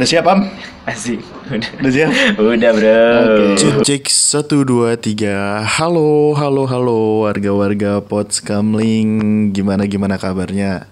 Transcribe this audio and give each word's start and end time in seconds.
Udah 0.00 0.08
siap, 0.08 0.32
Am? 0.32 0.48
Asik. 0.88 1.20
Udah. 1.52 1.70
Udah 1.76 1.92
siap? 1.92 2.10
Udah, 2.40 2.72
Bro. 2.72 3.04
Cek 3.52 3.74
cek 3.84 4.04
satu 4.08 4.64
dua 4.64 4.96
tiga. 4.96 5.60
Halo 5.60 6.32
halo 6.40 6.64
halo 6.64 7.28
warga-warga 7.28 8.00
Pots 8.00 8.40
Kamling. 8.40 9.52
Gimana 9.52 9.84
gimana 9.84 10.16
kabarnya? 10.16 10.88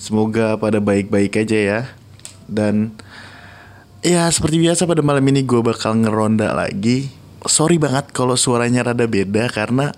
Semoga 0.00 0.56
pada 0.56 0.80
baik-baik 0.80 1.36
aja 1.44 1.58
ya. 1.60 1.80
Dan 2.48 2.96
ya 4.00 4.24
seperti 4.32 4.56
biasa 4.56 4.88
pada 4.88 5.04
malam 5.04 5.28
ini 5.28 5.44
gue 5.44 5.60
bakal 5.60 5.92
ngeronda 6.00 6.56
lagi. 6.56 7.12
Sorry 7.44 7.76
banget 7.76 8.08
kalau 8.16 8.40
suaranya 8.40 8.88
rada 8.88 9.04
beda 9.04 9.52
karena 9.52 9.92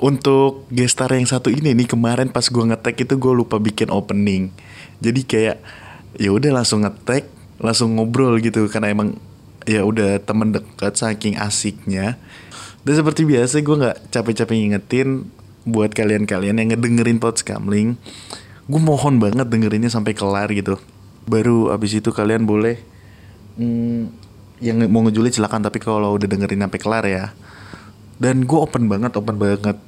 untuk 0.00 0.64
gestar 0.72 1.12
yang 1.12 1.28
satu 1.28 1.52
ini 1.52 1.76
nih 1.76 1.84
kemarin 1.84 2.32
pas 2.32 2.48
gue 2.48 2.64
ngetek 2.64 3.04
itu 3.04 3.20
gue 3.20 3.32
lupa 3.36 3.60
bikin 3.60 3.92
opening. 3.92 4.56
Jadi 5.04 5.20
kayak 5.28 5.60
ya 6.16 6.32
udah 6.32 6.48
langsung 6.64 6.88
ngetek 6.88 7.36
langsung 7.58 7.98
ngobrol 7.98 8.38
gitu 8.38 8.66
karena 8.70 8.94
emang 8.94 9.18
ya 9.66 9.84
udah 9.84 10.22
temen 10.22 10.54
dekat 10.54 10.94
saking 10.96 11.38
asiknya. 11.38 12.16
Dan 12.86 12.94
seperti 12.94 13.28
biasa 13.28 13.60
gue 13.60 13.76
nggak 13.76 13.98
capek-capek 14.14 14.54
ngingetin 14.54 15.28
buat 15.68 15.92
kalian-kalian 15.92 16.56
yang 16.56 16.72
ngedengerin 16.72 17.20
podcast 17.20 17.44
kamling 17.44 18.00
gue 18.68 18.80
mohon 18.80 19.16
banget 19.16 19.48
dengerinnya 19.48 19.88
sampai 19.88 20.12
kelar 20.12 20.52
gitu. 20.52 20.76
Baru 21.24 21.72
abis 21.72 21.98
itu 22.04 22.12
kalian 22.12 22.44
boleh 22.44 22.76
hmm, 23.56 24.12
yang 24.60 24.84
mau 24.92 25.00
ngejulit 25.08 25.32
silakan 25.32 25.64
tapi 25.64 25.80
kalau 25.80 26.20
udah 26.20 26.28
dengerin 26.28 26.68
sampai 26.68 26.80
kelar 26.80 27.04
ya. 27.08 27.32
Dan 28.20 28.44
gue 28.44 28.58
open 28.60 28.92
banget 28.92 29.16
open 29.16 29.40
banget 29.40 29.80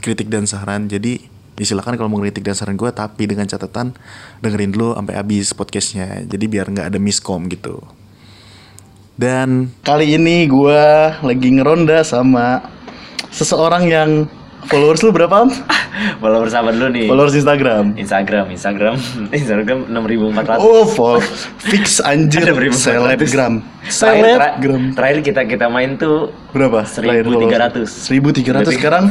kritik 0.00 0.32
dan 0.32 0.48
saran. 0.48 0.88
Jadi 0.88 1.28
ya 1.60 1.64
silakan 1.68 2.00
kalau 2.00 2.08
mau 2.08 2.24
ngeritik 2.24 2.40
dan 2.40 2.56
saran 2.56 2.80
gue 2.80 2.88
tapi 2.88 3.28
dengan 3.28 3.44
catatan 3.44 3.92
dengerin 4.40 4.72
dulu 4.72 4.96
sampai 4.96 5.14
habis 5.20 5.52
podcastnya. 5.52 6.24
Jadi 6.24 6.48
biar 6.48 6.72
nggak 6.72 6.88
ada 6.88 6.96
miskom 6.96 7.44
gitu. 7.52 7.84
Dan 9.20 9.68
kali 9.84 10.16
ini 10.16 10.48
gue 10.48 10.84
lagi 11.20 11.48
ngeronda 11.52 12.00
sama 12.00 12.64
seseorang 13.28 13.84
yang 13.92 14.10
followers 14.62 15.00
lu 15.00 15.10
berapa? 15.10 15.46
Followers 16.22 16.52
apa 16.52 16.70
dulu 16.70 16.88
nih? 16.88 17.06
followers 17.06 17.34
Instagram 17.34 17.92
Instagram, 17.94 18.46
Instagram, 18.48 18.94
Instagram 19.36 19.78
6400. 19.86 20.56
oh 20.56 20.84
follow 20.86 21.20
fix 21.58 22.00
anjir 22.00 22.40
Ada 22.46 22.52
6400. 22.52 22.76
selebgram 22.78 23.52
selebgram 23.82 24.82
terakhir 24.92 25.18
kita 25.22 25.40
kita 25.44 25.66
main 25.66 25.96
tuh 25.96 26.30
berapa 26.50 26.84
Terakhir 26.84 27.24
followers? 27.26 27.92
1300. 28.06 28.70
1300 28.70 28.78
sekarang 28.78 29.04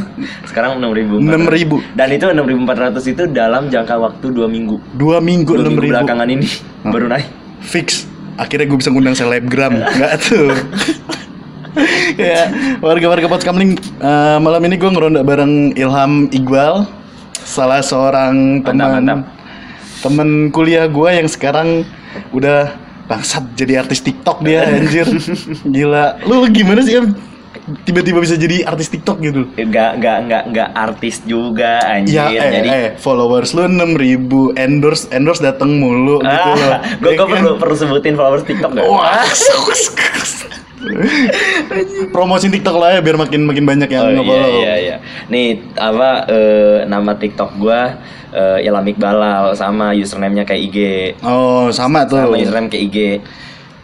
Sekarang 0.44 0.70
6000. 0.76 1.20
6000. 1.20 1.94
Dan 1.94 2.08
itu 2.10 2.24
6400 2.26 3.12
itu 3.12 3.22
dalam 3.28 3.62
jangka 3.66 3.94
waktu 3.96 4.26
2 4.26 4.46
minggu. 4.48 4.76
dua 4.92 5.18
minggu 5.18 5.52
Dua 5.52 5.62
enam 5.62 5.76
ribu 5.76 5.92
belakangan 5.92 6.28
ini 6.28 6.46
baru 6.82 7.06
naik. 7.08 7.26
fix 7.60 8.08
akhirnya 8.34 8.66
gue 8.66 8.78
bisa 8.78 8.88
ngundang 8.88 9.12
selebgram 9.12 9.76
nggak 9.76 10.12
tuh 10.18 10.48
ya 12.16 12.50
warga-warga 12.78 13.26
pot 13.26 13.42
kamling 13.42 13.74
eh, 13.96 14.38
malam 14.38 14.62
ini 14.64 14.74
gue 14.74 14.90
ngeronda 14.90 15.22
bareng 15.22 15.74
Ilham 15.74 16.26
Iqbal 16.28 16.86
salah 17.40 17.80
seorang 17.80 18.62
teman 18.62 19.24
teman 20.00 20.28
kuliah 20.48 20.86
gue 20.86 21.08
yang 21.12 21.26
sekarang 21.26 21.82
udah 22.30 22.74
bangsat 23.06 23.42
jadi 23.54 23.82
artis 23.82 24.00
TikTok 24.00 24.40
dia 24.40 24.64
anjir 24.70 25.06
gila 25.64 26.18
lu 26.22 26.46
gimana 26.48 26.80
sih 26.80 26.98
tiba-tiba 27.82 28.18
bisa 28.18 28.34
jadi 28.34 28.62
artis 28.64 28.86
TikTok 28.88 29.18
gitu 29.20 29.42
Enggak 29.54 29.98
enggak 29.98 30.16
enggak 30.22 30.42
enggak 30.46 30.68
artis 30.72 31.22
juga 31.22 31.82
anjir. 31.84 32.18
Ya, 32.18 32.26
eh, 32.30 32.50
Jadi 32.56 32.68
eh, 32.70 32.88
followers 32.96 33.52
lu 33.52 33.66
6000 33.66 34.54
endorse 34.56 35.04
endorse 35.10 35.42
dateng 35.42 35.78
mulu 35.78 36.18
gitu 36.18 36.50
loh. 36.56 36.70
ah, 36.70 36.80
gue 36.96 37.10
Ya 37.10 37.18
kan? 37.18 37.26
perlu 37.28 37.50
perlu 37.58 37.74
sebutin 37.76 38.14
followers 38.14 38.42
TikTok 38.42 38.70
gak? 38.74 38.86
Wah, 38.86 39.22
promosiin 42.10 42.52
TikTok 42.52 42.76
lah 42.80 42.98
ya 42.98 43.00
biar 43.04 43.16
makin 43.20 43.44
makin 43.44 43.64
banyak 43.68 43.88
yang 43.92 44.04
Oh 44.04 44.10
iya 44.10 44.16
nge-follow. 44.20 44.50
iya 44.50 44.74
iya. 44.80 44.96
Nih 45.28 45.60
apa 45.76 46.24
eh, 46.28 46.78
nama 46.88 47.12
TikTok 47.14 47.50
gua 47.60 48.00
eh, 48.32 48.66
Ilham 48.66 48.86
Iqbalal 48.86 49.52
sama 49.54 49.92
username-nya 49.92 50.44
kayak 50.48 50.62
IG. 50.70 50.78
Oh, 51.22 51.68
sama 51.70 52.06
tuh. 52.08 52.20
Sama 52.20 52.36
username 52.40 52.68
kayak 52.72 52.84
IG. 52.90 52.98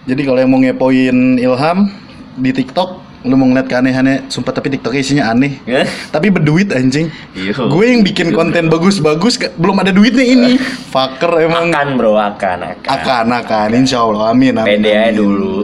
Jadi 0.06 0.22
kalau 0.22 0.38
yang 0.38 0.50
mau 0.50 0.60
ngepoin 0.62 1.16
Ilham 1.36 1.90
di 2.38 2.50
TikTok, 2.54 3.02
lu 3.26 3.34
mau 3.34 3.50
ngeliat 3.50 3.66
keanehannya, 3.66 4.30
sumpah 4.30 4.54
tapi 4.54 4.70
TikToknya 4.70 5.00
isinya 5.02 5.24
aneh. 5.34 5.58
Ya? 5.66 5.82
Tapi 6.14 6.30
berduit 6.30 6.70
anjing. 6.70 7.10
Iya. 7.34 7.58
Gue 7.66 7.90
yang 7.90 8.06
bikin 8.06 8.30
konten 8.30 8.70
bagus-bagus, 8.70 9.42
belum 9.58 9.82
ada 9.82 9.90
duitnya 9.90 10.22
ini. 10.22 10.52
Fucker 10.94 11.42
emang. 11.42 11.74
Akan 11.74 11.98
bro, 11.98 12.14
akan 12.14 12.58
akan. 12.78 12.86
Akan, 12.86 13.26
akan, 13.34 13.68
insya 13.74 14.06
Allah, 14.06 14.30
amin, 14.30 14.54
amin. 14.62 14.78
Pede 14.78 14.92
aja 14.94 15.10
amin. 15.10 15.18
dulu. 15.18 15.56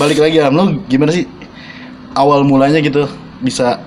Balik 0.00 0.18
lagi, 0.24 0.40
Ilham, 0.40 0.54
lu 0.56 0.64
gimana 0.88 1.12
sih 1.12 1.28
awal 2.16 2.44
mulanya 2.44 2.80
gitu 2.80 3.08
bisa 3.40 3.80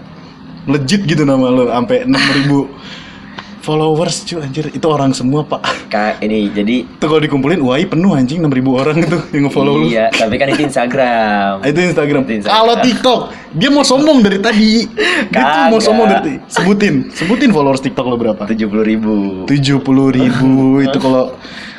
legit 0.65 1.05
gitu 1.05 1.23
nama 1.25 1.49
lu 1.49 1.69
sampai 1.69 2.05
6000 2.09 3.65
followers 3.65 4.21
cuy 4.29 4.45
anjir 4.45 4.69
itu 4.69 4.85
orang 4.85 5.09
semua 5.09 5.41
pak 5.41 5.61
Kak 5.89 6.21
ini 6.21 6.53
jadi 6.53 6.85
Tuh 7.01 7.09
kalau 7.09 7.21
dikumpulin 7.21 7.57
UI 7.61 7.89
penuh 7.89 8.13
anjing 8.13 8.41
6000 8.45 8.81
orang 8.81 8.95
itu 9.01 9.17
yang 9.33 9.49
nge-follow 9.49 9.73
lu. 9.81 9.85
Iya, 9.89 10.13
tapi 10.13 10.37
kan 10.37 10.53
itu 10.53 10.61
Instagram. 10.69 11.65
Itu 11.65 11.79
Instagram. 11.81 12.21
Itu 12.25 12.33
Instagram. 12.41 12.57
Kalau 12.61 12.75
TikTok, 12.81 13.19
dia 13.57 13.69
mau 13.73 13.85
sombong 13.85 14.21
dari 14.21 14.37
tadi. 14.41 14.85
Dia 15.33 15.43
tuh 15.45 15.61
mau 15.73 15.81
sombong 15.81 16.05
dari 16.09 16.21
tadi. 16.21 16.35
Sebutin, 16.49 17.09
sebutin 17.13 17.49
followers 17.49 17.81
TikTok 17.81 18.05
lo 18.05 18.17
berapa? 18.17 18.45
Tujuh 18.49 18.67
puluh 18.69 18.85
ribu. 18.85 19.13
70 19.49 20.17
ribu 20.17 20.81
itu 20.81 20.97
kalau 21.01 21.33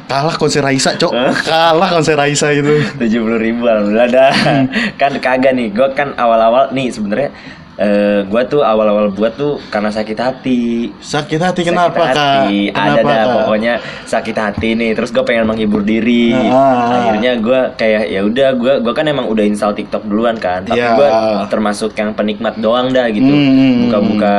kalah 0.06 0.33
konser 0.33 0.61
Raisa, 0.61 0.94
Cok. 0.94 1.12
Kalah 1.43 1.89
konser 1.89 2.15
Raisa 2.15 2.49
itu. 2.50 2.78
tujuh 3.00 3.21
puluh 3.21 3.37
ribu 3.37 3.62
alhamdulillah 3.65 4.09
dah 4.09 4.33
Hmm. 4.33 4.67
kan 4.94 5.12
kagak 5.17 5.53
nih 5.53 5.69
gue 5.69 5.89
kan 5.93 6.15
awal-awal 6.15 6.71
nih 6.71 6.89
sebenarnya 6.89 7.31
eh 7.77 8.25
gue 8.25 8.43
tuh 8.47 8.63
awal-awal 8.63 9.11
buat 9.11 9.37
tuh 9.37 9.61
karena 9.69 9.89
sakit 9.89 10.17
hati 10.17 10.63
Sakit 10.97 11.37
hati 11.37 11.61
Sakit 11.61 11.69
kenapa, 11.69 12.09
hati. 12.09 12.73
Kak? 12.73 12.73
ada 12.75 12.89
Kenapa, 12.97 13.05
dah 13.07 13.21
Kak? 13.21 13.35
pokoknya 13.37 13.73
sakit 14.03 14.33
hati 14.35 14.69
nih 14.73 14.91
terus 14.93 15.11
gue 15.11 15.21
pengen 15.21 15.45
menghibur 15.45 15.83
diri 15.83 16.33
Ah. 16.33 17.05
akhirnya 17.05 17.37
gue 17.37 17.61
kayak 17.77 18.03
ya 18.09 18.21
udah 18.23 18.49
gue 18.55 18.73
gua 18.81 18.93
kan 18.93 19.05
emang 19.05 19.29
udah 19.29 19.45
install 19.45 19.75
TikTok 19.75 20.05
duluan 20.05 20.35
kan 20.35 20.65
tapi 20.65 20.79
Ya. 20.79 20.97
gue 20.97 21.09
termasuk 21.47 21.93
yang 21.93 22.13
penikmat 22.13 22.57
doang 22.57 22.89
dah 22.89 23.07
gitu 23.09 23.29
Hmm. 23.29 23.85
buka-buka 23.85 24.37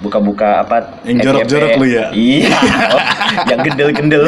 buka-buka 0.00 0.48
apa 0.60 0.76
Yang 1.04 1.18
jorok-jorok 1.22 1.70
lu 1.76 1.86
ya? 1.86 2.04
iya 2.10 2.48
Oh, 2.90 3.00
yang 3.50 3.60
gendel-gendel 3.62 4.24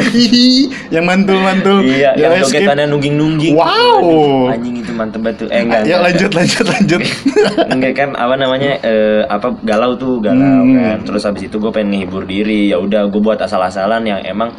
yang 0.87 1.03
mantul-mantul. 1.03 1.81
Iya, 1.81 2.13
yang 2.15 2.31
escape. 2.37 2.61
jogetannya 2.61 2.85
nungging-nungging. 2.87 3.53
Wow. 3.53 3.97
Aduh, 3.99 4.53
Anjing 4.53 4.75
itu 4.77 4.91
mantep 4.93 5.19
banget 5.19 5.37
tuh. 5.41 5.47
Eh 5.49 5.59
enggak. 5.59 5.81
Ya 5.83 5.97
lanjut, 5.97 6.31
lanjut, 6.31 6.65
lanjut. 6.67 7.01
enggak. 7.25 7.65
Enggak 7.67 7.93
kan 7.95 8.09
apa 8.13 8.33
namanya 8.35 8.52
eh, 8.61 9.21
apa 9.23 9.55
galau 9.59 9.95
tuh 9.95 10.19
galau 10.19 10.61
Hmm. 10.61 10.75
kan. 10.75 10.97
Terus 11.03 11.23
habis 11.23 11.47
itu 11.47 11.57
gue 11.57 11.71
pengen 11.71 11.95
ngehibur 11.95 12.23
diri. 12.23 12.69
Ya 12.69 12.77
udah 12.77 13.07
gue 13.07 13.19
buat 13.19 13.39
asal-asalan 13.39 14.03
yang 14.03 14.21
emang 14.21 14.53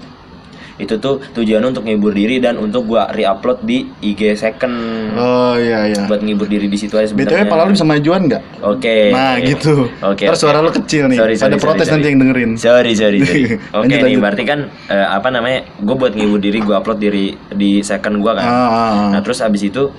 itu 0.74 0.98
tuh 0.98 1.22
tujuannya 1.30 1.70
untuk 1.70 1.86
ngehibur 1.86 2.10
diri 2.10 2.42
dan 2.42 2.58
untuk 2.58 2.90
gua 2.90 3.06
re-upload 3.06 3.62
di 3.62 3.86
IG 4.02 4.34
second 4.34 4.74
Oh 5.14 5.54
iya 5.54 5.86
iya. 5.86 6.02
buat 6.02 6.18
ngehibur 6.18 6.50
diri 6.50 6.66
di 6.66 6.74
situ 6.74 6.98
aja 6.98 7.06
BTW 7.06 7.30
sebenarnya. 7.30 7.46
pala 7.46 7.62
lu 7.62 7.78
bisa 7.78 7.86
majuan 7.86 8.26
nggak? 8.26 8.42
Oke. 8.58 9.14
Nah 9.14 9.38
oke. 9.38 9.46
gitu. 9.46 9.86
Oke. 10.02 10.26
Terus 10.26 10.34
oke. 10.34 10.42
suara 10.42 10.58
lu 10.58 10.74
kecil 10.74 11.06
nih. 11.06 11.14
Sorry, 11.14 11.34
sorry, 11.38 11.54
Ada 11.54 11.58
protes 11.62 11.78
sorry, 11.78 11.94
nanti 11.94 12.02
sorry. 12.02 12.10
yang 12.10 12.18
dengerin. 12.18 12.50
Sorry, 12.58 12.92
sorry, 12.92 13.18
sorry. 13.22 13.42
Oke 13.78 13.86
nih, 13.86 14.02
lanjut. 14.02 14.18
berarti 14.18 14.42
kan 14.42 14.58
eh, 14.90 15.06
apa 15.06 15.28
namanya? 15.30 15.62
Gue 15.78 15.94
buat 15.94 16.10
ngehibur 16.10 16.42
diri, 16.42 16.58
gue 16.58 16.74
upload 16.74 16.98
diri 16.98 17.24
di 17.54 17.78
second 17.78 18.18
gue 18.18 18.32
kan. 18.34 18.42
Ah, 18.42 18.50
ah, 18.50 18.66
ah. 18.66 19.08
Nah 19.14 19.20
terus 19.22 19.38
abis 19.38 19.62
itu 19.62 19.94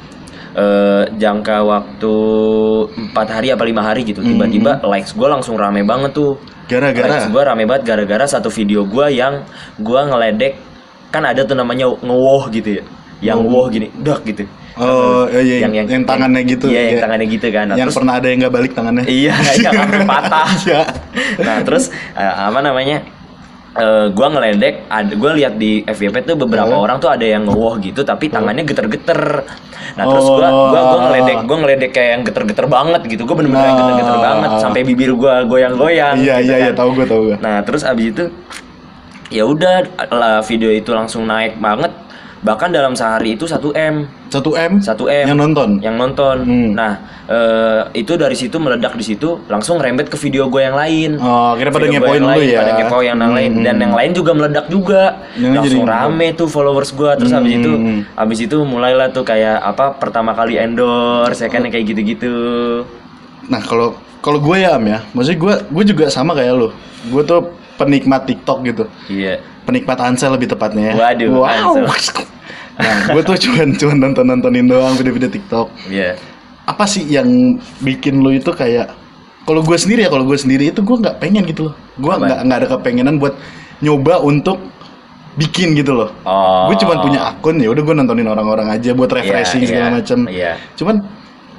eh, 0.55 1.03
jangka 1.13 1.57
waktu 1.61 2.13
empat 3.11 3.27
hari 3.29 3.51
apa 3.51 3.63
lima 3.67 3.83
hari 3.83 4.07
gitu, 4.07 4.23
tiba-tiba 4.23 4.79
likes 4.87 5.11
gue 5.11 5.27
langsung 5.27 5.59
rame 5.59 5.83
banget 5.83 6.15
tuh. 6.15 6.39
Hmm. 6.39 6.65
Gara-gara? 6.65 7.05
Likes 7.11 7.27
gue 7.29 7.41
rame 7.43 7.63
banget 7.67 7.83
gara-gara 7.85 8.25
satu 8.25 8.49
video 8.49 8.87
gue 8.87 9.05
yang 9.13 9.43
gue 9.77 9.99
ngeledek 10.01 10.53
kan 11.13 11.23
ada 11.23 11.43
tuh 11.43 11.53
namanya 11.53 11.87
ngewoh 11.87 12.49
gitu 12.49 12.79
ya, 12.79 12.83
yang 13.21 13.39
woh 13.45 13.67
gini, 13.69 13.87
dak 13.99 14.23
gitu. 14.25 14.43
Oh 14.75 15.23
iya, 15.31 15.63
iya, 15.63 15.71
yang, 15.71 16.03
tangannya 16.03 16.43
gitu. 16.43 16.67
Iya, 16.67 16.81
yang 16.83 16.91
Iya. 16.99 17.03
tangannya 17.07 17.27
gitu 17.31 17.47
kan. 17.47 17.65
Nah, 17.71 17.75
yang 17.79 17.87
terus- 17.87 17.95
pernah 17.95 18.13
ada 18.19 18.27
yang 18.27 18.39
nggak 18.43 18.53
balik 18.59 18.71
tangannya. 18.75 19.03
Iya, 19.07 19.31
yang 19.55 19.71
sampai 19.71 20.03
patah. 20.03 20.47
Iya. 20.67 20.81
Nah, 21.39 21.57
terus 21.63 21.83
eh, 22.11 22.33
apa 22.51 22.59
namanya? 22.59 22.97
Eh, 23.75 24.07
gua 24.15 24.31
ngeledek, 24.31 24.87
ada 24.87 25.11
gua 25.19 25.35
lihat 25.35 25.59
di 25.59 25.83
FYP 25.83 26.23
tuh 26.23 26.39
beberapa 26.39 26.71
Oh. 26.71 26.87
orang 26.87 26.95
tuh 26.95 27.11
ada 27.11 27.27
yang 27.27 27.43
ngewoh 27.43 27.75
gitu 27.83 28.07
tapi 28.07 28.31
tangannya 28.31 28.63
geter-geter. 28.63 29.43
Nah, 29.99 30.03
terus 30.07 30.23
gua 30.23 30.47
Oh. 30.47 30.71
gua 30.71 30.81
gua 30.87 30.99
ngeledek, 31.03 31.37
gua 31.43 31.57
ngeledek 31.59 31.91
kayak 31.91 32.09
yang 32.15 32.23
geter-geter 32.23 32.65
banget 32.71 33.03
gitu. 33.03 33.27
Gua 33.27 33.35
bener-bener 33.35 33.67
Nah. 33.67 33.75
geter-geter 33.75 34.17
banget 34.23 34.51
sampai 34.63 34.81
bibir 34.87 35.11
gua 35.11 35.43
goyang-goyang. 35.43 36.15
Iya 36.15 36.39
gitu 36.39 36.47
iya 36.47 36.55
iya 36.55 36.71
kan. 36.71 36.79
tahu 36.79 36.89
gue 36.95 37.03
tahu 37.03 37.21
gue. 37.27 37.37
Nah, 37.43 37.67
terus 37.67 37.83
abis 37.83 38.05
itu 38.15 38.23
ya 39.27 39.43
udah 39.43 39.75
lah, 40.07 40.39
video 40.39 40.71
itu 40.71 40.95
langsung 40.95 41.27
naik 41.27 41.59
banget 41.59 41.91
bahkan 42.45 42.69
dalam 42.69 42.93
sehari 42.93 43.33
itu 43.33 43.43
1 43.43 43.57
m 43.73 43.95
1 44.29 44.37
M 44.37 44.71
1 44.77 44.85
m 45.01 45.25
yang 45.25 45.39
nonton. 45.39 45.69
yang 45.81 45.95
nonton 45.95 46.37
Hmm. 46.39 46.69
nah 46.71 46.93
eh, 47.25 47.81
itu 47.95 48.13
dari 48.13 48.33
situ 48.33 48.55
meledak 48.55 48.93
di 48.93 49.01
situ 49.03 49.41
langsung 49.45 49.75
rembet 49.75 50.05
ke 50.05 50.15
video 50.15 50.45
gue 50.45 50.61
yang 50.61 50.77
lain 50.77 51.17
Oh, 51.17 51.57
akhirnya 51.57 51.73
pada 51.73 51.87
ngepoin 51.87 52.13
yang 52.15 52.23
lu 52.23 52.29
lain, 52.31 52.47
ya. 52.47 52.59
pada 52.61 52.71
ngepo 52.77 52.97
yang 53.01 53.17
Hmm, 53.17 53.33
lain 53.33 53.51
dan 53.59 53.73
hmm. 53.73 53.83
yang 53.83 53.93
lain 53.93 54.11
juga 54.13 54.31
meledak 54.31 54.65
juga 54.67 55.01
Yang 55.33 55.51
langsung 55.57 55.81
jadi- 55.81 55.93
rame 55.97 56.27
tuh 56.31 56.47
followers 56.47 56.91
gue 56.91 57.11
terus 57.17 57.33
habis 57.33 57.51
Hmm, 57.51 57.59
itu 57.59 57.71
hmm. 57.73 57.99
habis 58.13 58.39
itu 58.39 58.57
mulailah 58.63 59.09
tuh 59.09 59.23
kayak 59.23 59.57
apa 59.57 59.97
pertama 59.97 60.31
kali 60.31 60.55
endorse 60.55 61.41
ya 61.41 61.49
kan 61.49 61.59
yang 61.59 61.73
kayak 61.73 61.85
gitu-gitu 61.87 62.35
Nah, 63.45 63.59
kalau 63.59 63.93
kalau 64.19 64.37
gue 64.39 64.57
ya 64.59 64.73
Am 64.73 64.81
ya, 64.83 65.01
maksudnya 65.11 65.37
gue 65.39 65.53
gue 65.67 65.83
juga 65.87 66.05
sama 66.07 66.33
kayak 66.33 66.53
lu. 66.55 66.69
Gue 67.07 67.21
tuh 67.21 67.45
penikmat 67.75 68.25
TikTok 68.25 68.57
gitu. 68.63 68.83
iya 69.05 69.37
Penikmat 69.61 69.97
Ansel 69.99 70.29
lebih 70.31 70.45
tepatnya 70.47 70.89
ya. 70.89 70.93
Waduh, 70.95 71.41
Ansel. 71.43 71.85
Nah, 72.75 73.15
gue 73.15 73.21
tuh 73.23 73.37
cuman 73.39 73.71
cuman 73.79 73.97
nonton 74.09 74.25
nontonin 74.27 74.67
doang 74.67 74.95
video-video 74.99 75.31
TikTok. 75.31 75.67
iya 75.87 76.19
Apa 76.65 76.83
sih 76.83 77.05
yang 77.05 77.55
bikin 77.79 78.19
lu 78.19 78.33
itu 78.33 78.51
kayak 78.51 78.91
kalau 79.45 79.61
gue 79.61 79.77
sendiri 79.77 80.03
ya, 80.03 80.09
kalau 80.09 80.25
gue 80.25 80.35
sendiri 80.35 80.73
itu 80.73 80.81
gue 80.81 80.97
nggak 80.99 81.21
pengen 81.21 81.45
gitu 81.45 81.71
loh. 81.71 81.75
Gue 81.95 82.11
nggak 82.17 82.39
nggak 82.43 82.57
ada 82.65 82.67
kepengenan 82.75 83.15
buat 83.21 83.37
nyoba 83.79 84.19
untuk 84.25 84.57
bikin 85.35 85.75
gitu 85.77 85.93
loh. 85.93 86.09
oh 86.25 86.71
Gue 86.71 86.75
cuman 86.81 86.97
punya 87.03 87.19
akun 87.29 87.59
ya, 87.61 87.69
udah 87.69 87.83
gue 87.85 87.95
nontonin 87.95 88.27
orang-orang 88.27 88.71
aja 88.71 88.91
buat 88.95 89.11
refreshing 89.11 89.61
Iya, 89.63 89.69
segala 89.69 89.87
iya, 89.87 89.95
macam. 89.95 90.19
iya 90.31 90.51
Cuman 90.73 90.95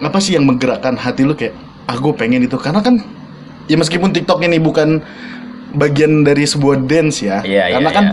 apa 0.03 0.19
sih 0.21 0.37
yang 0.37 0.45
menggerakkan 0.45 0.97
hati 1.01 1.25
lu 1.25 1.33
kayak 1.33 1.57
ah 1.87 1.97
gue 1.97 2.13
pengen 2.13 2.45
itu 2.45 2.59
karena 2.61 2.83
kan 2.85 2.99
ya 3.71 3.77
meskipun 3.79 4.13
TikTok 4.13 4.43
ini 4.45 4.59
bukan 4.61 5.01
bagian 5.73 6.25
dari 6.27 6.45
sebuah 6.45 6.83
dance 6.85 7.23
ya. 7.23 7.41
Iya, 7.47 7.71
iya, 7.71 7.75
karena 7.79 7.91
kan 7.95 8.05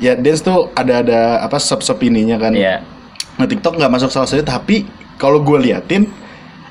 ya 0.00 0.16
dance 0.16 0.40
tuh 0.40 0.72
ada 0.72 1.00
ada 1.00 1.20
apa 1.40 1.56
sub 1.56 1.80
sub 1.80 2.00
ininya 2.00 2.36
kan. 2.36 2.52
iya 2.52 2.80
Nah 3.36 3.44
TikTok 3.44 3.76
nggak 3.76 3.88
masuk 3.90 4.08
salah 4.08 4.24
satu 4.24 4.42
tapi 4.42 4.84
kalau 5.16 5.40
gue 5.40 5.56
liatin 5.62 6.04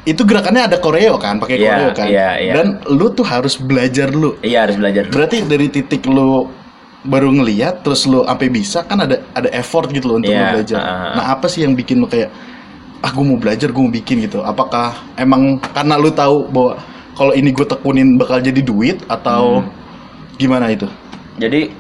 itu 0.04 0.22
gerakannya 0.22 0.66
ada 0.66 0.78
koreo 0.78 1.18
kan, 1.18 1.38
pakai 1.38 1.58
Iya, 1.58 1.70
koreo 1.70 1.90
kan. 1.94 2.08
iya, 2.08 2.30
iya. 2.40 2.54
Dan 2.54 2.68
lu 2.88 3.10
tuh 3.10 3.22
harus 3.24 3.58
belajar 3.58 4.10
lu. 4.10 4.38
iya 4.42 4.66
harus 4.66 4.76
belajar 4.76 5.06
Berarti 5.08 5.46
dari 5.46 5.70
titik 5.70 6.06
lu 6.06 6.50
baru 7.00 7.30
ngeliat 7.32 7.82
terus 7.82 8.04
lu 8.04 8.22
sampai 8.22 8.50
bisa 8.50 8.84
kan 8.84 9.00
ada 9.00 9.22
ada 9.32 9.50
effort 9.52 9.88
gitu 9.90 10.10
loh 10.10 10.18
untuk 10.18 10.30
Iya, 10.30 10.42
lu 10.42 10.46
belajar. 10.58 10.78
ah, 10.78 10.90
ah. 10.90 11.14
Nah, 11.16 11.26
apa 11.32 11.46
sih 11.46 11.62
yang 11.62 11.74
bikin 11.74 11.98
lu 11.98 12.06
kayak 12.06 12.30
ah 13.00 13.10
gue 13.10 13.24
mau 13.24 13.38
belajar, 13.38 13.70
gue 13.70 13.80
mau 13.80 13.90
bikin 13.90 14.20
gitu. 14.22 14.42
Apakah 14.42 14.94
emang 15.16 15.58
karena 15.64 15.96
lu 15.96 16.10
tahu 16.10 16.50
bahwa 16.50 16.82
kalau 17.14 17.32
ini 17.32 17.50
gue 17.50 17.64
tekunin 17.64 18.14
bakal 18.14 18.40
jadi 18.40 18.60
duit 18.60 19.02
atau 19.06 19.62
Hmm. 19.62 19.70
gimana 20.36 20.70
itu? 20.70 20.86
jadi 21.36 21.72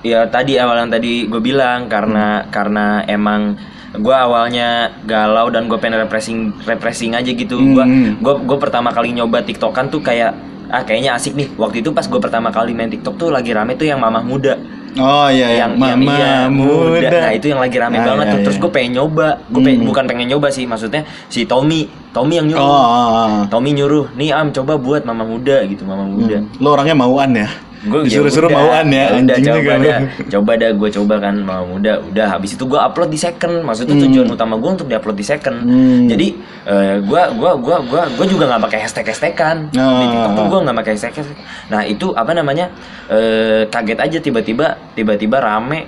ya 0.00 0.26
tadi 0.26 0.56
awal 0.56 0.76
yang 0.78 0.90
tadi 0.90 1.24
gue 1.24 1.40
bilang 1.40 1.86
karena 1.86 2.26
karena 2.46 2.84
emang 3.06 3.56
gue 3.92 4.12
awalnya 4.12 4.68
galau 5.02 5.48
dan 5.48 5.66
gue 5.66 5.76
pengen 5.76 5.96
refreshing 5.98 6.38
refreshing 6.62 7.12
aja 7.12 7.28
gitu 7.28 7.56
gue 7.56 7.80
Hmm. 7.80 8.18
gue 8.18 8.34
gue 8.38 8.58
pertama 8.58 8.90
kali 8.90 9.12
nyoba 9.12 9.40
tiktokan 9.40 9.88
tuh 9.88 10.00
kayak 10.00 10.36
ah 10.66 10.82
kayaknya 10.82 11.14
asik 11.14 11.32
nih 11.32 11.48
waktu 11.54 11.78
itu 11.78 11.90
pas 11.90 12.02
gue 12.02 12.18
pertama 12.18 12.50
kali 12.50 12.72
main 12.72 12.88
tiktok 12.88 13.14
tuh 13.16 13.28
lagi 13.30 13.50
rame 13.50 13.72
tuh 13.74 13.84
yang 13.84 13.96
mamah 13.96 14.20
muda 14.20 14.56
Oh 14.96 15.28
iya 15.28 15.60
yang 15.60 15.76
yang, 15.76 15.92
yang 15.92 16.00
mama 16.00 16.16
iya, 16.16 16.32
muda. 16.48 17.08
nah 17.20 17.28
itu 17.30 17.52
yang 17.52 17.60
lagi 17.60 17.76
rame 17.76 18.00
Ah, 18.00 18.04
banget 18.06 18.26
iya, 18.26 18.32
tuh 18.32 18.40
terus 18.42 18.56
iya. 18.56 18.62
gue 18.64 18.70
pengen 18.72 18.92
nyoba 18.96 19.28
gue 19.46 19.60
pengen 19.60 19.78
Hmm. 19.78 19.88
bukan 19.92 20.04
pengen 20.06 20.26
nyoba 20.26 20.48
sih 20.48 20.64
maksudnya 20.64 21.00
si 21.28 21.44
Tommy 21.44 21.84
Tommy 22.10 22.34
yang 22.34 22.48
Oh, 22.48 22.50
nyuruh 22.50 22.64
oh, 22.64 23.06
oh. 23.06 23.40
Tommy 23.46 23.70
nyuruh 23.72 24.08
nih 24.12 24.32
am 24.32 24.48
coba 24.50 24.74
buat 24.74 25.04
mama 25.04 25.22
muda 25.22 25.60
gitu 25.64 25.84
mama 25.84 26.02
muda 26.02 26.36
Hmm. 26.38 26.48
Lo 26.58 26.72
orangnya 26.72 26.96
mauan 26.96 27.30
ya? 27.30 27.48
Gue 27.86 28.00
Disuruh-suruh 28.04 28.50
mauan 28.50 28.86
ya, 28.88 29.14
udah 29.14 29.36
coba 29.38 29.72
lu. 29.72 29.84
dah 29.84 29.98
coba 30.28 30.52
dah 30.54 30.70
gue 30.72 30.88
coba 30.92 31.14
kan 31.20 31.34
mau 31.38 31.62
muda 31.64 32.02
udah 32.02 32.26
habis 32.28 32.52
itu 32.52 32.64
gue 32.64 32.76
upload 32.76 33.08
di 33.08 33.16
second 33.16 33.62
maksudnya 33.62 33.94
Hmm. 33.94 34.04
tujuan 34.04 34.26
utama 34.28 34.54
gue 34.56 34.70
untuk 34.72 34.86
diupload 34.86 35.14
di 35.14 35.24
second 35.24 35.56
Hmm. 35.58 36.04
jadi 36.06 36.26
eh, 36.64 36.96
gue 37.00 37.22
gua 37.32 37.52
gua 37.54 37.76
gua 37.80 38.02
gua 38.10 38.26
juga 38.26 38.44
nggak 38.46 38.62
pakai 38.62 38.78
hashtag 38.80 39.06
hashtagan 39.06 39.56
di 39.68 39.78
Ah. 39.78 40.02
tiktok 40.02 40.32
tuh 40.32 40.44
gue 40.44 40.60
nggak 40.60 40.76
pakai 40.76 40.92
hashtag 40.92 41.14
hashtag 41.14 41.38
nah 41.66 41.82
itu 41.82 42.06
apa 42.12 42.32
namanya 42.32 42.66
eh, 43.06 43.64
kaget 43.66 43.98
aja 43.98 44.18
tiba-tiba 44.20 44.66
tiba-tiba 44.92 45.36
rame 45.38 45.86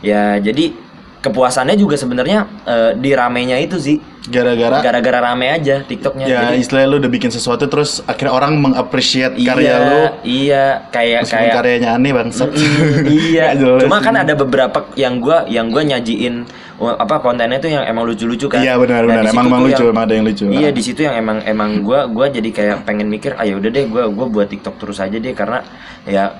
ya 0.00 0.36
jadi 0.36 0.91
kepuasannya 1.22 1.78
juga 1.78 1.94
sebenarnya 1.94 2.44
eh, 2.66 2.90
di 2.98 3.14
ramenya 3.14 3.56
itu 3.56 3.78
sih 3.78 3.96
Gara-gara 4.22 4.78
gara-gara 4.78 5.18
rame 5.18 5.50
aja 5.50 5.82
tiktoknya 5.82 6.30
ya 6.30 6.46
jadi 6.46 6.62
istilahnya 6.62 6.88
lu 6.94 6.96
udah 7.02 7.10
bikin 7.10 7.34
sesuatu 7.34 7.66
terus 7.66 8.06
akhirnya 8.06 8.30
orang 8.30 8.54
mengappreciate 8.54 9.34
iya 9.34 9.50
karya 9.50 9.74
lu 9.82 10.00
iya 10.22 10.64
kayak 10.94 11.26
meskipun 11.26 11.42
kayak 11.42 11.54
karyanya 11.58 11.90
aneh 11.98 12.10
bangsat. 12.14 12.48
Mm, 12.54 13.02
iya. 13.10 13.44
Cuma 13.82 13.98
kan 13.98 14.14
ada 14.14 14.38
beberapa 14.38 14.86
yang 14.94 15.18
gua 15.18 15.42
yang 15.50 15.74
gua 15.74 15.82
nyajiin 15.82 16.46
uh, 16.78 16.94
apa 17.02 17.18
kontennya 17.18 17.58
tuh 17.58 17.74
yang 17.74 17.82
emang 17.82 18.06
lucu-lucu 18.06 18.46
kan. 18.46 18.62
Iya 18.62 18.78
benar 18.78 19.02
Nah, 19.02 19.08
benar 19.10 19.24
emang 19.34 19.46
emang 19.50 19.62
lucu 19.66 19.82
yang- 19.82 19.90
emang 19.90 20.04
ada 20.06 20.14
yang 20.14 20.26
lucu. 20.30 20.44
Iya 20.54 20.68
Ah. 20.70 20.72
di 20.74 20.82
situ 20.86 21.00
yang 21.02 21.14
emang 21.18 21.38
emang 21.42 21.70
gua 21.82 22.06
gua 22.06 22.30
jadi 22.30 22.46
kayak 22.54 22.86
pengen 22.86 23.10
mikir 23.10 23.34
ayo 23.42 23.58
udah 23.58 23.70
deh 23.74 23.90
gua 23.90 24.06
gua 24.06 24.30
buat 24.30 24.46
TikTok 24.46 24.78
terus 24.78 25.02
aja 25.02 25.18
deh 25.18 25.34
karena 25.34 25.66
ya 26.06 26.30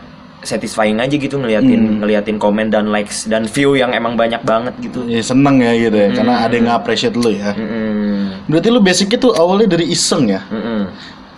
satisfying 0.42 0.98
aja 0.98 1.14
gitu 1.14 1.38
ngeliatin 1.38 1.80
Hmm. 1.80 1.96
ngeliatin 2.02 2.36
komen 2.36 2.66
dan 2.68 2.90
likes 2.90 3.24
dan 3.24 3.46
view 3.46 3.72
yang 3.72 3.90
emang 3.90 4.14
banyak 4.14 4.42
banget 4.42 4.74
gitu. 4.82 5.06
Ya, 5.06 5.22
seneng 5.22 5.58
ya 5.58 5.72
gitu 5.72 5.94
ya 5.94 6.08
karena 6.12 6.34
Hmm. 6.36 6.44
ada 6.44 6.54
yang 6.54 6.66
nge-appreciate 6.66 7.14
lu 7.14 7.30
ya. 7.30 7.54
Mm-mm. 7.54 8.50
Berarti 8.50 8.68
lu 8.68 8.80
basicnya 8.82 9.18
tuh 9.18 9.32
awalnya 9.32 9.70
dari 9.70 9.86
iseng 9.88 10.26
ya. 10.26 10.42
Mm-mm. 10.46 10.90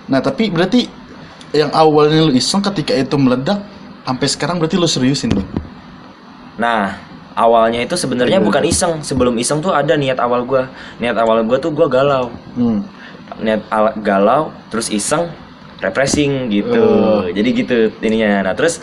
Nah 0.08 0.20
tapi 0.20 0.48
berarti 0.48 0.88
yang 1.52 1.68
awalnya 1.70 2.24
lu 2.24 2.32
iseng 2.32 2.64
ketika 2.64 2.92
itu 2.92 3.14
meledak 3.14 3.60
sampai 4.02 4.26
sekarang 4.26 4.56
berarti 4.58 4.76
lu 4.76 4.84
seriusin 4.84 5.30
dong. 5.30 5.48
Nah, 6.54 6.98
awalnya 7.34 7.82
itu 7.82 7.94
sebenarnya 7.94 8.38
Iya. 8.38 8.46
bukan 8.46 8.62
iseng. 8.62 8.94
Sebelum 9.00 9.34
iseng 9.36 9.58
tuh 9.58 9.70
ada 9.70 9.94
niat 9.94 10.18
awal 10.18 10.42
gua. 10.42 10.70
Niat 10.98 11.18
awal 11.18 11.42
gua 11.42 11.58
tuh 11.58 11.70
gua 11.70 11.86
galau. 11.86 12.30
Hmm. 12.54 12.82
Niat 13.40 13.66
al- 13.68 13.96
galau, 13.98 14.54
terus 14.68 14.86
iseng, 14.88 15.26
refreshing 15.80 16.50
gitu. 16.52 16.82
Oh. 16.82 17.22
Jadi 17.26 17.48
gitu 17.54 17.76
ininya. 18.02 18.50
Nah, 18.50 18.54
terus 18.54 18.78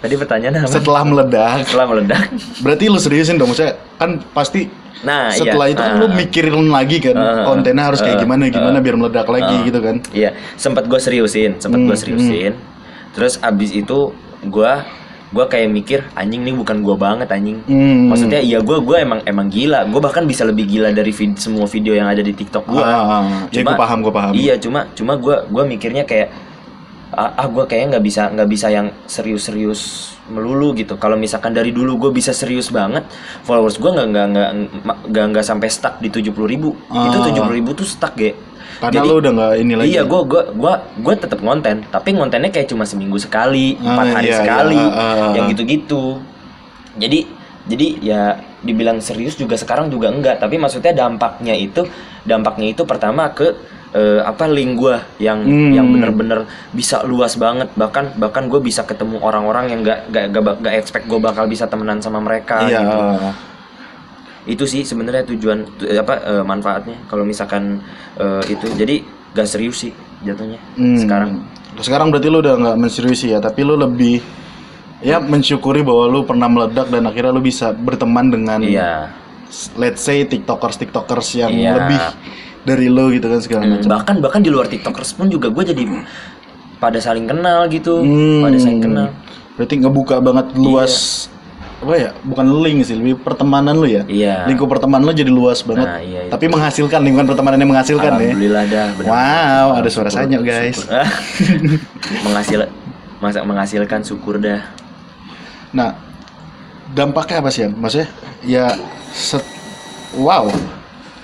tadi 0.00 0.14
pertanyaan 0.16 0.64
apa? 0.64 0.70
Setelah 0.70 1.02
meledak, 1.04 1.66
Setelah 1.66 1.86
meledak. 1.90 2.26
berarti 2.64 2.84
lu 2.88 3.00
seriusin 3.00 3.36
dong. 3.36 3.50
Maksudnya 3.52 3.76
kan 3.96 4.20
pasti 4.32 4.68
Nah, 5.04 5.28
setelah 5.28 5.68
iya. 5.68 5.76
itu 5.76 5.82
kan 5.84 5.92
Ah. 5.92 6.00
lu 6.00 6.06
mikirin 6.08 6.72
lagi 6.72 6.96
kan 7.04 7.12
Ah, 7.20 7.44
kontennya 7.44 7.84
harus 7.84 8.00
kayak 8.00 8.16
gimana 8.16 8.48
gimana 8.48 8.80
biar 8.80 8.96
meledak 8.96 9.28
lagi 9.28 9.54
ah. 9.60 9.64
gitu 9.68 9.78
kan. 9.84 10.00
Iya, 10.08 10.32
sempat 10.56 10.88
gue 10.88 10.96
seriusin, 10.96 11.60
sempat 11.60 11.84
Hmm, 11.84 11.88
gue 11.92 11.96
seriusin. 12.00 12.52
Terus 13.12 13.36
abis 13.44 13.76
itu 13.76 14.16
gua 14.48 14.88
gua 15.34 15.50
kayak 15.50 15.68
mikir 15.68 16.00
anjing 16.14 16.46
nih 16.46 16.54
bukan 16.54 16.86
gua 16.86 16.94
banget 16.94 17.26
anjing. 17.30 17.58
Hmm. 17.66 18.10
Maksudnya 18.10 18.38
iya 18.38 18.62
gua 18.62 18.78
gua 18.78 19.02
emang 19.02 19.20
emang 19.26 19.50
gila. 19.50 19.82
Gua 19.90 19.98
bahkan 19.98 20.22
bisa 20.22 20.46
lebih 20.46 20.70
gila 20.70 20.94
dari 20.94 21.10
vid- 21.10 21.38
semua 21.38 21.66
video 21.66 21.94
yang 21.94 22.06
ada 22.06 22.22
di 22.22 22.30
TikTok 22.30 22.64
gua. 22.66 22.82
Ah, 22.82 22.94
ah, 22.94 23.06
ah. 23.10 23.22
ya 23.50 23.66
gue 23.66 23.74
paham 23.74 23.98
gue 24.06 24.12
paham. 24.14 24.32
Iya, 24.34 24.54
cuma 24.62 24.86
cuma 24.94 25.18
gua 25.18 25.42
gua 25.46 25.66
mikirnya 25.66 26.06
kayak 26.06 26.30
ah, 27.10 27.32
ah 27.38 27.46
gue 27.48 27.64
kayaknya 27.64 27.96
nggak 27.96 28.04
bisa 28.04 28.22
nggak 28.30 28.48
bisa 28.50 28.66
yang 28.70 28.86
serius-serius 29.06 30.14
melulu 30.26 30.74
gitu. 30.74 30.98
Kalau 30.98 31.14
misalkan 31.14 31.54
dari 31.54 31.70
dulu 31.70 32.08
gue 32.08 32.10
bisa 32.10 32.34
serius 32.34 32.70
banget, 32.70 33.06
followers 33.42 33.78
gue 33.78 33.90
nggak 33.90 34.06
nggak 34.10 34.28
nggak 35.10 35.24
nggak 35.34 35.44
sampai 35.46 35.70
stuck 35.70 36.02
di 36.02 36.10
tujuh 36.10 36.34
puluh 36.34 36.50
ribu. 36.50 36.70
Itu 36.86 37.18
Ah. 37.18 37.24
tujuh 37.30 37.42
puluh 37.42 37.56
ribu 37.58 37.74
tuh 37.74 37.86
stuck 37.86 38.14
ge. 38.14 38.34
Karena 38.76 39.00
lu 39.02 39.14
udah 39.18 39.32
nggak 39.32 39.52
ini 39.56 39.72
lagi. 39.74 39.88
Iya, 39.92 40.02
gue 40.04 40.20
gua 40.24 40.42
gua 40.52 40.74
gua 41.00 41.14
tetap 41.16 41.40
konten, 41.40 41.84
tapi 41.88 42.12
kontennya 42.12 42.50
kayak 42.52 42.68
cuma 42.68 42.84
seminggu 42.84 43.16
sekali, 43.16 43.76
Ah, 43.80 43.94
empat 43.94 44.06
hari 44.20 44.28
iya, 44.28 44.38
sekali, 44.38 44.76
iya, 44.78 44.92
ah, 44.92 45.02
ah, 45.02 45.32
yang 45.32 45.44
ah. 45.46 45.50
gitu-gitu. 45.50 46.20
Jadi 46.96 47.18
jadi 47.66 47.86
ya 47.98 48.22
dibilang 48.62 49.00
serius 49.00 49.34
juga 49.34 49.58
sekarang 49.58 49.88
juga 49.88 50.12
enggak, 50.12 50.38
tapi 50.38 50.56
maksudnya 50.56 50.92
dampaknya 50.92 51.52
itu 51.52 51.82
dampaknya 52.22 52.70
itu 52.70 52.82
pertama 52.84 53.28
ke 53.30 53.54
eh, 53.92 54.20
apa 54.20 54.44
link 54.44 54.76
gua 54.76 55.00
yang 55.16 55.40
Hmm. 55.40 55.72
yang 55.72 55.86
bener-bener 55.88 56.44
bisa 56.70 57.00
luas 57.02 57.32
banget 57.34 57.70
bahkan 57.74 58.12
bahkan 58.14 58.44
gue 58.44 58.60
bisa 58.60 58.82
ketemu 58.82 59.16
orang-orang 59.18 59.72
yang 59.72 59.80
nggak 59.80 59.98
nggak 60.10 60.42
bak- 60.42 60.58
nggak 60.60 60.74
expect 60.76 61.04
gue 61.06 61.16
bakal 61.16 61.48
bisa 61.48 61.64
temenan 61.64 62.02
sama 62.02 62.20
mereka 62.20 62.66
Iya. 62.66 62.82
gitu 62.82 62.98
itu 64.46 64.64
sih 64.64 64.82
sebenarnya 64.82 65.26
tujuan 65.26 65.66
tu- 65.72 65.86
apa 65.86 66.14
eh, 66.18 66.42
manfaatnya 66.42 66.96
kalau 67.04 67.22
misalkan 67.22 67.82
eh, 68.14 68.42
itu 68.48 68.66
jadi 68.72 69.02
gak 69.32 69.46
serius 69.46 69.76
sih 69.80 69.92
jatuhnya 70.22 70.58
Hmm. 70.74 70.96
sekarang 70.96 71.30
Sekarang 71.76 72.08
berarti 72.08 72.26
lu 72.26 72.40
udah 72.40 72.56
nggak 72.56 72.76
menseriusi 72.78 73.26
ya, 73.28 73.38
tapi 73.38 73.60
lu 73.60 73.76
lebih 73.76 74.24
ya 74.98 75.20
mensyukuri 75.20 75.84
bahwa 75.84 76.08
lu 76.08 76.24
pernah 76.24 76.48
meledak 76.48 76.88
dan 76.88 77.04
akhirnya 77.04 77.28
lu 77.30 77.44
bisa 77.44 77.68
berteman 77.70 78.32
dengan 78.32 78.64
iya 78.64 79.12
let's 79.74 80.00
say 80.00 80.24
tiktokers 80.24 80.74
tiktokers 80.74 81.36
yang 81.36 81.52
Iya. 81.52 81.76
lebih 81.76 82.00
dari 82.64 82.88
lu 82.88 83.12
gitu 83.12 83.28
kan 83.28 83.38
segala 83.38 83.62
Hmm, 83.62 83.72
macam. 83.76 83.88
bahkan 83.92 84.16
bahkan 84.18 84.40
di 84.40 84.48
luar 84.48 84.66
tiktokers 84.66 85.12
pun 85.12 85.28
juga 85.28 85.52
gue 85.52 85.64
jadi 85.66 85.84
pada 86.76 86.96
saling 86.96 87.28
kenal 87.28 87.68
gitu 87.68 88.00
Hmm. 88.00 88.40
pada 88.40 88.56
saling 88.56 88.80
kenal 88.80 89.08
Berarti 89.52 89.74
ngebuka 89.78 90.16
banget 90.18 90.46
luas 90.54 91.28
apa 91.86 91.94
ya? 91.96 92.10
Bukan 92.20 92.46
link 92.60 92.82
sih, 92.82 92.92
lebih 92.92 93.16
pertemanan 93.16 93.72
lu 93.72 93.86
ya. 93.86 94.02
Iya. 94.04 94.44
Lingkup 94.44 94.66
pertemanan 94.68 95.06
lu 95.06 95.14
jadi 95.14 95.30
luas 95.30 95.62
banget. 95.62 95.86
Nah, 95.86 95.98
iya, 95.98 96.26
iya. 96.26 96.30
Tapi 96.30 96.44
menghasilkan 96.46 96.98
lingkungan 97.00 97.24
pertemanan 97.24 97.56
yang 97.56 97.70
menghasilkan 97.70 98.10
ya. 98.12 98.18
alhamdulillah 98.20 98.64
dah 98.66 98.86
benar 98.92 99.08
Wow, 99.08 99.66
ada 99.76 99.88
suara 99.88 100.10
sanyok 100.10 100.42
guys. 100.42 100.78
Menghasil 102.26 102.66
masa 103.16 103.40
menghasilkan 103.40 104.02
syukur 104.02 104.36
dah 104.36 104.60
Nah, 105.70 105.96
dampaknya 106.90 107.38
apa 107.38 107.48
sih 107.48 107.64
ya? 107.64 107.70
Maksudnya 107.70 108.08
ya 108.42 108.66
Set. 109.10 109.40
Wow. 110.12 110.52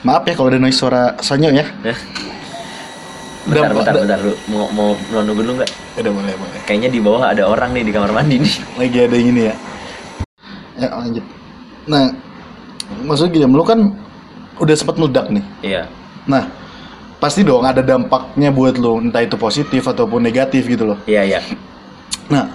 Maaf 0.00 0.24
ya 0.24 0.32
kalau 0.32 0.48
ada 0.48 0.58
noise 0.58 0.74
suara 0.74 1.14
Sanyo 1.18 1.50
ya. 1.50 1.66
bentar 3.42 3.66
Dampak- 3.66 3.74
bentar 3.82 3.94
bentar 3.98 4.18
lu 4.20 4.34
mau 4.48 4.70
mau 4.70 4.88
mau 4.94 5.20
nunggu 5.20 5.42
dulu 5.42 5.52
nggak 5.58 5.70
Udah 5.98 6.12
boleh 6.12 6.34
boleh. 6.36 6.60
kayaknya 6.62 6.88
di 6.88 6.98
bawah 6.98 7.26
ada 7.26 7.42
orang 7.42 7.74
nih 7.74 7.82
di 7.82 7.90
kamar 7.90 8.14
mandi 8.14 8.38
nih 8.38 8.54
Lagi 8.78 8.98
ada 9.00 9.14
yang 9.14 9.28
ini 9.28 9.42
ya. 9.44 9.54
Ya 10.82 10.90
lanjut. 10.90 11.24
Nah, 11.86 12.10
maksudnya 13.06 13.30
gini, 13.38 13.46
lu 13.46 13.62
kan 13.62 13.94
udah 14.58 14.74
sempat 14.74 14.98
meledak 14.98 15.30
nih. 15.30 15.44
iya 15.62 15.82
Nah, 16.26 16.46
pasti 17.22 17.46
dong 17.46 17.62
ada 17.62 17.82
dampaknya 17.82 18.50
buat 18.50 18.78
lu, 18.78 18.98
entah 18.98 19.22
itu 19.22 19.38
positif 19.38 19.86
ataupun 19.86 20.22
negatif 20.22 20.66
gitu 20.66 20.90
loh. 20.94 20.98
iya 21.06 21.22
iya 21.22 21.40
Nah, 22.30 22.50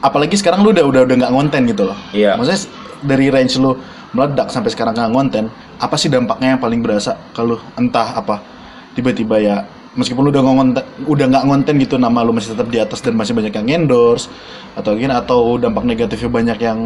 apalagi 0.00 0.36
sekarang 0.36 0.64
lu 0.64 0.72
udah 0.72 0.84
udah 0.84 1.00
udah 1.08 1.16
nggak 1.20 1.32
ngonten 1.32 1.62
gitu 1.68 1.88
loh. 1.88 1.98
Iya. 2.12 2.36
Maksudnya 2.36 2.60
dari 3.04 3.26
range 3.28 3.56
lu 3.60 3.76
meledak 4.12 4.52
sampai 4.52 4.70
sekarang 4.72 4.92
nggak 4.92 5.12
ngonten, 5.12 5.44
apa 5.80 5.94
sih 5.96 6.12
dampaknya 6.12 6.56
yang 6.56 6.60
paling 6.60 6.84
berasa 6.84 7.16
kalau 7.32 7.56
entah 7.80 8.12
apa 8.12 8.44
tiba-tiba 8.92 9.40
ya 9.40 9.56
meskipun 9.96 10.28
lu 10.28 10.30
udah 10.32 10.42
nggak 10.44 10.56
ngonten, 10.56 10.84
udah 11.08 11.26
nggak 11.32 11.44
ngonten 11.48 11.74
gitu 11.80 11.96
nama 11.96 12.20
lu 12.20 12.36
masih 12.36 12.52
tetap 12.52 12.68
di 12.68 12.76
atas 12.76 13.00
dan 13.00 13.16
masih 13.16 13.32
banyak 13.32 13.52
yang 13.56 13.82
endorse 13.82 14.28
atau 14.76 14.92
gini 14.96 15.12
atau 15.12 15.56
dampak 15.56 15.84
negatifnya 15.84 16.28
banyak 16.28 16.58
yang 16.60 16.78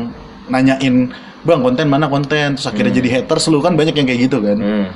nanyain 0.50 1.12
bang 1.47 1.61
konten 1.62 1.87
mana 1.87 2.07
konten? 2.11 2.59
Terus 2.59 2.67
akhirnya 2.67 2.93
jadi 2.99 3.09
haters 3.21 3.47
lu 3.50 3.62
kan 3.62 3.79
banyak 3.79 3.95
yang 3.95 4.07
kayak 4.07 4.21
gitu 4.31 4.38
kan. 4.43 4.59
Hmm. 4.59 4.88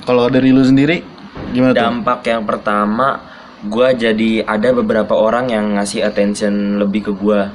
kalau 0.00 0.32
dari 0.32 0.48
lu 0.48 0.64
sendiri 0.64 1.04
gimana 1.52 1.76
tuh? 1.76 1.84
Dampak 1.84 2.20
yang 2.24 2.42
pertama 2.48 3.20
gua 3.68 3.92
jadi 3.92 4.46
ada 4.48 4.72
beberapa 4.72 5.12
orang 5.12 5.52
yang 5.52 5.76
ngasih 5.76 6.06
attention 6.06 6.80
lebih 6.80 7.10
ke 7.10 7.12
gua. 7.12 7.52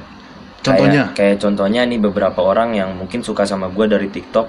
Contohnya? 0.62 1.10
kayak, 1.14 1.18
kayak 1.18 1.36
contohnya 1.42 1.82
nih 1.86 1.98
beberapa 1.98 2.42
orang 2.42 2.74
yang 2.74 2.94
mungkin 2.94 3.22
suka 3.22 3.46
sama 3.46 3.70
gua 3.70 3.86
dari 3.90 4.10
TikTok 4.10 4.46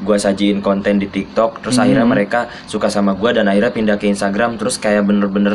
gua 0.00 0.16
sajiin 0.16 0.58
konten 0.58 0.96
di 0.96 1.06
TikTok 1.06 1.60
terus 1.60 1.76
Hmm. 1.76 1.84
akhirnya 1.84 2.06
mereka 2.06 2.40
suka 2.64 2.88
sama 2.88 3.12
gua 3.12 3.30
dan 3.30 3.46
akhirnya 3.46 3.68
pindah 3.68 3.96
ke 3.96 4.06
Instagram 4.06 4.56
terus 4.56 4.76
kayak 4.76 5.04
bener-bener 5.04 5.54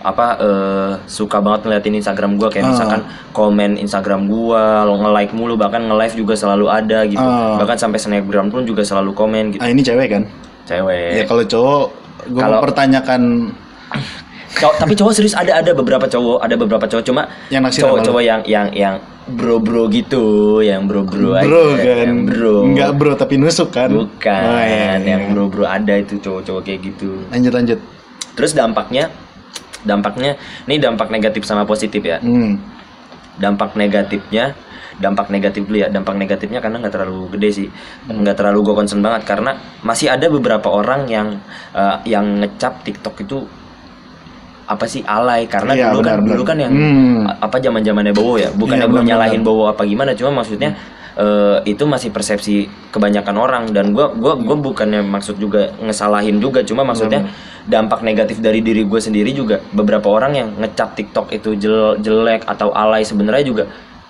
apa 0.00 0.26
eh, 0.36 0.92
suka 1.04 1.38
banget 1.38 1.64
ngeliatin 1.64 1.96
Instagram 1.96 2.36
gua 2.36 2.48
kayak 2.48 2.64
Ah. 2.64 2.70
misalkan 2.70 3.00
komen 3.30 3.76
Instagram 3.76 4.26
gua 4.26 4.84
lo 4.84 4.96
nge-like 4.98 5.32
mulu 5.32 5.56
bahkan 5.56 5.80
nge-live 5.82 6.14
juga 6.16 6.34
selalu 6.34 6.66
ada 6.66 7.04
gitu 7.04 7.18
Ah. 7.18 7.56
bahkan 7.56 7.76
sampai 7.76 7.96
snapgram 7.96 8.48
pun 8.48 8.62
juga 8.62 8.80
selalu 8.80 9.10
komen 9.10 9.44
gitu 9.50 9.60
ah 9.60 9.68
ini 9.68 9.80
cewek 9.80 10.08
kan 10.08 10.22
cewek 10.64 11.10
ya 11.14 11.24
kalau 11.24 11.42
cowok 11.42 11.86
gue 12.26 12.36
Kalau- 12.36 12.58
mempertanyakan 12.58 13.22
Cowok- 14.56 14.76
tapi 14.80 14.92
cowok 14.96 15.12
serius 15.12 15.36
ada 15.36 15.60
ada 15.60 15.72
beberapa 15.72 16.04
cowok 16.04 16.38
ada 16.40 16.54
beberapa 16.56 16.84
cowok. 16.84 17.04
Cuma 17.04 17.22
Yang 17.48 17.84
cowok-cowok 17.84 18.22
yang 18.22 18.40
yang 18.44 18.66
yang 18.72 18.94
bro 19.26 19.58
bro 19.58 19.90
gitu 19.90 20.58
yang 20.62 20.86
bro 20.86 21.02
bro 21.02 21.34
aja 21.34 21.44
bro 21.44 21.64
kan? 21.74 21.84
yang 21.98 22.18
bro. 22.24 22.56
Nggak 22.72 22.90
bro 22.96 23.12
tapi 23.14 23.36
nusuk 23.36 23.68
kan? 23.68 23.90
Bukan 23.90 24.42
Oh, 24.46 24.62
iya, 24.62 24.96
iya. 24.96 25.18
yang 25.18 25.34
bro 25.34 25.50
bro 25.50 25.66
ada 25.66 25.94
itu 25.94 26.16
cowok-cowok 26.16 26.62
kayak 26.62 26.80
gitu. 26.84 27.20
Lanjut 27.28 27.52
lanjut. 27.52 27.78
Terus 28.32 28.52
dampaknya 28.52 29.12
dampaknya 29.82 30.34
ini 30.64 30.78
dampak 30.78 31.08
negatif 31.08 31.44
sama 31.44 31.62
positif 31.62 32.00
ya. 32.00 32.18
Hmm. 32.18 32.56
dampak 33.36 33.76
negatifnya 33.76 34.56
dampak 34.96 35.28
negatif 35.28 35.68
dulu 35.68 35.76
ya. 35.76 35.92
Dampak 35.92 36.16
negatifnya 36.16 36.64
karena 36.64 36.80
nggak 36.80 36.94
terlalu 36.94 37.28
gede 37.36 37.48
sih. 37.52 37.68
Hmm. 38.08 38.24
nggak 38.24 38.32
terlalu 38.34 38.64
gue 38.64 38.74
concern 38.74 39.04
banget 39.04 39.28
karena 39.28 39.52
masih 39.82 40.08
ada 40.08 40.26
beberapa 40.26 40.72
orang 40.72 41.04
yang 41.04 41.36
eh, 41.76 41.96
yang 42.08 42.40
ngecap 42.40 42.80
TikTok 42.80 43.20
itu 43.20 43.44
apa 44.66 44.84
sih 44.84 45.02
alay 45.02 45.46
karena 45.46 45.72
Iya, 45.72 45.84
dulu 45.88 46.00
kan 46.00 46.16
benar, 46.16 46.26
dulu 46.26 46.34
benar. 46.36 46.48
kan 46.48 46.56
yang 46.58 46.72
Hmm. 46.72 47.22
apa 47.38 47.56
zaman 47.56 47.80
zamannya 47.80 48.12
Bowo 48.12 48.34
ya 48.36 48.50
bukannya 48.50 48.82
Iya, 48.82 48.90
gue 48.90 49.00
benar, 49.00 49.10
nyalahin 49.14 49.40
benar. 49.40 49.48
Bowo 49.48 49.64
apa 49.66 49.82
gimana 49.82 50.10
cuma 50.12 50.30
maksudnya 50.34 50.70
eh, 51.16 51.58
itu 51.64 51.82
masih 51.82 52.10
persepsi 52.10 52.54
kebanyakan 52.90 53.36
orang 53.36 53.64
dan 53.70 53.90
gue 53.90 54.04
gua 54.14 54.36
gua 54.36 54.52
bukannya 54.54 55.00
maksud 55.00 55.38
juga 55.38 55.72
ngesalahin 55.78 56.36
juga 56.36 56.60
cuma 56.60 56.82
maksudnya 56.82 57.32
dampak 57.64 58.02
negatif 58.02 58.38
dari 58.38 58.60
diri 58.60 58.84
gue 58.84 59.00
sendiri 59.00 59.32
juga 59.32 59.58
beberapa 59.70 60.06
orang 60.06 60.32
yang 60.34 60.48
ngecap 60.56 60.92
TikTok 60.92 61.32
itu 61.32 61.56
jel- 61.56 61.96
jelek 61.98 62.44
atau 62.44 62.68
alay 62.70 63.00
sebenarnya 63.00 63.42
juga 63.42 63.64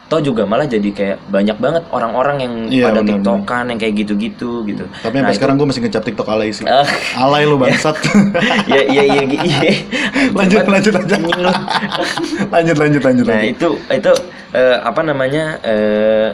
toh 0.06 0.20
juga 0.20 0.42
malah 0.42 0.64
jadi 0.64 0.86
kayak 0.88 1.18
banyak 1.26 1.56
banget 1.56 1.82
orang-orang 1.90 2.36
yang 2.38 2.54
Iya, 2.68 2.84
pada 2.86 3.00
benar, 3.00 3.10
tiktokan 3.18 3.64
yang 3.66 3.78
kayak 3.80 3.94
gitu-gitu 3.96 4.50
gitu 4.64 4.84
tapi 4.96 5.02
sampai 5.02 5.18
Nah, 5.18 5.28
itu- 5.28 5.36
sekarang 5.36 5.54
gue 5.56 5.66
masih 5.66 5.82
ngecap 5.82 6.02
tiktok 6.04 6.28
alay 6.28 6.50
sih 6.50 6.62
Ah. 6.62 6.86
alay 7.18 7.42
lu 7.42 7.56
bangsat 7.56 7.98
ya 8.64 8.82
iya 8.94 9.02
iya 9.02 9.22
iya, 9.26 9.40
iya. 9.42 9.72
lanjut 10.38 10.62
lanjut 10.64 10.92
lanjut 10.94 11.18
lanjut 12.54 12.76
lanjut 12.76 13.02
lanjut 13.02 13.24
Nah 13.24 13.34
lanjut. 13.34 13.50
itu 13.50 13.68
itu 13.90 14.12
eh, 14.52 14.76
apa 14.78 15.00
namanya 15.02 15.44
eh 15.60 16.28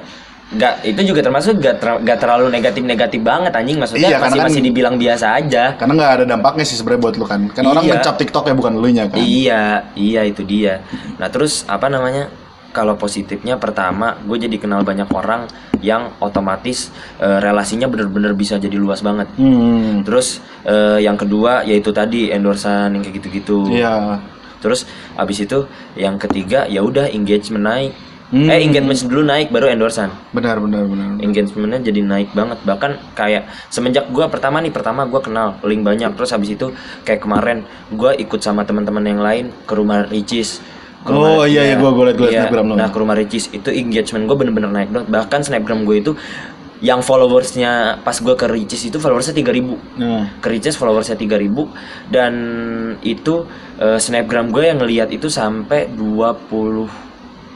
Gak, 0.53 0.85
itu 0.85 1.01
juga 1.03 1.25
termasuk 1.25 1.57
gak, 1.57 1.81
ter- 1.81 2.01
gak 2.05 2.19
terlalu 2.21 2.53
negatif-negatif 2.53 3.25
banget 3.25 3.57
anjing 3.57 3.81
maksudnya 3.81 4.05
Iya, 4.07 4.21
masih 4.21 4.37
kan- 4.37 4.47
masih 4.53 4.61
dibilang 4.61 5.01
biasa 5.01 5.27
aja 5.35 5.73
karena 5.73 5.93
nggak 5.97 6.13
ada 6.13 6.25
dampaknya 6.29 6.61
sih 6.63 6.77
sebenarnya 6.77 7.01
buat 7.01 7.15
lu 7.17 7.25
kan 7.25 7.41
kan 7.49 7.65
orang 7.65 7.81
Iya. 7.81 7.97
ngecap 7.97 8.21
tiktok 8.21 8.45
ya 8.45 8.53
bukan 8.53 8.77
lu 8.77 8.85
nya 8.87 9.09
kan 9.09 9.17
Iya, 9.17 9.65
iya 9.97 10.21
itu 10.23 10.45
dia. 10.45 10.85
Nah 11.17 11.33
terus 11.33 11.65
apa 11.65 11.89
namanya? 11.89 12.29
Kalau 12.73 12.97
positifnya 12.97 13.61
pertama, 13.61 14.17
gue 14.25 14.49
jadi 14.49 14.57
kenal 14.57 14.81
banyak 14.81 15.13
orang 15.13 15.45
yang 15.85 16.17
otomatis 16.25 16.89
eh, 17.21 17.39
relasinya 17.39 17.87
bener-bener 17.87 18.33
bisa 18.33 18.57
jadi 18.57 18.75
luas 18.81 19.05
banget. 19.05 19.29
hmm. 19.37 20.09
Terus 20.09 20.41
eh, 20.65 21.05
yang 21.05 21.21
kedua 21.21 21.69
yaitu 21.69 21.93
tadi 21.93 22.33
endorsan 22.33 22.97
yang 22.97 23.03
kayak 23.05 23.21
gitu-gitu. 23.21 23.69
iya 23.69 24.19
Terus 24.63 24.87
abis 25.19 25.43
itu 25.45 25.67
yang 25.99 26.17
ketiga 26.17 26.65
ya 26.71 26.81
udah 26.81 27.11
engagement 27.11 27.67
naik. 27.67 27.93
Hmm. 28.33 28.49
Eh 28.49 28.65
engagement 28.65 28.97
dulu 28.97 29.23
naik 29.29 29.53
baru 29.53 29.69
endorsan. 29.69 30.09
benar 30.33 30.57
benar 30.57 30.89
benar 30.89 31.21
Engagementnya 31.21 31.85
jadi 31.85 32.01
naik 32.01 32.33
banget 32.33 32.59
bahkan 32.65 32.97
kayak 33.13 33.45
semenjak 33.69 34.09
gua 34.09 34.33
pertama 34.33 34.65
nih 34.65 34.73
pertama 34.73 35.05
gua 35.05 35.21
kenal 35.21 35.61
link 35.61 35.85
banyak 35.85 36.09
terus 36.17 36.33
habis 36.33 36.57
itu 36.57 36.73
kayak 37.05 37.21
kemarin 37.21 37.69
gua 37.93 38.17
ikut 38.17 38.41
sama 38.41 38.65
teman-teman 38.65 39.05
yang 39.05 39.21
lain 39.21 39.45
ke 39.69 39.73
rumah 39.77 40.09
Ricis 40.09 40.65
Oh, 41.05 41.43
iya, 41.43 41.63
iya, 41.65 41.75
gua- 41.75 41.91
gua 41.91 42.05
liat- 42.09 42.21
liat 42.21 42.31
iya. 42.31 42.41
snapgram 42.47 42.67
lo. 42.69 42.75
nah 42.77 42.89
ke 42.89 42.99
rumah 42.99 43.15
Ricis 43.15 43.51
itu 43.51 43.69
engagement 43.69 44.25
gua 44.25 44.37
bener-bener 44.39 44.71
naik 44.71 44.91
banget. 44.91 45.09
Bahkan 45.11 45.41
snapgram 45.43 45.83
gue 45.83 45.97
itu 45.99 46.13
yang 46.79 46.99
followersnya 46.99 48.03
pas 48.03 48.19
gua 48.19 48.35
ke 48.35 48.47
Ricis 48.47 48.83
itu 48.85 48.99
followersnya 48.99 49.33
3000 49.33 49.79
nah. 49.97 50.31
Ke 50.39 50.51
Ricis 50.51 50.75
followersnya 50.75 51.15
3000 51.15 51.67
dan 52.07 52.33
itu 53.01 53.47
eh, 53.79 53.99
snapgram 53.99 54.51
gue 54.51 54.63
yang 54.65 54.79
ngelihat 54.79 55.11
itu 55.11 55.27
sampai 55.27 55.91
20 55.91 56.87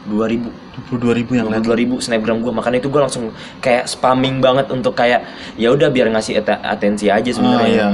2000 0.06 0.50
22 0.92 1.18
ribu. 1.18 1.30
Yang 1.34 1.48
lain 1.50 1.62
2000 1.64 1.98
snapgram 1.98 2.38
gue 2.38 2.52
makanya 2.52 2.78
itu 2.78 2.86
gue 2.86 3.00
langsung 3.00 3.32
kayak 3.58 3.88
spamming 3.88 4.38
banget 4.38 4.68
untuk 4.68 4.92
kayak 4.92 5.24
ya 5.54 5.72
udah 5.72 5.88
biar 5.88 6.12
ngasih 6.12 6.38
at- 6.38 6.62
atensi 6.62 7.08
aja 7.08 7.26
ah 7.26 7.34
sebenarnya 7.34 7.68
iya. 7.72 7.88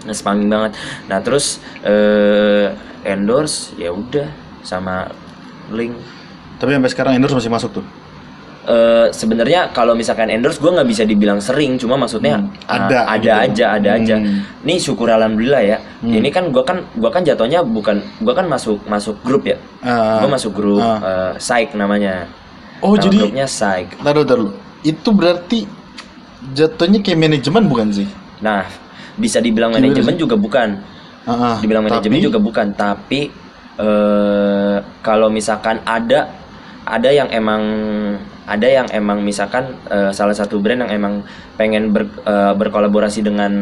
Nah, 0.00 0.14
spamming 0.14 0.46
banget. 0.46 0.72
Nah 1.06 1.18
terus 1.20 1.58
eh 1.82 2.70
endorse 3.02 3.72
ya 3.74 3.90
udah 3.90 4.28
sama 4.62 5.08
link 5.70 5.94
tapi 6.56 6.72
sampai 6.72 6.90
sekarang 6.90 7.12
endorse 7.14 7.36
masih 7.36 7.48
masuk 7.48 7.72
tuh 7.72 7.86
Eh 8.60 9.08
sebenarnya 9.10 9.72
kalau 9.72 9.96
misalkan 9.96 10.28
endorse 10.28 10.60
gue 10.60 10.68
nggak 10.68 10.84
bisa 10.84 11.02
dibilang 11.02 11.40
sering 11.40 11.80
cuma 11.80 11.96
maksudnya 11.96 12.38
Hmm, 12.38 12.52
ada 12.68 13.08
ada 13.08 13.34
gitu. 13.40 13.44
aja 13.56 13.64
ada 13.72 13.90
aja 13.96 14.14
Hmm. 14.20 14.44
nih 14.62 14.76
syukur 14.78 15.08
alhamdulillah 15.08 15.62
ya 15.64 15.78
ini 16.04 16.28
kan 16.28 16.52
gue 16.52 16.60
kan 16.60 16.84
gua 16.92 17.08
kan 17.08 17.24
jatuhnya 17.24 17.64
bukan 17.64 18.04
gua 18.20 18.36
kan 18.36 18.44
masuk 18.44 18.84
masuk 18.84 19.16
grup 19.24 19.48
ya 19.48 19.56
Ah. 19.80 20.20
gue 20.20 20.28
masuk 20.28 20.52
grup 20.52 20.76
Ah. 20.78 21.00
eh, 21.00 21.32
psych 21.40 21.72
namanya 21.72 22.28
oh 22.78 22.92
Nama 22.92 23.02
jadi 23.02 23.16
grupnya 23.18 23.46
psych 23.48 23.88
taruh 23.96 24.22
taruh 24.22 24.52
itu 24.84 25.08
berarti 25.08 25.58
jatuhnya 26.52 27.00
kayak 27.00 27.18
manajemen 27.18 27.64
bukan 27.64 27.88
sih 27.90 28.08
Nah, 28.40 28.64
bisa 29.16 29.36
dibilang 29.36 29.68
manajemen 29.68 30.16
juga 30.16 30.32
bukan. 30.32 30.80
Ah, 31.24 31.32
ah. 31.52 31.56
Dibilang 31.60 31.84
manajemen 31.84 32.20
juga 32.22 32.40
bukan, 32.40 32.72
tapi 32.72 33.28
eh 33.80 34.76
kalau 35.00 35.32
misalkan 35.32 35.80
ada 35.88 36.28
ada 36.84 37.08
yang 37.08 37.28
emang 37.32 37.62
ada 38.50 38.66
yang 38.66 38.88
emang 38.90 39.22
misalkan 39.22 39.78
eh, 39.88 40.10
salah 40.10 40.34
satu 40.34 40.58
brand 40.58 40.82
yang 40.84 40.92
emang 40.92 41.14
pengen 41.56 41.94
ber- 41.94 42.10
eh, 42.26 42.52
berkolaborasi 42.56 43.22
dengan 43.24 43.52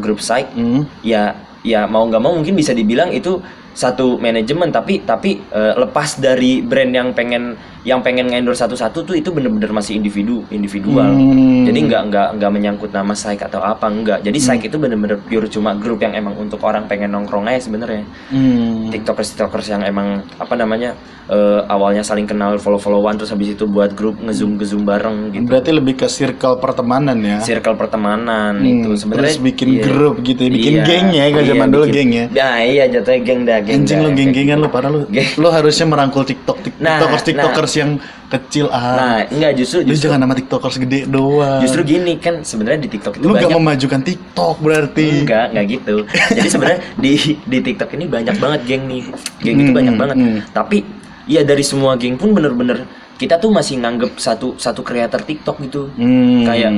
grup 0.00 0.18
site 0.18 0.50
Hmm. 0.56 0.88
ya 1.04 1.34
ya 1.60 1.84
mau 1.84 2.08
nggak 2.08 2.22
mau 2.24 2.32
mungkin 2.32 2.56
bisa 2.56 2.72
dibilang 2.72 3.12
itu 3.12 3.36
satu 3.76 4.16
manajemen 4.18 4.72
tapi 4.72 5.04
tapi 5.04 5.38
eh, 5.52 5.74
lepas 5.76 6.18
dari 6.18 6.64
brand 6.64 6.90
yang 6.90 7.08
pengen 7.12 7.54
yang 7.82 8.00
pengen 8.00 8.28
ngendor 8.28 8.52
satu-satu 8.52 9.02
tuh 9.02 9.14
itu 9.14 9.28
bener-bener 9.28 9.70
masih 9.70 9.96
individu 9.96 10.44
individual 10.48 11.08
Hmm. 11.10 11.64
jadi 11.64 11.78
nggak 11.80 12.02
nggak 12.06 12.28
nggak 12.36 12.50
menyangkut 12.50 12.90
nama 12.90 13.12
Psych 13.12 13.40
atau 13.40 13.58
apa 13.58 13.86
enggak 13.86 14.20
jadi 14.20 14.36
Psych 14.36 14.62
itu 14.62 14.76
bener-bener 14.76 15.16
pure 15.18 15.46
cuma 15.46 15.72
grup 15.72 15.98
yang 15.98 16.12
emang 16.12 16.36
untuk 16.36 16.60
orang 16.60 16.84
pengen 16.84 17.08
nongkrong 17.08 17.46
aja 17.46 17.60
sebenarnya 17.62 18.04
Hmm. 18.28 18.90
tiktokers 18.90 19.32
tiktokers 19.32 19.66
yang 19.66 19.82
emang 19.82 20.08
apa 20.36 20.54
namanya 20.54 20.92
eh, 21.26 21.60
awalnya 21.64 22.02
saling 22.02 22.26
kenal 22.26 22.58
follow 22.58 22.76
followan 22.76 23.14
terus 23.14 23.30
habis 23.30 23.48
itu 23.50 23.64
buat 23.64 23.92
grup 23.92 24.18
ngezoom 24.18 24.58
ngezoom 24.58 24.82
bareng 24.82 25.30
gitu 25.30 25.46
Berarti 25.46 25.70
lebih 25.70 25.94
ke 25.96 26.06
circle 26.06 26.58
pertemanan 26.58 27.16
ya. 27.16 27.38
circle 27.40 27.74
pertemanan 27.74 28.58
Hmm, 28.58 28.82
itu 28.82 28.90
sebenarnya 28.98 29.30
terus 29.30 29.38
bikin 29.40 29.68
iya. 29.70 29.82
grup 29.82 30.20
gitu 30.20 30.40
ya, 30.40 30.50
bikin 30.50 30.72
Iya, 30.74 30.82
geng 30.82 31.06
ya, 31.08 31.24
kalau 31.28 31.40
iya, 31.40 31.50
zaman 31.50 31.68
dulu 31.70 31.84
geng 31.86 32.10
ya. 32.10 32.24
nah 32.28 32.56
iya 32.58 32.84
jatuhnya 32.86 33.20
geng 33.22 33.40
dah 33.42 33.58
geng 33.58 33.76
Anjing 33.78 33.96
nggak 33.96 34.10
lu 34.10 34.18
geng-gengan 34.18 34.58
lu 34.58 34.68
parah 34.68 34.90
lu. 34.90 35.00
Lu 35.38 35.48
harusnya 35.48 35.86
merangkul 35.86 36.22
TikTok 36.22 36.56
Tik- 36.60 36.78
Nah, 36.78 36.98
TikTokers 36.98 37.22
TikTokers 37.24 37.69
yang 37.74 37.90
kecil 38.26 38.70
Nah, 38.70 39.18
ah. 39.18 39.18
enggak 39.26 39.58
justru 39.58 39.82
Lu 39.82 39.90
justru, 39.90 40.06
jangan 40.06 40.22
nama 40.22 40.34
TikTokers 40.34 40.76
gede 40.78 41.00
doang. 41.04 41.58
justru 41.60 41.82
gini 41.82 42.14
kan 42.16 42.40
sebenarnya 42.40 42.86
di 42.86 42.90
TikTok 42.90 43.18
itu 43.18 43.26
lu 43.26 43.34
gak 43.34 43.42
banyak 43.42 43.58
memajukan 43.58 44.00
TikTok 44.00 44.56
berarti. 44.62 45.06
Enggak, 45.26 45.46
enggak 45.50 45.66
gitu. 45.66 45.96
Jadi 46.06 46.48
sebenarnya 46.54 46.80
di 46.94 47.12
di 47.42 47.58
TikTok 47.60 47.90
ini 47.94 48.04
banyak 48.06 48.36
banget 48.38 48.60
geng 48.64 48.84
nih. 48.86 49.02
Geng 49.42 49.56
itu 49.58 49.70
Hmm, 49.70 49.78
banyak 49.78 49.94
hmm, 49.94 50.02
banget. 50.02 50.16
hmm. 50.16 50.38
Tapi 50.50 50.78
ya 51.26 51.42
dari 51.42 51.64
semua 51.66 51.98
geng 51.98 52.14
pun 52.14 52.30
bener-bener 52.30 52.86
kita 53.18 53.36
tuh 53.36 53.50
masih 53.50 53.76
nganggep 53.82 54.16
satu 54.16 54.54
satu 54.56 54.80
kreator 54.80 55.20
TikTok 55.20 55.56
gitu. 55.60 55.90
Hmm. 55.98 56.46
Kayak 56.46 56.70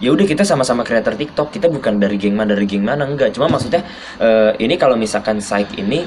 ya 0.00 0.10
udah 0.10 0.24
kita 0.24 0.42
sama-sama 0.42 0.82
kreator 0.82 1.14
TikTok. 1.14 1.52
Kita 1.52 1.68
bukan 1.68 2.00
dari 2.00 2.16
geng 2.16 2.32
mana 2.32 2.56
dari 2.56 2.64
geng 2.64 2.82
mana 2.82 3.04
enggak. 3.04 3.36
Cuma 3.36 3.46
maksudnya 3.46 3.84
eh, 4.16 4.56
ini 4.58 4.74
kalau 4.74 4.96
misalkan 4.96 5.36
site 5.38 5.76
ini 5.76 6.02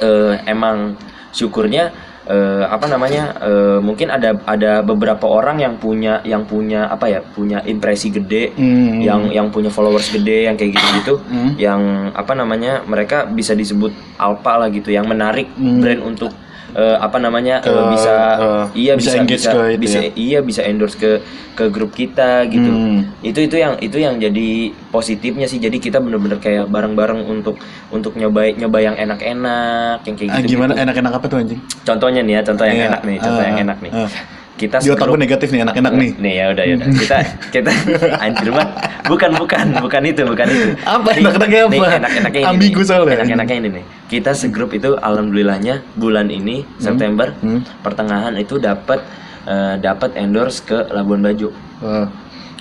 eh, 0.00 0.34
emang 0.46 0.96
syukurnya 1.34 1.90
eh, 2.24 2.64
apa 2.64 2.86
namanya 2.88 3.36
eh, 3.38 3.78
mungkin 3.78 4.08
ada 4.08 4.36
ada 4.44 4.80
beberapa 4.80 5.28
orang 5.28 5.60
yang 5.60 5.74
punya 5.76 6.24
yang 6.24 6.44
punya 6.44 6.88
apa 6.88 7.08
ya 7.08 7.20
punya 7.20 7.60
impresi 7.64 8.08
gede 8.08 8.56
Hmm. 8.56 9.00
yang 9.00 9.28
yang 9.28 9.46
punya 9.48 9.68
followers 9.68 10.08
gede 10.08 10.48
yang 10.48 10.56
kayak 10.56 10.72
gitu-gitu 10.72 11.20
Hmm. 11.20 11.52
yang 11.56 11.80
apa 12.12 12.32
namanya 12.32 12.80
mereka 12.84 13.24
bisa 13.24 13.52
disebut 13.52 13.92
alpha 14.16 14.56
lah 14.56 14.68
gitu 14.68 14.88
yang 14.88 15.04
menarik 15.04 15.48
Hmm. 15.56 15.80
brand 15.80 16.02
untuk 16.02 16.32
eh, 16.72 16.96
apa 16.96 17.16
namanya 17.16 17.60
Ke, 17.60 17.68
eh, 17.68 17.84
bisa 17.88 18.14
eh, 18.36 18.64
iya 18.74 18.92
bisa 18.94 19.18
bisa 19.18 19.22
bisa, 19.22 19.50
ke 19.50 19.60
itu 19.70 19.80
bisa 19.80 19.98
ya. 20.00 20.10
iya 20.14 20.38
bisa 20.40 20.60
endorse 20.62 20.96
ke 20.96 21.10
ke 21.52 21.64
grup 21.68 21.92
kita 21.92 22.44
gitu 22.46 22.66
Hmm. 22.66 23.06
itu 23.20 23.38
itu 23.40 23.56
yang 23.56 23.78
itu 23.78 23.96
yang 23.96 24.16
jadi 24.16 24.48
positifnya 24.88 25.44
sih 25.44 25.56
jadi 25.56 25.76
kita 25.76 25.98
bener-bener 25.98 26.36
kayak 26.36 26.66
bareng-bareng 26.66 27.20
untuk 27.22 27.60
untuk 27.88 28.14
nyoba 28.14 28.50
nyoba 28.50 28.78
yang 28.80 28.96
enak-enak 28.96 30.02
yang 30.02 30.14
kayak 30.14 30.30
Ah, 30.30 30.38
gitu 30.38 30.48
gimana 30.52 30.72
enak-enak 30.74 31.12
apa 31.12 31.26
tuh 31.26 31.38
anjing? 31.38 31.60
contohnya 31.80 32.20
nih 32.20 32.34
ya 32.34 32.42
contoh 32.42 32.64
yang 32.64 32.76
Iya. 32.76 32.88
enak 32.88 33.00
nih 33.02 33.16
contoh 33.18 33.38
Ah, 33.38 33.46
yang 33.46 33.58
enak 33.60 33.78
nih 33.78 33.92
ah. 33.92 34.10
Kita 34.54 34.78
Di 34.78 34.86
otak 34.88 35.06
gue 35.08 35.18
negatif 35.18 35.48
nih, 35.50 35.60
enak-enak 35.62 35.92
nih. 35.92 36.10
nih. 36.16 36.32
ya 36.32 36.44
udah 36.48 36.64
ya 36.64 36.74
udah. 36.76 36.88
Kita 36.94 37.16
kita 37.50 37.70
anjir 38.24 38.48
banget. 38.48 38.70
Bukan 39.04 39.30
bukan 39.34 39.66
bukan 39.76 40.02
itu 40.04 40.22
bukan 40.22 40.46
itu. 40.46 40.64
Apa 40.80 41.08
Nih, 41.08 41.20
enak-enaknya 41.20 41.60
apa? 41.60 41.72
nih, 41.72 41.80
enak-enaknya 41.98 42.40
ini 42.40 42.48
Ambigu 42.48 42.80
soalnya. 42.80 43.14
enak-enaknya 43.18 43.56
ini 43.56 43.68
nih. 43.72 43.84
Kita 44.06 44.30
segrup 44.32 44.70
itu 44.70 44.94
alhamdulillahnya 44.96 45.74
bulan 45.94 46.28
ini 46.28 46.62
September 46.76 47.34
Hmm. 47.36 47.66
pertengahan 47.80 48.34
itu 48.36 48.56
dapat 48.56 49.02
eh, 49.44 49.74
dapat 49.76 50.14
endorse 50.14 50.62
ke 50.62 50.88
Labuan 50.88 51.20
Bajo. 51.20 51.50
Eh, 51.80 52.06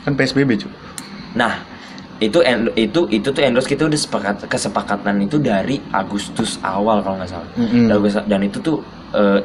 kan 0.01 0.13
PSBB 0.13 0.57
cuy. 0.57 0.71
nah 1.31 1.63
itu 2.19 2.39
itu 2.75 3.01
itu 3.09 3.27
tuh 3.27 3.41
endorse 3.41 3.65
kita 3.65 3.83
udah 3.83 3.95
sepakat 3.97 4.35
kesepakatan 4.45 5.17
itu 5.19 5.37
dari 5.37 5.79
Agustus 5.89 6.57
awal 6.59 6.99
kalau 6.99 7.15
nggak 7.15 7.29
salah. 7.29 7.49
Dan, 7.55 7.87
Agustus- 7.89 8.25
dan 8.25 8.41
itu 8.41 8.57
tuh 8.59 8.77
eh, 9.11 9.39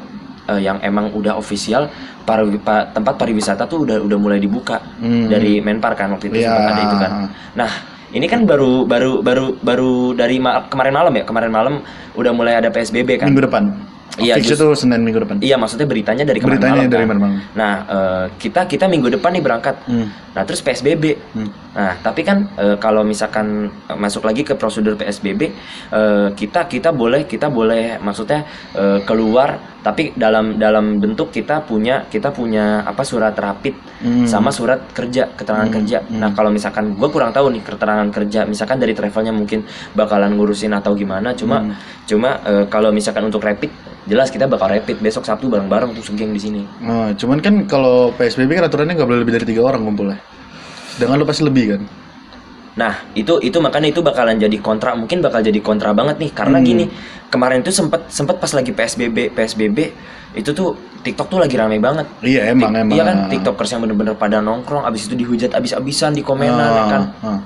eh, 0.48 0.60
yang 0.60 0.80
emang 0.80 1.12
udah 1.12 1.34
official 1.34 1.86
para 2.22 2.40
pa- 2.58 2.88
tempat 2.88 3.14
pariwisata 3.14 3.64
tuh 3.64 3.84
udah 3.84 4.00
udah 4.00 4.18
mulai 4.18 4.36
dibuka 4.36 4.80
Hmm. 4.96 5.28
dari 5.28 5.60
Menpar 5.60 5.92
kan 5.94 6.10
waktu 6.10 6.28
itu 6.28 6.40
Iya. 6.40 6.48
sempat 6.50 6.64
ada 6.66 6.82
itu 6.82 6.96
kan 6.98 7.12
nah 7.54 7.70
ini 8.08 8.24
kan 8.24 8.40
baru 8.42 8.84
baru 8.84 9.20
baru 9.20 9.46
baru 9.58 9.92
dari 10.12 10.36
ma- 10.38 10.64
kemarin 10.66 10.94
malam 10.94 11.12
ya 11.12 11.22
kemarin 11.22 11.50
malam 11.50 11.74
udah 12.14 12.32
mulai 12.32 12.56
ada 12.56 12.68
PSBB 12.68 13.18
kan 13.18 13.28
Minggu 13.28 13.44
depan. 13.44 13.64
Iya, 14.18 14.34
Fix 14.34 14.50
itu 14.50 14.66
Senin 14.74 14.98
minggu 14.98 15.22
depan. 15.22 15.38
iya 15.38 15.54
maksudnya 15.54 15.86
beritanya 15.86 16.26
dari 16.26 16.42
kemarin 16.42 16.58
Beritanya 16.58 16.74
malam 16.76 16.90
dari 16.90 17.04
kan. 17.04 17.16
malam. 17.16 17.32
nah 17.54 17.72
eh, 17.86 18.24
kita 18.36 18.66
kita 18.66 18.84
minggu 18.84 19.14
depan 19.14 19.30
nih 19.30 19.44
berangkat 19.44 19.78
Hmm. 19.86 20.10
Nah 20.28 20.42
terus 20.42 20.58
PSBB. 20.58 21.04
Hmm. 21.32 21.50
Nah 21.72 21.98
tapi 21.98 22.22
kan 22.22 22.46
e, 22.52 22.74
kalau 22.76 23.02
misalkan 23.02 23.66
masuk 23.92 24.22
lagi 24.22 24.42
ke 24.42 24.54
prosedur 24.54 24.94
PSBB, 24.94 25.50
e, 25.88 26.02
kita 26.32 26.66
kita 26.66 26.90
boleh 26.90 27.26
kita 27.26 27.46
boleh 27.48 27.98
maksudnya 27.98 28.42
e, 28.70 29.02
keluar 29.02 29.58
tapi 29.78 30.10
dalam 30.12 30.58
dalam 30.58 30.98
bentuk 30.98 31.30
kita 31.30 31.62
punya 31.62 32.02
kita 32.10 32.34
punya 32.34 32.82
apa 32.82 33.06
surat 33.06 33.32
rapid 33.34 33.74
Hmm. 33.98 34.22
sama 34.30 34.54
surat 34.54 34.78
kerja 34.94 35.26
keterangan 35.34 35.66
kerja. 35.74 35.98
Nah 36.14 36.30
kalau 36.30 36.54
misalkan 36.54 36.94
gue 36.94 37.08
kurang 37.10 37.34
tahu 37.34 37.50
nih 37.50 37.66
keterangan 37.66 38.06
kerja, 38.14 38.46
misalkan 38.46 38.78
dari 38.78 38.94
travelnya 38.94 39.34
mungkin 39.34 39.66
bakalan 39.90 40.38
ngurusin 40.38 40.70
atau 40.70 40.94
gimana. 40.94 41.34
Cuma 41.34 41.66
Hmm. 41.66 41.74
cuma 42.06 42.38
e, 42.46 42.70
kalau 42.70 42.94
misalkan 42.94 43.26
untuk 43.26 43.42
rapid 43.42 43.66
jelas 44.06 44.30
kita 44.30 44.46
bakal 44.46 44.70
rapid 44.70 45.02
besok 45.02 45.26
Sabtu 45.26 45.50
bareng-bareng 45.50 45.98
tuh 45.98 46.06
segeng 46.06 46.30
di 46.30 46.38
sini. 46.38 46.62
Oh, 46.86 47.10
cuman 47.10 47.42
kan 47.42 47.66
kalau 47.66 48.14
PSBB 48.14 48.54
kan 48.54 48.70
aturannya 48.70 48.94
nggak 48.94 49.08
boleh 49.10 49.20
lebih 49.26 49.34
dari 49.34 49.46
tiga 49.50 49.66
orang 49.66 49.82
ngumpulnya. 49.82 50.22
Sedangkan 50.94 51.18
lu 51.18 51.26
pasti 51.26 51.42
lebih 51.42 51.64
kan? 51.74 51.82
Nah, 52.78 52.94
itu 53.12 53.42
itu 53.42 53.58
makanya 53.58 53.90
itu 53.90 53.98
bakalan 53.98 54.38
jadi 54.38 54.54
kontra, 54.62 54.94
mungkin 54.94 55.18
bakal 55.18 55.42
jadi 55.42 55.58
kontra 55.58 55.90
banget 55.90 56.22
nih 56.22 56.30
karena 56.30 56.62
Hmm. 56.62 56.66
gini, 56.66 56.84
kemarin 57.26 57.58
itu 57.60 57.74
sempet 57.74 58.06
sempet 58.06 58.38
pas 58.38 58.54
lagi 58.54 58.70
PSBB, 58.70 59.34
PSBB 59.34 59.78
itu 60.38 60.50
tuh 60.54 60.78
TikTok 61.02 61.26
tuh 61.26 61.38
lagi 61.42 61.58
rame 61.58 61.82
banget. 61.82 62.06
Iya 62.22 62.54
emang 62.54 62.70
Tik- 62.70 62.80
emang. 62.86 62.94
Iya 62.94 63.02
kan 63.02 63.16
TikTokers 63.26 63.70
yang 63.74 63.80
bener-bener 63.82 64.14
pada 64.14 64.38
nongkrong 64.38 64.86
abis 64.86 65.10
itu 65.10 65.18
dihujat 65.18 65.50
abis-abisan 65.52 66.14
di 66.14 66.22
komenan 66.22 66.70
ya 66.70 66.84
kan. 66.86 67.02
Ah, 67.18 67.26
ah. 67.34 67.38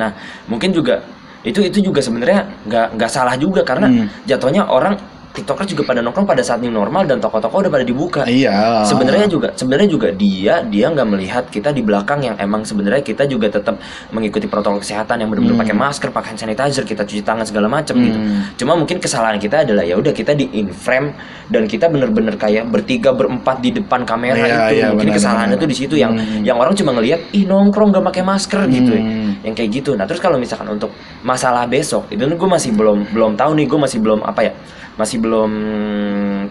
Nah, 0.00 0.10
mungkin 0.48 0.72
juga 0.72 1.04
itu 1.44 1.60
itu 1.60 1.84
juga 1.84 2.00
sebenarnya 2.00 2.48
nggak 2.64 2.86
nggak 2.96 3.10
salah 3.12 3.36
juga 3.36 3.60
karena 3.60 3.84
Hmm. 3.88 4.08
jatuhnya 4.24 4.64
orang 4.64 4.96
TikTokers 5.30 5.70
juga 5.70 5.86
pada 5.86 6.02
nongkrong 6.02 6.26
pada 6.26 6.42
saat 6.42 6.58
new 6.58 6.70
normal 6.70 7.06
dan 7.06 7.22
toko-toko 7.22 7.62
udah 7.62 7.70
pada 7.70 7.84
dibuka. 7.84 8.26
Iya. 8.26 8.82
Sebenarnya 8.82 9.30
juga 9.30 9.54
sebenarnya 9.54 9.86
juga 9.86 10.08
dia 10.10 10.58
dia 10.62 10.90
nggak 10.90 11.06
melihat 11.06 11.44
kita 11.46 11.70
di 11.70 11.80
belakang 11.80 12.18
yang 12.20 12.34
emang 12.34 12.66
sebenarnya 12.66 12.98
kita 13.00 13.24
juga 13.24 13.46
tetap 13.46 13.78
mengikuti 14.10 14.50
protokol 14.50 14.82
kesehatan 14.82 15.22
yang 15.22 15.30
benar-benar 15.30 15.54
Hmm. 15.54 15.62
pakai 15.62 15.76
masker, 15.76 16.08
pakai 16.10 16.28
hand 16.34 16.40
sanitizer, 16.40 16.82
kita 16.82 17.06
cuci 17.06 17.22
tangan 17.22 17.46
segala 17.46 17.70
macam 17.70 17.94
gitu. 17.96 18.18
Hmm. 18.18 18.42
Cuma 18.58 18.74
mungkin 18.74 18.98
kesalahan 18.98 19.38
kita 19.38 19.62
adalah 19.62 19.86
ya 19.86 19.94
udah 19.94 20.10
kita 20.10 20.34
di 20.34 20.50
in 20.52 20.74
frame 20.74 21.14
dan 21.46 21.64
kita 21.64 21.86
bener-bener 21.86 22.34
kayak 22.34 22.66
bertiga 22.66 23.14
berempat 23.14 23.62
di 23.62 23.70
depan 23.70 24.02
kamera 24.02 24.34
Iya, 24.34 24.46
itu. 24.66 24.74
iya, 24.76 24.86
mungkin 24.90 25.14
benar, 25.14 25.18
kesalahannya 25.22 25.54
benar. 25.54 25.62
tuh 25.62 25.70
di 25.70 25.76
situ 25.78 25.94
yang 25.94 26.12
Hmm. 26.18 26.42
yang 26.42 26.58
orang 26.58 26.74
cuma 26.74 26.90
ngelihat 26.90 27.20
ih 27.30 27.46
nongkrong 27.46 27.94
gak 27.94 28.02
pakai 28.10 28.22
masker 28.26 28.60
gitu. 28.66 28.92
Hmm. 28.98 29.38
Yang 29.46 29.54
kayak 29.56 29.70
gitu. 29.72 29.90
Nah, 29.94 30.04
terus 30.10 30.18
kalau 30.18 30.36
misalkan 30.36 30.66
untuk 30.68 30.90
masalah 31.22 31.64
besok 31.64 32.10
itu 32.10 32.18
gue 32.20 32.48
masih 32.50 32.74
belum 32.74 33.14
belum 33.14 33.32
tahu 33.38 33.54
nih, 33.54 33.66
gue 33.70 33.78
masih 33.78 33.98
belum 34.02 34.20
apa 34.20 34.42
ya? 34.42 34.52
Masih 35.00 35.16
belum 35.16 35.52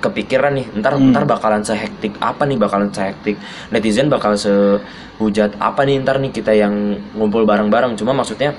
kepikiran 0.02 0.58
nih. 0.58 0.66
Ntar 0.82 0.98
Hmm. 0.98 1.14
ntar 1.14 1.30
bakalan 1.30 1.62
sehektik 1.62 2.18
apa 2.18 2.44
nih 2.44 2.58
bakalan 2.58 2.90
sehektik 2.90 3.38
netizen 3.70 4.10
bakal 4.10 4.34
sehujat 4.34 5.54
apa 5.62 5.86
nih 5.86 6.02
ntar 6.02 6.18
nih 6.18 6.34
kita 6.34 6.52
yang 6.52 6.74
ngumpul 7.14 7.46
bareng-bareng. 7.46 7.94
Cuma 7.94 8.12
maksudnya 8.12 8.58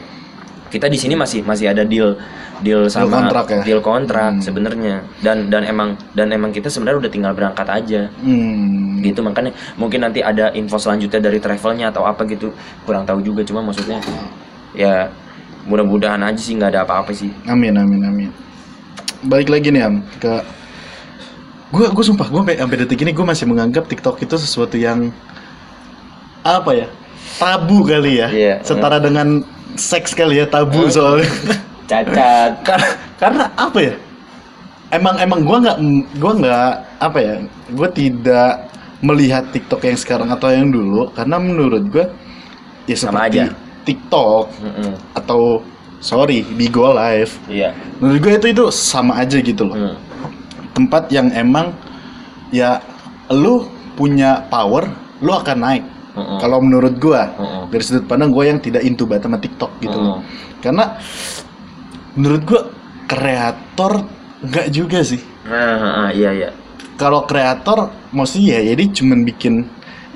kita 0.70 0.86
di 0.86 0.94
sini 0.94 1.18
masih 1.18 1.42
masih 1.42 1.66
ada 1.66 1.82
deal 1.82 2.14
deal 2.62 2.86
sama 2.86 3.18
kontrak 3.18 3.46
ya? 3.50 3.60
deal 3.66 3.82
kontrak 3.82 4.38
Hmm. 4.38 4.44
sebenarnya 4.44 5.02
dan 5.18 5.50
dan 5.50 5.66
emang 5.66 5.98
dan 6.14 6.30
emang 6.30 6.54
kita 6.54 6.70
sebenarnya 6.70 7.02
udah 7.02 7.10
tinggal 7.10 7.32
berangkat 7.34 7.66
aja 7.66 8.06
Hmm. 8.22 9.02
gitu 9.02 9.18
makanya 9.18 9.50
mungkin 9.74 10.06
nanti 10.06 10.22
ada 10.22 10.54
info 10.54 10.78
selanjutnya 10.78 11.18
dari 11.18 11.42
travelnya 11.42 11.90
atau 11.90 12.06
apa 12.06 12.22
gitu 12.22 12.54
kurang 12.86 13.02
tahu 13.02 13.18
juga 13.18 13.42
cuma 13.42 13.66
maksudnya 13.66 13.98
ya 14.70 15.10
mudah-mudahan 15.66 16.22
aja 16.22 16.38
sih 16.38 16.54
nggak 16.54 16.70
ada 16.70 16.80
apa-apa 16.86 17.10
sih 17.10 17.34
Amin 17.50 17.74
amin 17.74 18.06
amin. 18.06 18.30
Balik 19.20 19.48
lagi 19.48 19.68
nih 19.68 19.82
am 19.84 20.00
ke 20.16 20.32
gue 21.70 21.86
gue 21.86 22.04
sumpah 22.04 22.26
gue 22.26 22.56
sampai 22.56 22.76
detik 22.82 22.98
ini 23.00 23.14
gue 23.14 23.22
masih 23.22 23.46
menganggap 23.46 23.86
TikTok 23.86 24.18
itu 24.18 24.34
sesuatu 24.34 24.74
yang 24.74 25.14
apa 26.42 26.70
ya 26.74 26.86
tabu 27.38 27.86
kali 27.86 28.18
ya 28.18 28.26
Iya. 28.26 28.54
setara 28.64 28.98
dengan 28.98 29.46
seks 29.78 30.10
kali 30.12 30.42
ya 30.42 30.50
tabu 30.50 30.90
soalnya 30.90 31.30
cacat 31.86 32.52
karena 32.66 32.90
karena 33.22 33.44
apa 33.54 33.78
ya 33.78 33.94
emang 34.90 35.14
emang 35.22 35.40
gue 35.46 35.56
nggak 35.62 35.78
gue 36.18 36.32
nggak 36.42 36.70
apa 36.98 37.18
ya 37.22 37.34
gue 37.70 37.88
tidak 37.94 38.50
melihat 39.00 39.46
TikTok 39.54 39.80
yang 39.86 39.94
sekarang 39.94 40.28
atau 40.28 40.50
yang 40.50 40.74
dulu 40.74 41.06
karena 41.14 41.38
menurut 41.38 41.86
gue 41.86 42.04
ya 42.84 42.96
Sama 42.98 43.30
seperti 43.30 43.36
aja. 43.38 43.44
TikTok 43.86 44.44
Mm-mm. 44.58 44.92
atau 45.14 45.62
sorry 46.00 46.42
Bigo 46.42 46.90
Live. 46.90 47.36
Iya. 47.46 47.76
Menurut 48.00 48.18
gue 48.24 48.32
itu 48.40 48.46
itu 48.56 48.64
sama 48.72 49.20
aja 49.20 49.36
gitu 49.38 49.68
loh. 49.68 49.76
Hmm. 49.76 49.96
tempat 50.70 51.12
yang 51.12 51.28
emang 51.34 51.76
ya 52.54 52.80
lu 53.28 53.68
punya 53.98 54.48
power 54.48 54.88
lu 55.20 55.30
akan 55.30 55.58
naik. 55.60 55.84
Mm-mm. 56.10 56.42
kalau 56.42 56.58
menurut 56.58 56.98
gue 56.98 57.22
dari 57.70 57.82
sudut 57.86 58.02
pandang 58.10 58.34
gue 58.34 58.42
yang 58.42 58.58
tidak 58.58 58.82
into 58.82 59.06
banget 59.06 59.30
sama 59.30 59.38
TikTok 59.38 59.70
gitu 59.78 59.94
loh. 59.94 60.18
Mm-mm. 60.18 60.58
karena 60.58 60.98
menurut 62.18 62.42
gue 62.42 62.60
kreator 63.06 63.92
nggak 64.42 64.66
juga 64.74 64.98
sih. 65.06 65.22
Nah, 65.46 65.54
ah, 65.54 65.98
ah, 66.06 66.10
iya 66.10 66.30
iya. 66.34 66.50
Kalau 66.98 67.24
kreator 67.30 67.94
mesti 68.10 68.40
ya 68.42 68.58
jadi 68.74 68.84
cuman 68.90 69.22
bikin 69.22 69.62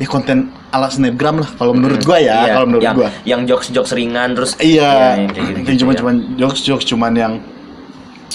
ya 0.02 0.06
konten 0.10 0.50
ala 0.74 0.90
snapgram 0.90 1.38
lah 1.38 1.50
kalau 1.54 1.70
menurut 1.70 2.02
gue 2.02 2.18
ya 2.18 2.50
Iya, 2.50 2.52
kalau 2.58 2.66
menurut 2.66 2.82
yang, 2.82 2.96
gue 2.98 3.08
yang 3.22 3.40
jokes 3.46 3.70
jokes 3.70 3.94
ringan 3.94 4.34
terus 4.34 4.58
Iya, 4.58 5.22
yang 5.22 5.30
kayak 5.30 5.46
gitu, 5.54 5.68
yang 5.70 5.78
cuma 5.86 5.92
cuman 5.94 6.14
jokes 6.34 6.60
jokes 6.66 6.86
cuman 6.90 7.14
yang 7.14 7.34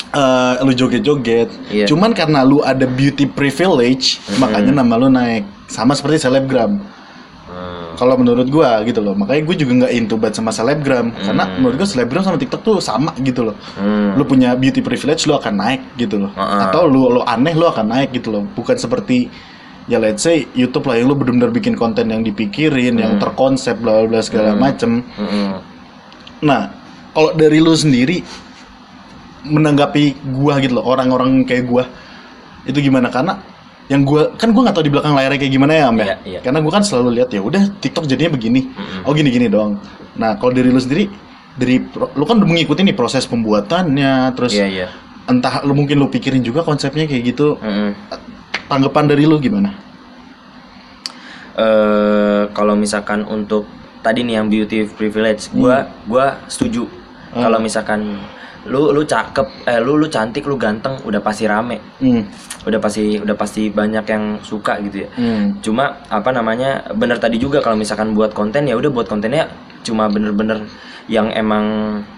eh 0.09 0.53
lu 0.65 0.73
joget-joget. 0.73 1.49
Iya. 1.69 1.85
Cuman 1.85 2.17
karena 2.17 2.41
lu 2.41 2.65
ada 2.65 2.89
beauty 2.89 3.29
privilege, 3.29 4.17
makanya 4.41 4.81
nama 4.81 4.97
lu 4.97 5.09
naik. 5.11 5.45
Sama 5.69 5.93
seperti 5.93 6.25
selebgram. 6.25 6.81
Hmm. 7.49 7.93
Kalau 7.93 8.17
menurut 8.17 8.49
gua 8.49 8.81
gitu 8.89 9.05
loh. 9.05 9.13
Makanya 9.13 9.41
gue 9.45 9.55
juga 9.59 9.71
nggak 9.85 9.93
into 9.93 10.15
banget 10.17 10.41
sama 10.41 10.49
selebgram 10.49 11.13
karena 11.13 11.43
menurut 11.61 11.75
gua 11.77 11.89
selebgram 11.89 12.25
sama 12.25 12.37
TikTok 12.41 12.61
tuh 12.65 12.77
sama 12.81 13.13
gitu 13.21 13.53
loh. 13.53 13.55
Hmm. 13.77 14.17
Lu 14.17 14.25
punya 14.25 14.57
beauty 14.57 14.81
privilege 14.81 15.29
lu 15.29 15.37
akan 15.37 15.53
naik 15.61 15.81
gitu 15.97 16.17
loh. 16.25 16.31
Heeh. 16.33 16.61
Atau 16.69 16.89
lu 16.89 17.09
lu 17.13 17.21
aneh 17.21 17.53
lu 17.53 17.69
akan 17.69 17.85
naik 17.85 18.09
gitu 18.15 18.33
loh. 18.33 18.43
Bukan 18.57 18.81
seperti 18.81 19.29
ya 19.89 19.97
let's 19.97 20.21
say 20.21 20.45
YouTube 20.53 20.85
lah 20.85 21.01
yang 21.01 21.09
lu 21.09 21.17
benar-benar 21.17 21.49
bikin 21.49 21.73
konten 21.73 22.13
yang 22.13 22.21
dipikirin, 22.21 23.01
yang 23.01 23.17
terkonsep 23.17 23.81
bla 23.81 24.05
bla 24.05 24.21
segala 24.21 24.53
macem. 24.53 25.01
Mm-mm. 25.17 25.57
Nah, 26.45 26.69
kalau 27.11 27.33
dari 27.33 27.57
lu 27.57 27.73
sendiri 27.73 28.21
menanggapi 29.49 30.29
gua 30.29 30.61
gitu 30.61 30.77
loh, 30.77 30.85
orang-orang 30.85 31.41
kayak 31.43 31.65
gua 31.65 31.89
itu 32.69 32.77
gimana? 32.85 33.09
Karena 33.09 33.41
yang 33.89 34.05
gua 34.05 34.29
kan 34.37 34.53
gua 34.53 34.69
nggak 34.69 34.75
tahu 34.77 34.85
di 34.85 34.93
belakang 34.93 35.17
layarnya 35.17 35.39
kayak 35.41 35.53
gimana 35.57 35.73
ya, 35.73 35.83
Am 35.89 35.97
ya. 35.97 36.05
Iya, 36.05 36.15
iya. 36.23 36.39
Karena 36.45 36.59
gua 36.61 36.71
kan 36.77 36.83
selalu 36.85 37.09
lihat 37.19 37.33
ya 37.33 37.41
udah 37.41 37.63
TikTok 37.81 38.05
jadinya 38.05 38.37
begini. 38.37 38.69
Oh 39.03 39.11
gini-gini 39.17 39.49
doang. 39.49 39.81
Nah, 40.21 40.37
kalau 40.37 40.53
dari 40.53 40.69
lu 40.69 40.77
sendiri 40.77 41.09
dari 41.57 41.81
lu 41.91 42.23
kan 42.29 42.37
udah 42.37 42.47
mengikuti 42.47 42.85
nih 42.85 42.93
proses 42.93 43.25
pembuatannya, 43.25 44.37
terus 44.37 44.53
Iya 44.53 44.67
iya. 44.69 44.87
entah 45.27 45.65
lu 45.65 45.73
mungkin 45.73 45.97
lu 45.97 46.07
pikirin 46.07 46.45
juga 46.45 46.61
konsepnya 46.61 47.09
kayak 47.09 47.35
gitu. 47.35 47.57
Mm-mm. 47.59 47.91
Tanggapan 48.69 49.05
dari 49.09 49.25
lu 49.25 49.41
gimana? 49.41 49.89
eh 51.59 52.43
kalau 52.55 52.71
misalkan 52.79 53.27
untuk 53.27 53.67
tadi 53.99 54.23
nih 54.23 54.39
yang 54.39 54.47
beauty 54.47 54.87
privilege, 54.95 55.51
gua 55.51 55.91
gua 56.07 56.39
setuju. 56.47 56.87
Kalau 57.35 57.59
misalkan 57.59 58.15
lu 58.63 58.95
lu 58.95 59.03
cakep, 59.03 59.67
eh 59.67 59.79
lu 59.83 59.99
lu 59.99 60.07
cantik, 60.07 60.47
lu 60.47 60.55
ganteng, 60.55 60.95
udah 61.03 61.19
pasti 61.19 61.51
rame. 61.51 61.83
Hmm. 61.99 62.23
Udah 62.63 62.79
pasti 62.79 63.19
udah 63.19 63.35
pasti 63.35 63.67
banyak 63.67 64.05
yang 64.07 64.39
suka 64.39 64.79
gitu 64.87 65.03
ya. 65.03 65.09
Hmm. 65.19 65.59
Cuma 65.59 65.99
apa 66.07 66.31
namanya? 66.31 66.87
Bener 66.95 67.19
tadi 67.19 67.35
juga 67.35 67.59
kalau 67.59 67.75
misalkan 67.75 68.15
buat 68.15 68.31
konten 68.31 68.63
ya 68.63 68.79
udah 68.79 68.87
buat 68.87 69.07
kontennya 69.11 69.51
cuma 69.83 70.11
bener-bener 70.11 70.67
yang 71.09 71.33
emang 71.33 71.65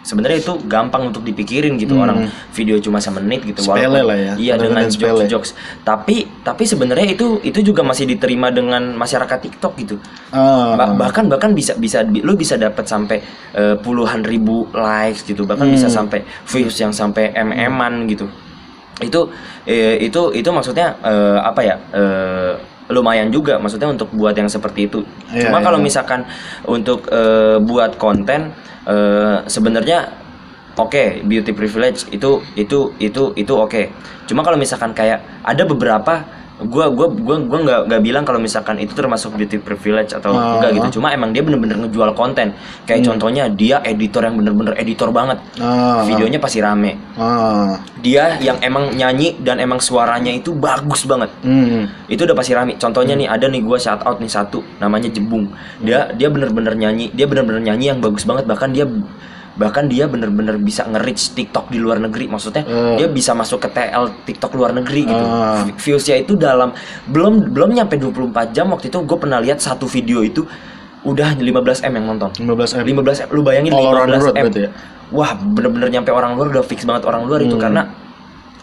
sebenarnya 0.04 0.43
itu 0.43 0.60
gampang 0.67 1.08
untuk 1.08 1.23
dipikirin 1.23 1.80
gitu. 1.80 1.95
Orang 1.95 2.27
video 2.51 2.75
cuma 2.77 2.99
semenit 2.99 3.39
gitu 3.41 3.63
Hmm. 3.63 3.80
Sepele 3.80 4.01
lah 4.04 4.17
ya, 4.19 4.34
iya 4.36 4.54
dengan 4.56 4.84
jokes 4.86 5.23
jokes 5.25 5.51
tapi 5.82 6.27
tapi 6.43 6.67
sebenarnya 6.67 7.15
itu 7.15 7.39
itu 7.41 7.63
juga 7.63 7.82
masih 7.82 8.04
diterima 8.04 8.51
dengan 8.51 8.91
masyarakat 8.93 9.39
TikTok 9.41 9.73
gitu. 9.80 9.95
Ah, 10.30 10.75
Ba- 10.75 10.93
bahkan 10.99 11.25
bahkan 11.25 11.56
bisa 11.56 11.73
bisa 11.73 12.04
bi- 12.04 12.19
lu 12.19 12.36
bisa 12.36 12.60
dapat 12.60 12.84
sampai 12.84 13.23
eh, 13.56 13.75
puluhan 13.80 14.21
ribu 14.21 14.67
likes 14.75 15.23
gitu. 15.23 15.47
Bahkan 15.47 15.71
bisa 15.71 15.88
Hmm. 15.88 15.95
sampai 16.04 16.19
views 16.45 16.75
yang 16.75 16.91
sampai 16.91 17.32
mm-an 17.32 18.06
gitu. 18.06 18.27
Itu 18.99 19.32
eh, 19.63 20.04
itu 20.04 20.36
itu 20.36 20.49
maksudnya 20.51 20.99
eh, 21.01 21.39
apa 21.39 21.62
ya 21.63 21.75
eh, 21.89 22.54
lumayan 22.91 23.32
juga 23.32 23.58
maksudnya 23.58 23.89
untuk 23.89 24.12
buat 24.13 24.36
yang 24.36 24.51
seperti 24.51 24.91
itu 24.91 24.99
Iya, 25.32 25.47
cuma 25.47 25.63
iya, 25.63 25.65
kalau 25.65 25.80
iya. 25.80 25.86
misalkan 25.88 26.19
untuk 26.67 27.08
eh, 27.08 27.58
buat 27.63 27.95
konten 27.95 28.51
eh, 28.86 29.38
sebenarnya 29.47 30.12
oke 30.75 31.23
beauty 31.25 31.51
privilege 31.56 32.08
itu 32.12 32.43
itu 32.60 32.91
itu 32.99 33.23
itu 33.36 33.54
oke 33.56 33.82
cuma 34.27 34.43
kalau 34.43 34.60
misalkan 34.60 34.91
kayak 34.91 35.23
ada 35.43 35.63
beberapa 35.63 36.40
gua 36.67 36.93
gua 36.93 37.08
gua 37.10 37.38
gua 37.41 37.60
nggak 37.62 37.80
nggak 37.89 38.02
bilang 38.02 38.24
kalau 38.24 38.38
misalkan 38.38 38.78
itu 38.78 38.93
termasuk 38.93 39.34
beauty 39.34 39.58
privilege 39.58 40.13
atau 40.13 40.34
Ah. 40.34 40.58
enggak 40.60 40.71
gitu. 40.78 41.02
Cuma 41.02 41.10
emang 41.10 41.34
dia 41.34 41.41
bener-bener 41.41 41.78
ngejual 41.78 42.13
konten. 42.13 42.54
Kayak 42.86 43.08
contohnya 43.08 43.50
dia 43.50 43.82
editor 43.82 44.21
yang 44.21 44.38
bener-bener 44.38 44.78
editor 44.78 45.10
banget. 45.10 45.41
Ah, 45.58 46.06
videonya 46.06 46.38
pasti 46.38 46.62
rame. 46.62 46.97
Ah, 47.17 47.82
dia 48.00 48.38
yang 48.38 48.62
emang 48.62 48.93
nyanyi 48.93 49.41
dan 49.41 49.58
emang 49.58 49.82
suaranya 49.82 50.30
itu 50.30 50.54
bagus 50.54 51.06
banget. 51.06 51.34
Hmm. 51.41 51.89
itu 52.06 52.21
udah 52.28 52.36
pasti 52.36 52.52
rame. 52.52 52.76
Contohnya 52.76 53.15
nih 53.15 53.26
ada 53.26 53.47
nih 53.47 53.63
gua 53.63 53.80
shout 53.80 54.04
out 54.04 54.19
nih 54.19 54.30
satu 54.30 54.62
namanya 54.78 55.08
Jebung. 55.08 55.50
Dia 55.80 56.12
dia 56.13 56.28
bener-bener 56.28 56.76
nyanyi 56.76 57.10
dia 57.12 57.26
bener-bener 57.26 57.63
nyanyi 57.63 57.91
yang 57.91 58.00
bagus 58.04 58.28
banget. 58.28 58.45
Bahkan 58.45 58.69
dia 58.76 58.86
bahkan 59.53 59.83
dia 59.83 60.05
bener-bener 60.05 60.55
bisa 60.55 60.83
nge-reach 60.83 61.33
TikTok 61.33 61.67
di 61.67 61.75
luar 61.75 61.99
negeri 61.99 62.25
maksudnya 62.25 62.63
Eh. 62.63 62.95
dia 62.95 63.07
bisa 63.07 63.31
masuk 63.31 63.59
ke 63.59 63.69
TL 63.69 64.23
TikTok 64.23 64.51
luar 64.53 64.71
negeri 64.71 65.03
gitu. 65.03 65.23
V- 65.61 65.75
viewsnya 65.77 66.15
itu 66.17 66.33
dalam 66.33 66.71
belum 67.05 67.51
belum 67.51 67.69
nyampe 67.73 67.95
24 67.95 68.21
jam 68.51 68.69
waktu 68.69 68.87
itu 68.87 68.97
gue 68.97 69.17
pernah 69.17 69.37
lihat 69.37 69.59
satu 69.59 69.85
video 69.85 70.21
itu 70.21 70.47
udah 71.01 71.33
15 71.33 71.81
m 71.81 71.93
yang 71.93 72.07
nonton 72.07 72.29
15 72.31 72.77
M. 72.77 72.85
15 72.95 73.25
m 73.25 73.27
lu 73.29 73.41
bayangin 73.41 73.71
All 73.71 73.89
around 73.89 74.07
the 74.07 74.17
15 74.17 74.23
world 74.23 74.37
m 74.37 74.47
ya? 74.55 74.69
wah 75.09 75.31
bener-bener 75.35 75.89
nyampe 75.91 76.09
orang 76.09 76.31
luar 76.33 76.47
udah 76.49 76.63
fix 76.63 76.85
banget 76.85 77.03
orang 77.03 77.25
luar 77.25 77.41
itu 77.41 77.51
Hmm. 77.51 77.63
karena 77.63 77.81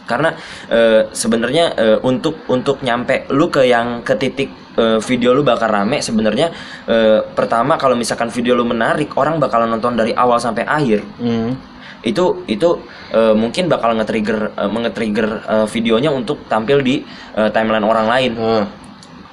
karena 0.09 0.33
eh, 0.73 1.13
sebenarnya 1.13 1.65
eh, 1.77 1.99
untuk 2.01 2.49
untuk 2.49 2.81
nyampe 2.81 3.29
lu 3.29 3.53
ke 3.53 3.69
yang 3.69 4.01
ke 4.01 4.17
titik 4.17 4.49
eh, 4.81 4.99
video 5.05 5.37
lu 5.37 5.45
bakal 5.45 5.69
rame 5.69 6.01
sebenarnya 6.01 6.49
eh, 6.89 7.21
pertama 7.37 7.77
kalau 7.77 7.93
misalkan 7.93 8.33
video 8.33 8.57
lu 8.57 8.65
menarik 8.65 9.13
orang 9.21 9.37
bakalan 9.37 9.69
nonton 9.69 9.95
dari 9.95 10.17
awal 10.17 10.41
sampai 10.41 10.65
akhir 10.65 11.05
Hmm. 11.21 11.53
itu 12.01 12.47
itu 12.49 12.81
eh, 13.13 13.35
mungkin 13.37 13.69
bakal 13.69 13.93
nge-trigger 14.01 14.57
eh, 14.57 14.69
nge-trigger 14.71 15.29
eh, 15.45 15.67
videonya 15.69 16.11
untuk 16.11 16.49
tampil 16.49 16.81
di 16.81 17.05
eh, 17.37 17.51
timeline 17.53 17.85
orang 17.85 18.07
lain 18.09 18.33
Ah. 18.41 18.67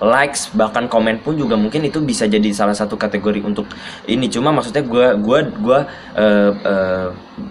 Likes 0.04 0.52
bahkan 0.52 0.92
komen 0.92 1.24
pun 1.24 1.40
juga 1.40 1.56
mungkin 1.56 1.80
itu 1.88 2.04
bisa 2.04 2.28
jadi 2.28 2.52
salah 2.52 2.76
satu 2.76 3.00
kategori 3.00 3.40
untuk 3.40 3.64
ini. 4.06 4.28
Cuma 4.28 4.52
maksudnya 4.52 4.84
gua 4.84 5.16
gua 5.16 5.40
gua 5.56 5.80
eh, 6.20 6.52
eh, 6.52 7.08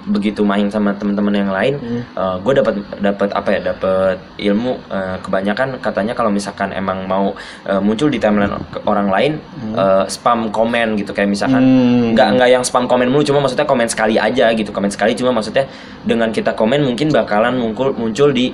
begitu 0.09 0.44
main 0.44 0.68
sama 0.68 0.92
teman-teman 0.96 1.33
yang 1.33 1.52
lain 1.52 1.74
eh, 2.12 2.37
gua 2.44 2.52
dapat 2.52 2.74
dapat 3.00 3.28
apa 3.33 3.48
ya 3.48 3.61
dapat 3.72 4.16
ilmu 4.37 4.76
eh, 4.92 5.16
kebanyakan 5.24 5.80
katanya 5.80 6.12
kalau 6.12 6.28
misalkan 6.28 6.72
emang 6.76 7.09
mau 7.09 7.33
eh, 7.64 7.80
muncul 7.80 8.12
di 8.12 8.20
timeline 8.20 8.52
orang 8.85 9.09
lain 9.09 9.33
eh, 9.72 10.04
spam 10.12 10.52
komen 10.52 11.00
gitu. 11.00 11.16
Kayak 11.16 11.33
misalkan 11.33 11.62
Hmm. 11.64 12.12
nggak 12.12 12.28
nggak 12.37 12.50
yang 12.61 12.64
spam 12.66 12.85
komen 12.85 13.09
mulu 13.09 13.24
cuma 13.24 13.40
maksudnya 13.40 13.64
komen 13.64 13.88
sekali 13.88 14.20
aja 14.20 14.52
gitu 14.52 14.68
komen 14.68 14.92
sekali. 14.92 15.16
Cuma 15.16 15.33
maksudnya 15.33 15.64
dengan 16.04 16.28
kita 16.28 16.52
komen 16.52 16.85
mungkin 16.85 17.09
bakalan 17.09 17.57
muncul 17.57 17.96
muncul 17.96 18.30
di 18.30 18.52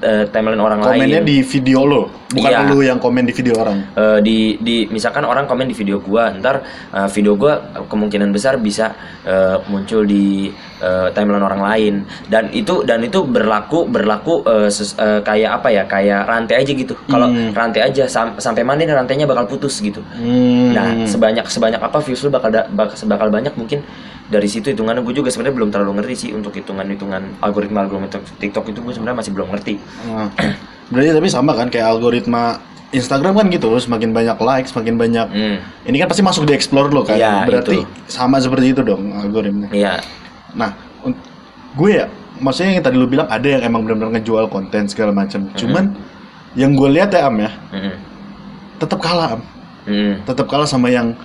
eh, 0.00 0.24
timeline 0.28 0.58
orang 0.58 0.78
Komennya 0.78 1.20
lain 1.20 1.26
di 1.26 1.36
video 1.40 1.82
lo, 1.82 2.02
bukan 2.28 2.50
Iya. 2.50 2.66
lu 2.66 2.78
yang 2.80 2.96
komen 2.96 3.22
di 3.22 3.32
video 3.32 3.54
orang. 3.56 3.78
Eh, 3.92 4.18
di 4.20 4.36
di 4.56 4.76
misalkan 4.86 5.22
orang 5.22 5.44
komen 5.44 5.64
di 5.64 5.72
video 5.72 5.98
gua 5.98 6.30
ntar 6.32 6.62
eh, 6.88 7.08
video 7.08 7.34
gua 7.34 7.58
kemungkinan 7.84 8.28
besar 8.28 8.56
bisa 8.56 8.94
eh, 9.22 9.56
muncul 9.66 10.02
di 10.02 10.48
eh, 10.78 11.08
timeline 11.10 11.42
orang 11.42 11.62
lain 11.64 11.94
dan 12.26 12.48
itu 12.50 12.82
dan 12.82 13.00
itu 13.00 13.22
berlaku 13.22 13.84
berlaku 13.84 14.42
eh, 14.44 14.68
ses- 14.68 14.94
eh, 14.94 15.18
kayak 15.20 15.50
apa 15.56 15.68
ya 15.68 15.82
kayak 15.84 16.20
rantai 16.24 16.56
aja 16.58 16.72
gitu 16.72 16.94
kalau 17.04 17.26
Hmm. 17.26 17.50
rantai 17.50 17.82
aja 17.82 18.06
sam- 18.06 18.36
sampai 18.36 18.62
mana 18.62 18.78
nih 18.78 18.94
rantainya 18.94 19.24
bakal 19.24 19.46
putus 19.46 19.78
gitu 19.78 19.98
Hmm. 20.14 20.70
nah 20.70 20.86
sebanyak 21.04 21.44
sebanyak 21.44 21.78
apa 21.78 21.98
views 21.98 22.20
lu 22.20 22.30
bakal 22.30 22.48
da- 22.48 22.68
bakal 22.68 22.94
bakal 23.04 23.28
banyak 23.28 23.50
mungkin 23.52 23.82
dari 24.28 24.44
situ 24.44 24.68
hitungannya 24.68 25.00
gue 25.00 25.14
juga 25.14 25.28
sebenarnya 25.28 25.56
belum 25.56 25.70
terlalu 25.72 25.92
ngerti 25.98 26.14
sih 26.14 26.30
untuk 26.30 26.52
hitungan 26.52 26.84
hitungan 26.84 27.22
algoritma 27.40 27.82
algoritma 27.82 28.08
TikTok 28.36 28.68
itu 28.68 28.78
gue 28.78 28.92
sebenarnya 28.92 29.18
masih 29.18 29.32
belum 29.32 29.48
ngerti 29.50 29.74
Ah. 30.06 30.28
Berarti 30.92 31.12
tapi 31.12 31.28
sama 31.28 31.52
kan 31.52 31.68
kayak 31.68 31.84
algoritma 31.86 32.60
Instagram 32.88 33.36
kan 33.36 33.46
gitu, 33.48 33.68
semakin 33.76 34.16
banyak 34.16 34.40
like, 34.40 34.64
semakin 34.64 34.96
banyak. 34.96 35.26
hmm. 35.28 35.56
Ini 35.84 35.96
kan 36.00 36.08
pasti 36.08 36.24
masuk 36.24 36.48
di 36.48 36.56
explore 36.56 36.88
lo 36.88 37.04
kan. 37.04 37.20
Iya, 37.20 37.44
Berarti 37.44 37.84
itu. 37.84 38.08
sama 38.08 38.40
seperti 38.40 38.72
itu 38.72 38.80
dong 38.80 39.12
algoritma. 39.12 39.68
iya 39.68 40.00
Nah, 40.56 40.72
gue 41.74 41.90
ya, 41.92 42.08
maksudnya 42.38 42.72
yang 42.72 42.80
tadi 42.82 42.96
lu 42.96 43.04
bilang 43.04 43.28
ada 43.28 43.44
yang 43.44 43.60
emang 43.60 43.84
benar-benar 43.84 44.16
ngejual 44.16 44.48
konten 44.48 44.88
segala 44.88 45.12
macam. 45.12 45.44
Cuman 45.52 45.92
yang 46.56 46.72
gue 46.72 46.88
lihat 46.88 47.12
ya 47.12 47.28
Am 47.28 47.36
ya, 47.36 47.52
Mm-mm. 47.68 47.92
tetap 48.80 48.98
kalah 48.98 49.36
Am. 49.36 49.42
Mm. 49.84 50.24
Tetap 50.24 50.48
kalah 50.48 50.64
sama 50.64 50.88
yang 50.88 51.12
"Ih, 51.12 51.16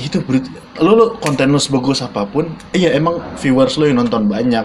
itu 0.00 0.22
berarti 0.22 0.48
lu, 0.78 0.92
lu 0.94 1.06
konten 1.18 1.50
lu 1.50 1.58
sebagus 1.58 2.00
apa 2.00 2.22
pun, 2.24 2.46
iya 2.72 2.94
emang 2.94 3.18
viewers 3.36 3.74
lu 3.76 3.86
yang 3.86 3.98
nonton 3.98 4.26
banyak, 4.26 4.64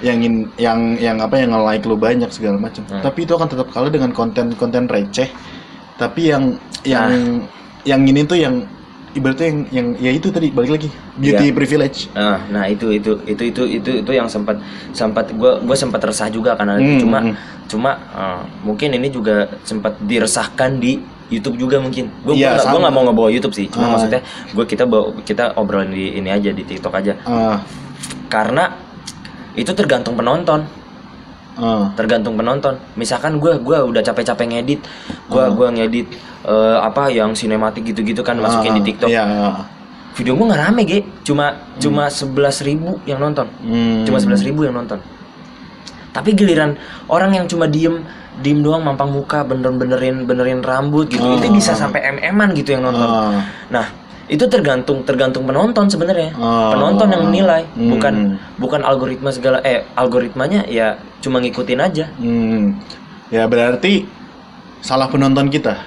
yang 0.00 0.18
in- 0.20 0.50
yang 0.56 0.94
yang 0.96 1.16
apa 1.18 1.36
yang 1.36 1.50
nge-like 1.50 1.84
lu 1.84 1.96
banyak 1.96 2.30
segala 2.30 2.56
macam. 2.56 2.86
Hmm. 2.86 3.02
Tapi 3.02 3.26
itu 3.26 3.32
akan 3.34 3.48
tetap 3.48 3.68
kalah 3.70 3.90
dengan 3.90 4.10
konten-konten 4.10 4.86
receh. 4.86 5.28
Tapi 5.94 6.30
yang 6.30 6.54
yang 6.86 7.10
Nah. 7.10 7.42
yang 7.82 8.00
ini 8.02 8.22
tuh 8.22 8.38
yang 8.38 8.62
ibaratnya 9.08 9.46
yang 9.50 9.58
yang 9.72 9.86
ya 9.98 10.10
itu 10.12 10.30
tadi 10.30 10.52
balik 10.52 10.78
lagi 10.78 10.88
beauty 11.16 11.50
Iya. 11.50 11.54
privilege. 11.56 11.98
Nah, 12.14 12.38
nah 12.46 12.64
itu 12.68 12.92
itu 12.92 13.18
itu 13.24 13.42
itu 13.50 13.62
itu 13.66 13.90
itu 14.04 14.10
yang 14.14 14.30
sempat 14.30 14.62
sempat 14.92 15.32
gue 15.34 15.52
gue 15.58 15.76
sempat 15.76 15.98
resah 16.04 16.28
juga 16.28 16.54
karena 16.54 16.78
Hmm, 16.78 16.84
itu 16.84 16.94
cuma 17.02 17.18
hmm. 17.24 17.34
cuma 17.66 17.90
eh, 18.14 18.40
mungkin 18.62 18.94
ini 18.94 19.08
juga 19.10 19.48
sempat 19.64 19.98
diresahkan 19.98 20.78
di 20.78 21.02
YouTube 21.28 21.60
juga 21.60 21.76
mungkin. 21.76 22.08
Gue 22.24 22.40
Iya, 22.40 22.56
gue 22.56 22.78
nggak 22.80 22.94
mau 22.94 23.04
ngebawa 23.04 23.28
YouTube 23.28 23.52
sih, 23.52 23.68
cuma 23.68 23.88
Ah. 23.88 23.90
maksudnya 23.96 24.20
gue 24.24 24.64
kita 24.64 24.84
bawa, 24.88 25.12
kita 25.22 25.52
obrolin 25.54 25.92
di 25.92 26.16
ini 26.16 26.32
aja 26.32 26.50
di 26.52 26.64
TikTok 26.64 26.92
aja. 26.94 27.12
Ah, 27.24 27.60
Karena 28.28 28.68
itu 29.56 29.72
tergantung 29.72 30.16
penonton, 30.16 30.64
ah. 31.56 31.92
tergantung 31.96 32.36
penonton. 32.36 32.76
Misalkan 32.96 33.40
gue 33.40 33.56
gua 33.60 33.84
udah 33.84 34.00
capek-capek 34.00 34.46
ngedit, 34.56 34.80
gue 35.28 35.42
Ah. 35.42 35.52
gua 35.52 35.68
ngedit 35.72 36.08
eh, 36.48 36.78
apa 36.80 37.12
yang 37.12 37.36
sinematik 37.36 37.84
gitu-gitu 37.84 38.24
kan 38.24 38.38
masukin 38.40 38.78
di 38.80 38.92
TikTok. 38.92 39.10
Iya. 39.10 39.24
Video 40.16 40.32
gue 40.34 40.46
nggak 40.48 40.62
rame, 40.64 40.82
Ge. 40.88 41.04
Cuma 41.22 41.52
cuma 41.76 42.08
11.000 42.08 42.64
ribu 42.64 42.96
yang 43.04 43.20
nonton. 43.20 43.46
Hmm. 43.60 44.02
cuma 44.08 44.16
11.000 44.16 44.48
ribu 44.48 44.64
yang 44.64 44.74
nonton 44.74 44.96
tapi 46.18 46.34
giliran 46.34 46.74
orang 47.06 47.30
yang 47.32 47.46
cuma 47.46 47.70
diem 47.70 48.02
diem 48.38 48.58
doang 48.58 48.82
mampang 48.82 49.06
muka 49.08 49.42
bener 49.42 49.70
benerin 49.72 50.26
benerin 50.26 50.58
rambut 50.60 51.06
gitu 51.06 51.22
itu 51.38 51.46
bisa 51.48 51.72
sampai 51.72 52.02
mm-an 52.18 52.50
gitu 52.52 52.74
yang 52.74 52.82
nonton 52.82 53.06
Ah. 53.06 53.38
nah 53.70 53.86
itu 54.26 54.42
tergantung 54.44 55.00
tergantung 55.02 55.46
penonton 55.46 55.86
sebenarnya 55.86 56.34
Oh. 56.34 56.74
penonton 56.74 57.08
yang 57.08 57.22
menilai 57.24 57.62
Hmm. 57.72 57.90
bukan 57.94 58.14
bukan 58.56 58.80
algoritma 58.82 59.30
segala 59.30 59.62
eh 59.62 59.86
algoritmanya 59.94 60.66
ya 60.66 60.92
cuma 61.18 61.38
ngikutin 61.38 61.80
aja 61.80 62.04
Hmm. 62.18 62.74
Ya 63.28 63.46
berarti 63.46 64.02
salah 64.80 65.06
penonton 65.06 65.46
kita. 65.48 65.78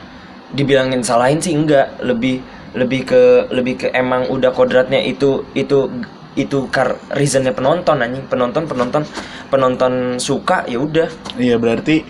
dibilangin 0.52 1.00
salahin 1.00 1.39
sih 1.39 1.56
enggak 1.56 1.96
lebih 2.04 2.44
lebih 2.76 3.08
ke 3.08 3.22
lebih 3.50 3.74
ke 3.78 3.88
emang 3.91 4.28
udah 4.28 4.52
kodratnya 4.52 5.00
itu 5.00 5.48
itu 5.54 5.88
itu 6.36 6.67
kar 6.72 6.96
reasonnya 7.12 7.52
penonton 7.52 8.00
anjing. 8.00 8.24
Penonton 8.28 8.63
penonton 8.67 9.04
penonton 9.52 9.94
suka 10.17 10.63
ya 10.67 10.80
udah. 10.80 11.10
Iya 11.36 11.60
berarti 11.60 12.04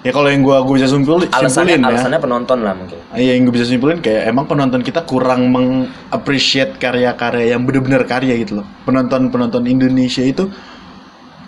ya 0.00 0.10
kalau 0.16 0.32
yang 0.32 0.40
gua 0.40 0.64
gua 0.64 0.80
bisa 0.80 0.88
simpul, 0.88 1.20
alasannya 1.28 1.76
simpulin 1.76 1.80
ya. 1.80 1.88
alasannya 1.92 2.20
penonton 2.20 2.58
lah 2.64 2.74
mungkin. 2.74 2.98
Iya 3.12 3.32
yang 3.36 3.42
gue 3.46 3.54
bisa 3.54 3.66
simpulin 3.68 3.98
kayak 4.00 4.32
emang 4.32 4.48
penonton 4.48 4.80
kita 4.80 5.04
kurang 5.04 5.52
mengappreciate 5.52 6.80
karya-karya 6.80 7.52
yang 7.54 7.62
bener-bener 7.68 8.02
karya 8.08 8.34
gitu 8.40 8.62
loh. 8.62 8.66
Penonton-penonton 8.88 9.68
Indonesia 9.68 10.24
itu 10.24 10.48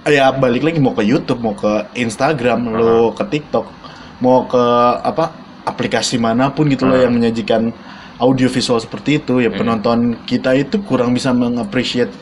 ya 0.06 0.34
balik 0.34 0.66
lagi 0.66 0.78
mau 0.82 0.92
ke 0.92 1.06
YouTube, 1.06 1.40
mau 1.40 1.54
ke 1.54 1.86
Instagram, 1.94 2.74
lo 2.74 3.14
ke 3.14 3.24
TikTok, 3.26 3.66
mau 4.20 4.44
ke 4.50 4.64
apa 5.02 5.30
aplikasi 5.62 6.18
mana 6.18 6.50
pun 6.50 6.66
gitu 6.66 6.90
loh 6.90 6.98
yang 6.98 7.14
menyajikan 7.14 7.70
audio 8.22 8.46
visual 8.46 8.78
seperti 8.78 9.18
itu 9.18 9.42
ya 9.42 9.50
penonton 9.50 10.14
kita 10.24 10.54
itu 10.54 10.78
kurang 10.86 11.10
bisa 11.10 11.34
mengappreciate 11.34 12.14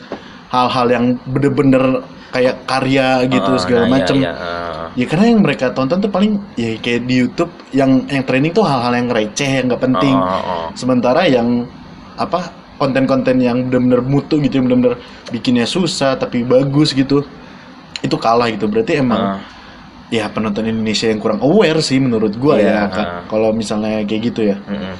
hal-hal 0.49 0.87
yang 0.89 1.05
bener-bener 1.29 2.01
kayak 2.31 2.63
karya 2.65 3.27
gitu 3.27 3.51
Ah, 3.53 3.59
segala 3.59 3.83
nah, 3.85 3.87
iya, 3.87 3.95
macam. 3.95 4.15
iya, 4.17 4.31
ah. 4.33 4.87
Ya 4.91 5.05
karena 5.07 5.25
yang 5.31 5.39
mereka 5.43 5.71
tonton 5.71 5.99
tuh 5.99 6.07
paling 6.07 6.39
ya 6.55 6.75
kayak 6.79 7.03
di 7.05 7.15
YouTube 7.21 7.51
yang 7.71 8.03
yang 8.07 8.23
trending 8.23 8.51
tuh 8.51 8.63
hal-hal 8.63 8.91
yang 8.91 9.07
receh 9.07 9.51
yang 9.61 9.67
nggak 9.67 9.83
penting. 9.83 10.15
Oh, 10.15 10.27
oh, 10.27 10.41
oh. 10.47 10.65
Sementara 10.73 11.27
yang 11.27 11.67
apa 12.15 12.51
konten-konten 12.75 13.39
yang 13.39 13.67
bener-bener 13.67 14.01
mutu 14.01 14.39
gitu 14.39 14.57
yang 14.59 14.67
bener-bener 14.67 14.95
bikinnya 15.29 15.67
susah 15.67 16.15
tapi 16.17 16.41
bagus 16.43 16.91
gitu 16.91 17.23
itu 17.99 18.15
kalah 18.17 18.47
gitu. 18.49 18.65
Berarti 18.67 18.99
emang 18.99 19.21
Ah. 19.21 19.39
ya 20.09 20.27
penonton 20.27 20.67
Indonesia 20.67 21.07
yang 21.07 21.19
kurang 21.19 21.39
aware 21.39 21.79
sih 21.79 21.99
menurut 21.99 22.35
gua 22.35 22.55
Iya, 22.59 22.67
ya. 22.67 22.83
Ah. 22.91 23.21
Kalau 23.27 23.51
misalnya 23.51 24.03
kayak 24.03 24.21
gitu 24.27 24.41
ya. 24.51 24.57
Mm-mm. 24.65 24.95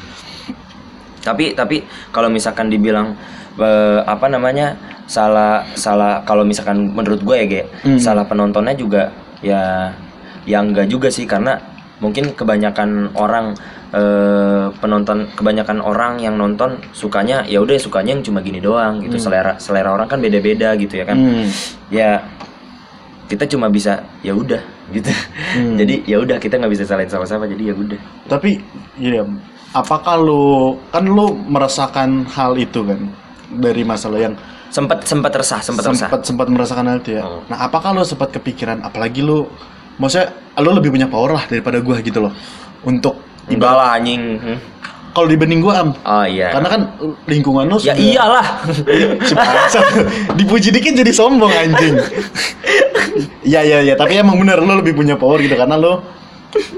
Tapi 1.21 1.53
tapi 1.53 1.85
kalau 2.09 2.27
misalkan 2.27 2.67
dibilang 2.67 3.13
eh, 3.55 3.99
apa 4.01 4.25
namanya 4.25 4.73
salah 5.05 5.61
salah 5.75 6.23
kalau 6.23 6.41
misalkan 6.41 6.87
menurut 6.87 7.19
gue 7.19 7.35
ya 7.35 7.45
Ge, 7.45 7.61
Hmm. 7.83 7.99
salah 7.99 8.23
penontonnya 8.23 8.73
juga 8.73 9.11
ya 9.39 9.91
yang 10.43 10.71
enggak 10.71 10.87
juga 10.87 11.07
sih 11.07 11.27
karena 11.27 11.59
mungkin 11.99 12.33
kebanyakan 12.33 13.13
orang 13.13 13.53
eh, 13.91 14.65
penonton 14.79 15.27
kebanyakan 15.35 15.77
orang 15.79 16.17
yang 16.17 16.33
nonton 16.33 16.79
sukanya 16.91 17.43
ya 17.45 17.59
udah 17.59 17.75
sukanya 17.75 18.15
yang 18.15 18.23
cuma 18.23 18.39
gini 18.39 18.57
doang 18.57 19.03
gitu 19.03 19.19
selera 19.19 19.59
selera 19.59 19.91
orang 19.91 20.07
kan 20.07 20.17
beda-beda 20.17 20.73
gitu 20.75 20.97
ya 20.97 21.05
kan 21.05 21.19
Hmm. 21.19 21.45
ya 21.91 22.23
kita 23.27 23.47
cuma 23.47 23.67
bisa 23.67 23.99
ya 24.21 24.31
udah 24.33 24.63
gitu 24.91 25.11
Hmm. 25.53 25.75
jadi 25.79 26.07
ya 26.07 26.17
udah 26.17 26.39
kita 26.39 26.55
nggak 26.55 26.71
bisa 26.71 26.83
salahin 26.83 27.11
sama-sama 27.11 27.43
jadi 27.45 27.69
ya 27.69 27.75
udah 27.75 27.99
Tapi 28.27 28.63
gini 28.95 29.19
ya, 29.19 29.23
apakah 29.71 30.15
lu 30.15 30.43
kan 30.89 31.03
lu 31.03 31.31
merasakan 31.47 32.27
hal 32.27 32.55
itu 32.55 32.83
kan 32.83 32.99
dari 33.51 33.83
masalah 33.83 34.19
yang 34.19 34.33
sempat 34.71 35.03
sempat 35.03 35.31
resah 35.35 35.59
sempat 35.59 35.83
resah 35.83 36.07
sempat 36.07 36.21
sempat 36.23 36.47
merasakan 36.47 36.85
hal 36.87 36.97
itu 36.99 37.19
ya. 37.19 37.23
Oh. 37.23 37.43
Nah, 37.47 37.59
apakah 37.61 37.91
lo 37.91 38.03
sempat 38.03 38.31
kepikiran 38.31 38.79
apalagi 38.81 39.19
lo 39.19 39.51
maksudnya 39.95 40.31
lo 40.57 40.71
lebih 40.71 40.91
punya 40.91 41.07
power 41.07 41.35
lah 41.35 41.43
daripada 41.45 41.79
gua 41.79 41.99
gitu 41.99 42.23
loh. 42.23 42.33
Untuk 42.81 43.19
Enggak 43.47 43.73
lah 43.73 43.97
anjing. 43.97 44.21
Hmm. 44.39 44.59
kalau 45.11 45.27
dibanding 45.27 45.59
gua 45.59 45.83
am 45.83 45.89
Oh 46.07 46.23
iya. 46.23 46.55
karena 46.55 46.67
kan 46.71 46.81
lingkungan 47.27 47.67
lo 47.67 47.75
ya 47.77 47.91
sudah- 47.91 47.99
iyalah. 47.99 48.47
Dipuji 50.39 50.71
dikit 50.71 50.95
jadi 50.95 51.11
sombong 51.11 51.51
anjing. 51.51 51.95
Iya 53.41 53.59
iya 53.65 53.77
iya, 53.83 53.93
tapi 53.97 54.15
emang 54.15 54.37
bener 54.39 54.61
lo 54.61 54.79
lebih 54.79 54.95
punya 54.95 55.17
power 55.17 55.41
gitu 55.41 55.51
karena 55.51 55.75
lo 55.75 55.99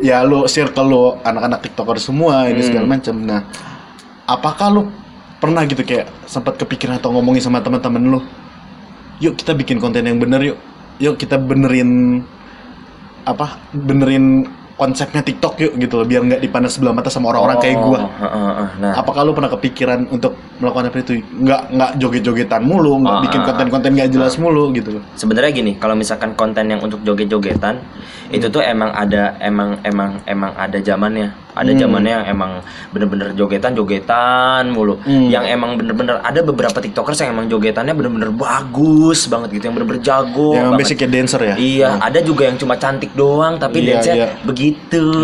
ya 0.02 0.22
lo 0.24 0.46
circle 0.46 0.88
lo 0.88 1.04
anak-anak 1.24 1.60
tiktoker 1.66 1.98
semua 1.98 2.48
ini 2.50 2.62
Hmm. 2.62 2.68
segala 2.70 2.86
macam. 2.88 3.16
Nah, 3.20 3.42
apakah 4.26 4.68
lo 4.70 4.82
pernah 5.42 5.64
gitu 5.68 5.84
kayak 5.84 6.08
sempat 6.26 6.56
kepikiran 6.56 6.98
atau 7.02 7.12
ngomongin 7.12 7.44
sama 7.44 7.60
teman-teman 7.60 8.04
lo, 8.08 8.20
yuk 9.20 9.36
kita 9.36 9.52
bikin 9.52 9.78
konten 9.82 10.08
yang 10.08 10.16
bener 10.16 10.40
yuk, 10.56 10.60
yuk 11.04 11.16
kita 11.20 11.36
benerin 11.36 12.24
apa 13.24 13.60
benerin 13.72 14.48
konsepnya 14.74 15.22
TikTok 15.22 15.54
yuk 15.60 15.74
gitu 15.78 15.94
loh 15.96 16.06
biar 16.06 16.22
nggak 16.24 16.42
dipandang 16.42 16.68
sebelah 16.68 16.92
mata 16.92 17.08
sama 17.08 17.30
orang-orang 17.30 17.62
kayak 17.62 17.78
gua. 17.78 18.00
Oh, 18.00 18.12
heeh, 18.20 18.34
heeh. 18.50 18.68
Nah, 18.82 18.94
Apakah 18.96 19.22
lu 19.22 19.32
pernah 19.32 19.48
kepikiran 19.48 20.10
untuk 20.10 20.34
melakukan 20.58 20.90
apa 20.90 20.98
itu? 21.00 21.14
Nggak 21.22 21.62
nggak 21.70 21.92
joget-jogetan 21.98 22.62
mulu, 22.62 22.98
nggak 23.00 23.14
Ah, 23.14 23.22
bikin 23.22 23.40
ah, 23.40 23.46
konten-konten 23.46 23.90
nggak 23.94 24.10
jelas 24.10 24.34
mulu 24.36 24.74
gitu 24.74 24.98
loh. 24.98 25.04
sebenarnya 25.14 25.52
gini, 25.52 25.72
kalau 25.78 25.94
misalkan 25.94 26.34
konten 26.34 26.66
yang 26.68 26.82
untuk 26.82 27.02
joget-jogetan 27.02 27.78
itu 28.30 28.50
tuh 28.50 28.62
emang 28.62 28.90
ada 28.90 29.38
emang 29.38 29.78
emang 29.84 30.18
emang 30.26 30.52
ada 30.56 30.80
zamannya. 30.80 31.30
Ada 31.54 31.70
Hmm. 31.70 31.82
zamannya 31.86 32.12
yang 32.12 32.26
emang 32.28 32.52
bener-bener 32.90 33.30
jogetan-jogetan 33.38 34.74
mulu. 34.74 34.98
Hmm. 35.00 35.30
Yang 35.30 35.46
emang 35.52 35.78
bener-bener 35.78 36.18
ada 36.18 36.42
beberapa 36.42 36.82
TikTokers 36.82 37.22
yang 37.22 37.38
emang 37.38 37.46
jogetannya 37.46 37.94
bener-bener 37.94 38.34
bagus 38.34 39.30
banget 39.30 39.54
gitu, 39.54 39.70
yang 39.70 39.76
bener-bener 39.78 40.02
jago 40.02 40.50
yang 40.52 40.74
basicnya 40.74 41.06
dancer 41.06 41.42
ya. 41.44 41.56
Iya, 41.56 41.90
ada 42.00 42.20
juga 42.22 42.50
yang 42.50 42.58
cuma 42.58 42.74
cantik 42.74 43.14
doang 43.14 43.58
tapi 43.58 43.82
Iya, 43.82 44.02
dance-nya 44.02 44.16
iya. 44.18 44.28
begitu 44.42 44.62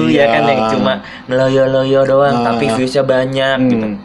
Iya. 0.09 0.11
ya 0.11 0.25
kan 0.27 0.43
yang 0.43 0.61
cuma 0.69 0.93
ngeloyo-loyo 1.25 2.01
doang 2.03 2.35
Ah. 2.35 2.45
tapi 2.51 2.65
views-nya 2.73 3.03
banyak 3.03 3.57
gitu. 3.67 3.85
Hmm. 3.87 3.97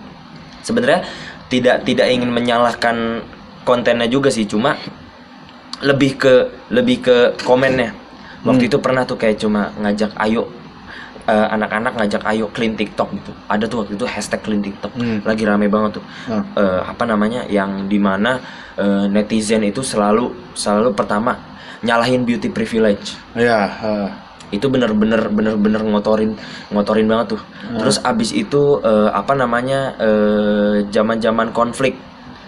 Sebenarnya 0.61 1.01
tidak 1.49 1.77
tidak 1.83 2.07
ingin 2.09 2.31
menyalahkan 2.31 3.25
kontennya 3.63 4.07
juga 4.07 4.29
sih, 4.29 4.45
cuma 4.45 4.77
lebih 5.81 6.17
ke 6.17 6.35
lebih 6.71 6.97
ke 7.01 7.17
komennya. 7.43 7.91
Waktu 8.45 8.65
Hmm. 8.65 8.71
itu 8.73 8.79
pernah 8.79 9.03
tuh 9.03 9.17
kayak 9.17 9.41
cuma 9.41 9.73
ngajak 9.77 10.13
ayo 10.21 10.45
eh, 11.25 11.47
anak-anak 11.49 11.97
ngajak 11.97 12.21
ayo 12.29 12.53
clean 12.53 12.77
TikTok 12.77 13.09
gitu. 13.17 13.33
Ada 13.49 13.65
tuh 13.65 13.81
waktu 13.81 13.97
itu 13.97 14.05
hashtag 14.05 14.45
clean 14.45 14.61
TikTok. 14.61 14.93
Hmm. 14.93 15.25
Lagi 15.25 15.49
rame 15.49 15.73
banget 15.73 15.97
tuh. 15.97 16.05
Ah. 16.29 16.45
Eh, 16.53 16.81
apa 16.85 17.05
namanya? 17.05 17.49
yang 17.49 17.89
di 17.89 17.97
mana 17.97 18.37
eh, 18.77 19.09
netizen 19.09 19.65
itu 19.65 19.81
selalu 19.81 20.53
selalu 20.53 20.93
pertama 20.93 21.33
nyalahin 21.81 22.25
beauty 22.25 22.49
privilege 22.49 23.17
Iya, 23.33 23.61
ah. 23.81 24.09
Itu 24.57 24.67
bener-bener 24.71 25.29
bener-bener 25.29 25.83
ngotorin 25.83 26.33
ngotorin 26.71 27.07
banget 27.11 27.37
tuh 27.37 27.43
terus 27.77 27.99
abis 28.01 28.31
itu 28.33 28.79
eh, 28.81 29.11
apa 29.11 29.35
namanya 29.35 29.95
eh, 29.99 30.75
zaman-zaman 30.89 31.51
konflik 31.51 31.95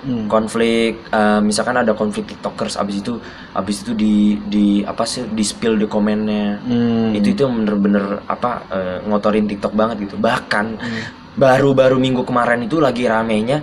Hmm. 0.07 0.31
konflik 0.31 1.03
eh, 1.11 1.40
misalkan 1.42 1.83
ada 1.83 1.90
konflik 1.90 2.31
tiktokers 2.31 2.79
abis 2.79 3.03
itu 3.03 3.19
abis 3.51 3.83
itu 3.83 3.90
di 3.90 4.38
di 4.38 4.66
apa 4.87 5.03
sih 5.03 5.27
di 5.27 5.42
spill 5.42 5.75
di 5.75 5.90
komennya 5.90 6.62
Hmm. 6.62 7.11
itu 7.11 7.35
itu 7.35 7.42
bener-bener 7.42 8.23
apa 8.31 8.62
eh, 8.71 8.99
ngotorin 9.03 9.51
tiktok 9.51 9.75
banget 9.75 10.07
gitu 10.07 10.14
bahkan 10.14 10.79
Hmm. 10.79 11.03
baru-baru 11.35 11.99
minggu 11.99 12.23
kemarin 12.23 12.62
itu 12.62 12.79
lagi 12.79 13.11
ramenya 13.11 13.59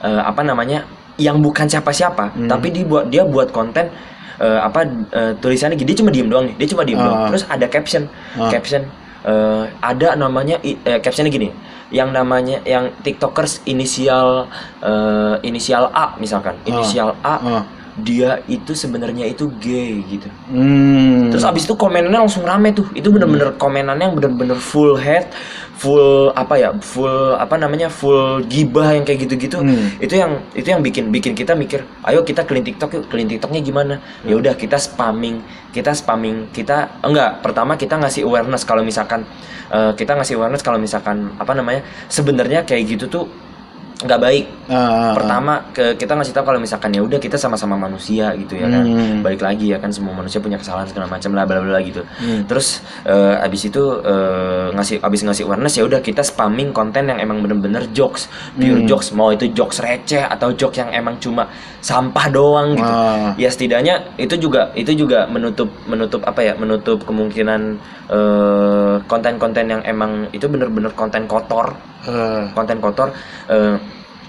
eh, 0.00 0.22
apa 0.24 0.40
namanya 0.40 0.88
yang 1.20 1.44
bukan 1.44 1.68
siapa-siapa 1.68 2.40
Hmm. 2.40 2.48
tapi 2.48 2.72
dia 2.72 2.88
buat 2.88 3.12
dia 3.12 3.28
buat 3.28 3.52
konten 3.52 3.92
eh, 4.42 4.60
apa 4.60 4.80
eh, 5.08 5.32
tulisannya 5.38 5.74
gini 5.74 5.88
dia 5.88 5.98
cuma 5.98 6.10
diem 6.10 6.26
doang 6.26 6.44
nih 6.44 6.54
dia 6.58 6.68
cuma 6.68 6.82
diem 6.82 6.98
Ah. 6.98 7.04
doang 7.04 7.20
terus 7.30 7.44
ada 7.46 7.66
caption 7.66 8.04
Ah. 8.34 8.50
caption 8.50 8.82
eh, 9.22 9.64
ada 9.80 10.08
namanya 10.14 10.58
eh, 10.60 10.74
captionnya 10.98 11.30
gini 11.30 11.48
yang 11.88 12.10
namanya 12.10 12.58
yang 12.64 12.90
tiktokers 13.00 13.62
inisial 13.64 14.50
eh, 14.80 15.34
inisial 15.42 15.88
A 15.88 16.16
misalkan 16.16 16.58
inisial 16.64 17.14
A 17.22 17.36
Ah. 17.38 17.62
dia 17.92 18.40
itu 18.48 18.72
sebenarnya 18.72 19.28
itu 19.28 19.52
gay 19.56 20.00
gitu 20.08 20.24
Hmm. 20.48 21.28
Terus 21.28 21.44
abis 21.44 21.64
itu 21.64 21.72
komenannya 21.74 22.20
langsung 22.20 22.44
rame 22.44 22.72
tuh. 22.72 22.84
Itu 22.92 23.08
bener-bener 23.08 23.56
komenannya 23.56 24.04
yang 24.04 24.14
bener-bener 24.14 24.52
full 24.54 24.96
head, 24.96 25.32
full 25.76 26.30
apa 26.36 26.54
ya, 26.58 26.70
full 26.78 27.34
apa 27.36 27.58
namanya, 27.58 27.88
full 27.88 28.44
gibah 28.46 28.94
yang 28.94 29.04
kayak 29.04 29.26
gitu-gitu. 29.26 29.58
Hmm. 29.60 29.96
Itu 29.98 30.14
yang 30.14 30.42
itu 30.52 30.68
yang 30.68 30.80
bikin 30.84 31.10
bikin 31.10 31.32
kita 31.32 31.56
mikir, 31.56 31.82
ayo 32.06 32.22
kita 32.22 32.46
clean 32.46 32.62
TikTok 32.62 32.90
yuk, 32.94 33.04
clean 33.10 33.26
TikToknya 33.26 33.60
gimana? 33.64 33.94
Ya 34.22 34.38
udah 34.38 34.54
kita 34.54 34.78
spamming, 34.78 35.42
kita 35.74 35.92
spamming, 35.96 36.52
kita 36.54 37.02
enggak. 37.02 37.42
Pertama 37.42 37.74
kita 37.74 37.98
ngasih 37.98 38.28
awareness 38.28 38.62
kalau 38.62 38.84
misalkan 38.86 39.26
eh, 39.72 39.92
kita 39.96 40.14
ngasih 40.14 40.38
awareness 40.38 40.62
kalau 40.62 40.78
misalkan 40.78 41.34
apa 41.40 41.52
namanya, 41.56 41.82
sebenarnya 42.06 42.62
kayak 42.62 42.96
gitu 42.96 43.04
tuh 43.10 43.24
nggak 44.02 44.20
baik 44.20 44.44
ah. 44.66 45.14
pertama 45.14 45.52
ke 45.70 45.94
kita 45.94 46.12
ngasih 46.12 46.34
tahu 46.34 46.44
kalau 46.44 46.58
misalkan 46.58 46.90
ya 46.90 47.00
udah 47.00 47.16
kita 47.16 47.34
sama-sama 47.34 47.74
manusia 47.74 48.34
gitu 48.34 48.54
ya 48.54 48.66
kan 48.66 48.82
Hmm. 48.82 49.22
balik 49.22 49.40
lagi 49.40 49.70
ya 49.70 49.78
kan 49.78 49.88
semua 49.88 50.12
manusia 50.12 50.38
punya 50.38 50.58
kesalahan 50.58 50.84
segala 50.84 51.06
macam 51.06 51.30
lah 51.32 51.44
bla 51.44 51.62
bla 51.62 51.78
gitu 51.80 52.02
Hmm. 52.18 52.44
terus 52.44 52.82
eh, 53.02 53.36
abis 53.40 53.70
itu 53.70 53.82
eh, 54.02 54.66
ngasih 54.70 54.98
abis 54.98 55.20
ngasih 55.22 55.42
awareness 55.46 55.74
ya 55.74 55.84
udah 55.86 56.00
kita 56.00 56.20
spamming 56.20 56.70
konten 56.70 57.06
yang 57.06 57.18
emang 57.18 57.40
bener-bener 57.40 57.86
jokes 57.90 58.26
pure 58.54 58.82
Hmm. 58.82 58.88
jokes 58.88 59.10
mau 59.12 59.30
itu 59.30 59.46
jokes 59.50 59.78
receh 59.78 60.20
atau 60.20 60.50
jokes 60.52 60.76
yang 60.76 60.90
emang 60.90 61.16
cuma 61.16 61.46
sampah 61.82 62.26
doang 62.30 62.78
gitu. 62.78 62.86
Ah. 62.86 63.34
ya 63.34 63.50
setidaknya 63.50 63.98
itu 64.14 64.38
juga 64.38 64.70
itu 64.78 64.94
juga 64.94 65.26
menutup 65.26 65.66
menutup 65.90 66.22
apa 66.22 66.38
ya 66.38 66.54
menutup 66.54 67.02
kemungkinan 67.02 67.76
eh, 68.06 68.94
konten-konten 69.10 69.66
yang 69.66 69.82
emang 69.82 70.30
itu 70.30 70.46
bener-bener 70.46 70.94
konten 70.94 71.26
kotor. 71.26 71.74
Eh, 72.06 72.42
konten 72.54 72.78
kotor 72.78 73.10
eh, 73.50 73.76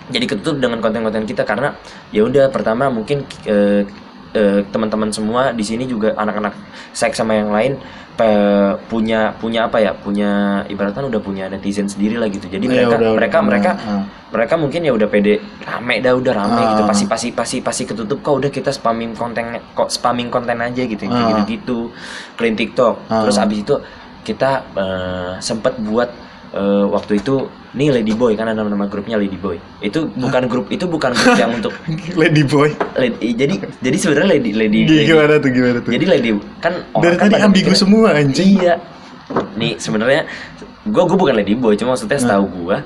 jadi 0.10 0.26
ketutup 0.28 0.60
dengan 0.60 0.82
konten-konten 0.82 1.24
kita 1.30 1.46
karena 1.46 1.72
ya 2.10 2.26
udah 2.26 2.50
pertama 2.50 2.90
mungkin 2.90 3.24
eh, 3.46 3.86
eh, 4.34 4.66
teman-teman 4.68 5.10
semua 5.10 5.50
di 5.50 5.62
sini 5.62 5.86
juga 5.86 6.14
anak-anak 6.14 6.54
seks 6.92 7.16
sama 7.16 7.34
yang 7.34 7.50
lain 7.50 7.78
pe- 8.14 8.78
punya 8.86 9.34
punya 9.34 9.66
apa 9.66 9.78
ya 9.78 9.90
punya 9.92 10.30
ibaratnya 10.68 11.02
udah 11.04 11.18
punya 11.20 11.46
netizen 11.48 11.86
sendiri 11.86 12.14
lah 12.16 12.28
gitu 12.28 12.46
jadi 12.46 12.62
Iya, 12.62 12.70
mereka 12.70 12.88
udah- 12.88 12.98
udah 13.00 13.14
mereka 13.14 13.38
punya, 13.38 13.48
mereka 13.48 13.72
ah. 13.80 14.04
mereka 14.30 14.54
mungkin 14.56 14.82
ya 14.82 14.92
udah 14.92 15.08
pede 15.08 15.34
rame 15.60 15.96
dah 15.98 16.14
udah 16.14 16.34
rame 16.36 16.58
Ah. 16.58 16.70
gitu 16.72 16.84
pasti 16.84 17.06
pasti 17.06 17.28
pasti 17.32 17.58
pasti 17.60 17.84
ketutup 17.84 18.20
kok 18.20 18.36
udah 18.36 18.50
kita 18.50 18.70
spamming 18.70 19.14
konten 19.14 19.44
kok 19.74 19.90
spamming 19.90 20.30
konten 20.30 20.58
aja 20.58 20.82
gitu 20.84 21.04
kayak 21.04 21.14
Ah. 21.16 21.30
gitu 21.32 21.42
gitu 21.48 21.78
clean 22.34 22.54
TikTok 22.54 23.02
Ah. 23.08 23.22
terus 23.22 23.38
abis 23.38 23.62
itu 23.62 23.76
kita 24.22 24.52
eh, 24.74 25.32
sempet 25.40 25.78
buat 25.80 26.10
eh, 26.54 26.86
waktu 26.88 27.18
itu 27.18 27.36
nih 27.74 27.90
Ladyboy 27.92 28.34
kan 28.34 28.46
ada 28.46 28.62
nama 28.62 28.86
grupnya 28.86 29.18
Ladyboy 29.18 29.58
itu 29.80 30.06
bukan 30.08 30.46
grup 30.46 30.70
itu 30.70 30.86
bukan 30.86 31.10
grup 31.12 31.34
yang 31.36 31.52
untuk 31.52 31.74
Lady 32.22 32.46
boy. 32.46 32.70
lady, 32.94 33.34
jadi 33.34 33.56
jadi 33.80 33.98
sebenarnya 33.98 34.30
lady 34.32 34.52
lady, 34.54 34.80
Gi- 34.80 34.94
lady- 34.96 35.08
Gimana 35.08 35.34
tuh 35.36 35.50
gimana 35.50 35.78
tuh? 35.80 35.92
jadi 35.92 36.06
lady 36.08 36.30
kan 36.60 36.74
Dari 36.96 37.16
kan 37.16 37.28
tadi 37.28 37.42
ambigu 37.42 37.68
mikirnya- 37.68 37.80
semua 37.80 38.08
anjing. 38.14 38.48
Iya. 38.56 38.76
Nih 39.54 39.74
sebenarnya 39.76 40.30
gua 40.86 41.04
gua 41.04 41.18
bukan 41.18 41.36
lady 41.36 41.54
boy, 41.54 41.74
cuma 41.74 41.94
maksudnya 41.94 42.18
setahu 42.18 42.46
gua 42.54 42.86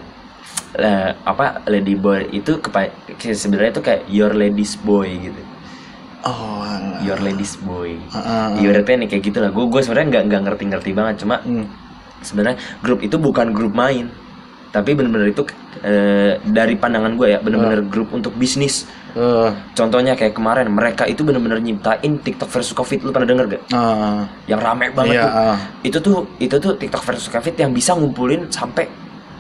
eh, 0.74 1.12
apa 1.22 1.66
lady 1.66 1.94
boy 1.94 2.24
itu 2.32 2.56
kepa- 2.58 2.94
sebenarnya 3.20 3.72
itu 3.74 3.82
kayak 3.82 4.02
your 4.08 4.32
ladies 4.32 4.78
boy 4.78 5.08
gitu. 5.10 5.42
Oh. 6.24 6.60
alah. 6.60 7.00
Your 7.02 7.20
ladies 7.20 7.56
boy. 7.58 7.96
Ah, 8.10 8.18
ah, 8.18 8.24
ah. 8.50 8.50
Ibaratnya 8.56 8.96
nih 8.98 9.10
kayak 9.10 9.24
gitu 9.24 9.38
lah. 9.40 9.50
Gue 9.50 9.66
gue 9.66 9.80
sebenarnya 9.80 10.08
nggak 10.10 10.24
nggak 10.28 10.42
ngerti-ngerti 10.44 10.92
banget. 10.92 11.16
Cuma 11.22 11.40
Hmm. 11.40 11.66
Sebenarnya 12.20 12.56
grup 12.80 13.00
itu 13.00 13.16
bukan 13.16 13.50
grup 13.50 13.72
main, 13.72 14.08
tapi 14.70 14.94
bener-bener 14.94 15.30
itu 15.30 15.44
eh, 15.80 16.38
dari 16.44 16.74
pandangan 16.74 17.14
gue 17.14 17.28
ya 17.30 17.40
bener-bener 17.40 17.82
grup 17.84 18.12
untuk 18.12 18.34
bisnis. 18.34 18.86
Eh, 19.14 19.50
Contohnya 19.74 20.14
kayak 20.14 20.34
kemarin 20.34 20.70
mereka 20.70 21.04
itu 21.04 21.22
bener-bener 21.22 21.58
nyiptain 21.58 22.18
TikTok 22.18 22.50
versus 22.50 22.74
Covid. 22.74 23.02
Lu 23.02 23.10
pernah 23.10 23.26
denger 23.26 23.46
gak? 23.50 23.62
ah. 23.72 24.26
Yang 24.46 24.62
rame 24.62 24.86
banget 24.92 25.14
Iya, 25.18 25.24
tuh. 25.24 25.32
ah. 25.34 25.58
Itu 25.82 25.98
tuh 26.00 26.18
itu 26.38 26.56
tuh 26.56 26.74
TikTok 26.76 27.02
versus 27.04 27.28
Covid 27.28 27.56
yang 27.56 27.72
bisa 27.72 27.94
ngumpulin 27.94 28.46
sampai 28.48 28.86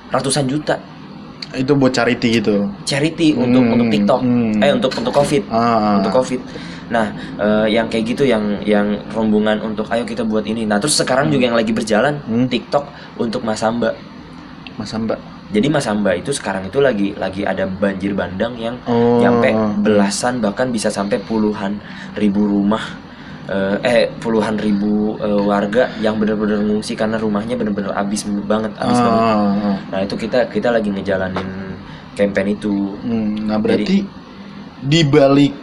ratusan 0.10 0.46
juta 0.46 0.78
Itu 1.54 1.74
buat 1.74 1.92
charity 1.92 2.40
gitu. 2.40 2.68
charity 2.84 3.32
untuk 3.32 3.62
Hmm, 3.62 3.74
untuk 3.74 3.88
TikTok. 3.88 4.20
hmm. 4.20 4.60
Eh 4.60 4.72
untuk 4.72 4.92
untuk 4.94 5.14
Covid. 5.14 5.44
Ah. 5.48 6.00
Untuk 6.00 6.12
Covid. 6.14 6.42
Nah, 6.88 7.08
eh, 7.38 7.68
yang 7.70 7.88
kayak 7.88 8.04
gitu 8.06 8.24
yang 8.24 8.44
yang 8.62 8.84
rombongan 9.10 9.60
untuk 9.62 9.88
ayo 9.88 10.04
kita 10.04 10.24
buat 10.24 10.44
ini. 10.44 10.64
Nah, 10.64 10.76
terus 10.78 10.96
sekarang 10.96 11.28
juga 11.28 11.48
yang 11.48 11.56
lagi 11.56 11.72
berjalan 11.72 12.20
Hmm. 12.22 12.48
TikTok 12.48 12.84
untuk 13.18 13.44
Mas 13.44 13.60
Hamba. 13.60 13.96
Mas 14.76 14.92
Mbak. 14.92 15.20
Jadi 15.48 15.68
Mas 15.68 15.88
Hamba 15.88 16.12
itu 16.12 16.30
sekarang 16.30 16.68
itu 16.68 16.78
lagi 16.78 17.16
lagi 17.16 17.42
ada 17.42 17.64
banjir 17.66 18.12
bandang 18.12 18.52
yang 18.56 18.76
Oh. 18.84 19.18
nyampe 19.18 19.50
belasan 19.80 20.38
bahkan 20.38 20.68
bisa 20.68 20.88
sampai 20.88 21.18
puluhan 21.18 21.80
ribu 22.14 22.44
rumah 22.44 22.84
eh, 23.48 23.76
eh 23.84 24.04
puluhan 24.20 24.60
ribu 24.60 25.16
eh, 25.18 25.42
warga 25.42 25.90
yang 26.04 26.20
benar-benar 26.20 26.62
ngungsi 26.64 26.94
karena 26.94 27.16
rumahnya 27.16 27.56
benar-benar 27.56 27.96
habis 27.96 28.28
banget 28.28 28.72
habis 28.76 29.00
banget. 29.00 29.24
Ah. 29.24 29.78
Nah, 29.92 30.00
itu 30.04 30.16
kita 30.20 30.52
kita 30.52 30.70
lagi 30.72 30.92
ngejalanin 30.92 31.50
campaign 32.18 32.48
itu. 32.58 32.98
Hmm, 33.02 33.48
nah 33.48 33.58
berarti 33.58 34.04
di 34.84 35.02
balik 35.08 35.54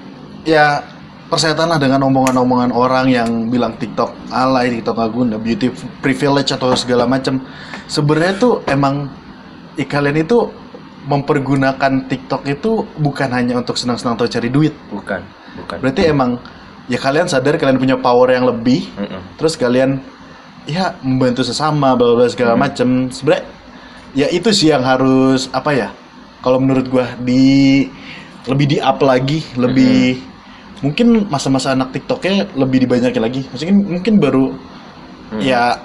ya 0.47 0.83
persetan 1.29 1.73
lah 1.73 1.81
dengan 1.83 2.05
omongan-omongan 2.07 2.71
orang 2.71 3.07
yang 3.11 3.31
bilang 3.51 3.75
TikTok 3.75 4.31
alay, 4.31 4.71
TikTok 4.79 4.95
nggak 4.95 5.13
guna, 5.13 5.35
beauty 5.37 5.69
privilege 5.99 6.55
atau 6.55 6.73
segala 6.79 7.05
macam. 7.05 7.43
Sebenarnya 7.91 8.35
tuh 8.39 8.55
emang 8.71 9.11
eh, 9.77 9.85
kalian 9.85 10.25
itu 10.25 10.49
mempergunakan 11.05 12.09
TikTok 12.09 12.49
itu 12.49 12.89
bukan 12.97 13.29
hanya 13.29 13.61
untuk 13.61 13.77
senang-senang 13.77 14.17
atau 14.17 14.25
cari 14.31 14.49
duit. 14.49 14.73
Bukan, 14.89 15.21
bukan. 15.61 15.77
Berarti 15.85 16.09
emang 16.09 16.41
ya 16.85 16.99
kalian 16.99 17.27
sadar 17.27 17.57
kalian 17.57 17.77
punya 17.77 17.97
power 17.97 18.29
yang 18.29 18.45
lebih, 18.45 18.85
Mm-mm. 18.95 19.21
terus 19.37 19.57
kalian 19.57 19.99
ya 20.65 20.97
membantu 21.01 21.41
sesama 21.41 21.93
bla 21.93 22.13
bla 22.13 22.27
segala 22.27 22.57
Hmm. 22.57 22.63
macem 22.63 22.89
sebenarnya 23.09 23.45
ya 24.13 24.27
itu 24.29 24.49
sih 24.49 24.69
yang 24.69 24.81
harus 24.81 25.49
apa 25.51 25.71
ya 25.71 25.89
kalau 26.41 26.57
menurut 26.57 26.89
gua 26.89 27.09
di 27.19 27.85
lebih 28.45 28.67
di 28.67 28.79
up 28.81 29.01
lagi 29.01 29.45
lebih 29.57 30.17
Hmm. 30.17 30.33
mungkin 30.85 31.07
masa-masa 31.29 31.73
anak 31.73 31.93
tiktoknya 31.93 32.49
lebih 32.53 32.85
dibanyakin 32.85 33.23
lagi 33.23 33.41
maksudnya 33.49 33.77
mungkin 33.77 34.17
baru 34.17 34.53
Hmm. 35.33 35.41
ya 35.41 35.77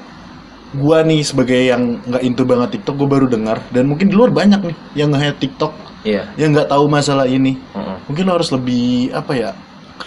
gua 0.72 1.02
nih 1.02 1.24
sebagai 1.24 1.60
yang 1.60 2.00
nggak 2.06 2.24
into 2.24 2.44
banget 2.44 2.80
tiktok 2.80 2.96
gua 2.96 3.10
baru 3.10 3.26
dengar 3.26 3.60
dan 3.72 3.84
mungkin 3.84 4.08
di 4.08 4.16
luar 4.16 4.30
banyak 4.30 4.62
nih 4.64 4.78
yang 4.96 5.12
nge 5.12 5.36
tiktok 5.40 5.74
Iya. 6.00 6.24
yang 6.40 6.56
nggak 6.56 6.72
tahu 6.72 6.88
masalah 6.88 7.28
ini 7.28 7.60
Mm-mm. 7.76 8.08
mungkin 8.08 8.24
lo 8.24 8.40
harus 8.40 8.52
lebih 8.52 9.12
apa 9.12 9.36
ya 9.36 9.52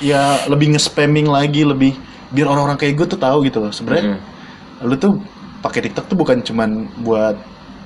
ya 0.00 0.40
lebih 0.48 0.72
nge-spamming 0.72 1.28
lagi 1.28 1.66
lebih 1.66 1.92
biar 2.32 2.48
orang-orang 2.48 2.80
kayak 2.80 2.96
gue 2.96 3.06
tuh 3.12 3.20
tahu 3.20 3.44
gitu 3.44 3.60
loh 3.60 3.72
sebenarnya 3.74 4.16
Mm-mm. 4.16 4.88
lu 4.88 4.94
tuh 4.96 5.20
pakai 5.60 5.84
TikTok 5.84 6.08
tuh 6.08 6.16
bukan 6.16 6.40
cuman 6.40 6.88
buat 7.02 7.36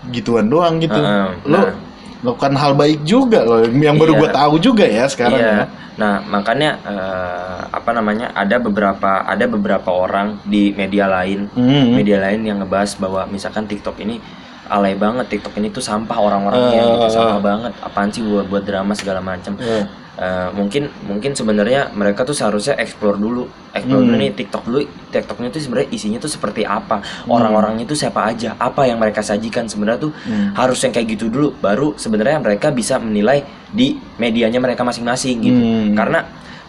gituan 0.09 0.47
doang 0.47 0.79
gitu. 0.79 0.95
Heeh, 0.97 1.29
lu 1.45 1.59
nah. 1.59 1.75
melakukan 2.23 2.55
hal 2.57 2.73
baik 2.73 3.03
juga 3.03 3.42
loh 3.42 3.66
yang 3.66 3.99
baru 3.99 4.14
Iya. 4.16 4.21
gua 4.23 4.31
tahu 4.33 4.55
juga 4.62 4.87
ya 4.87 5.05
sekarang 5.11 5.40
Iya. 5.42 5.51
ya. 5.51 5.64
Nah, 5.97 6.14
makanya 6.25 6.77
eh, 6.85 7.61
apa 7.69 7.90
namanya? 7.90 8.31
Ada 8.33 8.61
beberapa 8.61 9.25
ada 9.25 9.45
beberapa 9.45 9.90
orang 9.90 10.38
di 10.45 10.71
media 10.73 11.09
lain, 11.11 11.49
Hmm. 11.53 11.92
media 11.92 12.23
lain 12.23 12.45
yang 12.45 12.62
ngebahas 12.62 12.97
bahwa 12.97 13.27
misalkan 13.27 13.66
TikTok 13.66 13.99
ini 14.01 14.21
alay 14.66 14.94
banget, 14.94 15.26
TikTok 15.29 15.55
ini 15.57 15.68
tuh 15.68 15.81
sampah 15.81 16.16
orang-orangnya 16.16 16.81
Eh, 16.81 16.90
gitu, 16.96 17.09
sampah 17.12 17.38
eh. 17.38 17.44
banget. 17.44 17.72
Apaan 17.81 18.09
sih 18.11 18.20
buat 18.20 18.46
buat 18.46 18.62
drama 18.62 18.92
segala 18.92 19.20
macam. 19.20 19.55
Eh, 19.59 19.85
Eh, 20.16 20.48
mungkin 20.57 20.88
mungkin 21.05 21.37
sebenarnya 21.37 21.92
mereka 21.92 22.24
tuh 22.24 22.33
seharusnya 22.33 22.72
explore 22.81 23.20
dulu, 23.20 23.44
explore 23.76 24.00
Hmm. 24.00 24.09
dulu 24.09 24.16
nih 24.16 24.33
TikTok 24.33 24.64
dulu, 24.64 24.81
TikToknya 25.12 25.52
tuh 25.52 25.61
sebenarnya 25.61 25.92
isinya 25.92 26.16
tuh 26.16 26.33
seperti 26.33 26.64
apa, 26.64 27.05
orang-orangnya 27.29 27.85
tuh 27.85 28.00
siapa 28.00 28.24
aja, 28.24 28.57
apa 28.57 28.88
yang 28.88 28.96
mereka 28.96 29.20
sajikan 29.20 29.68
sebenarnya 29.68 30.09
tuh 30.09 30.16
Hmm. 30.16 30.57
harus 30.57 30.81
yang 30.81 30.96
kayak 30.96 31.20
gitu 31.20 31.29
dulu, 31.29 31.52
baru 31.61 32.00
sebenarnya 32.00 32.40
mereka 32.40 32.72
bisa 32.72 32.96
menilai 32.96 33.44
di 33.68 34.00
medianya 34.16 34.57
mereka 34.57 34.88
masing-masing 34.88 35.37
gitu. 35.37 35.61
Hmm. 35.61 35.92
Karena 35.92 36.24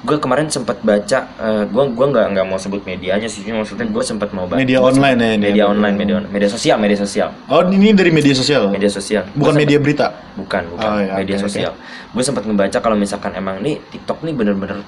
gue 0.08 0.17
kemarin 0.17 0.48
sempat 0.48 0.80
baca, 0.80 1.20
eh, 1.36 1.63
gue 1.65 1.84
gua 1.91 2.06
nggak 2.08 2.26
nggak 2.32 2.46
mau 2.46 2.56
sebut 2.56 2.80
medianya 2.82 3.28
sih, 3.28 3.43
maksudnya 3.43 3.84
gue 3.86 4.00
sempat 4.02 4.32
mau 4.32 4.48
baca 4.48 4.56
Media 4.56 4.80
online 4.80 5.17
ya 5.17 5.30
ini. 5.30 5.43
media 5.46 5.63
online, 5.65 5.96
media 5.96 6.15
on- 6.15 6.30
media 6.30 6.48
sosial, 6.48 6.80
media 6.80 6.96
sosial, 6.96 7.30
Oh, 7.46 7.60
ini 7.62 7.91
dari 7.91 8.08
media 8.10 8.32
sosial. 8.32 8.72
media 8.72 8.88
sosial, 8.88 9.28
Bukan 9.30 9.36
Gua 9.36 9.52
media 9.54 9.76
sempet- 9.76 9.84
berita. 9.84 10.08
bukan 10.34 10.63
bukan 10.70 10.88
Oh, 10.88 10.98
iya, 10.98 11.12
media 11.13 11.36
oke, 11.36 11.43
sosial 11.43 11.72
gue 12.08 12.24
sempat 12.24 12.43
ngebaca 12.43 12.78
kalau 12.80 12.96
misalkan 12.96 13.36
emang 13.36 13.60
nih 13.60 13.84
TikTok 13.86 14.24
nih 14.24 14.32
bener-bener 14.32 14.80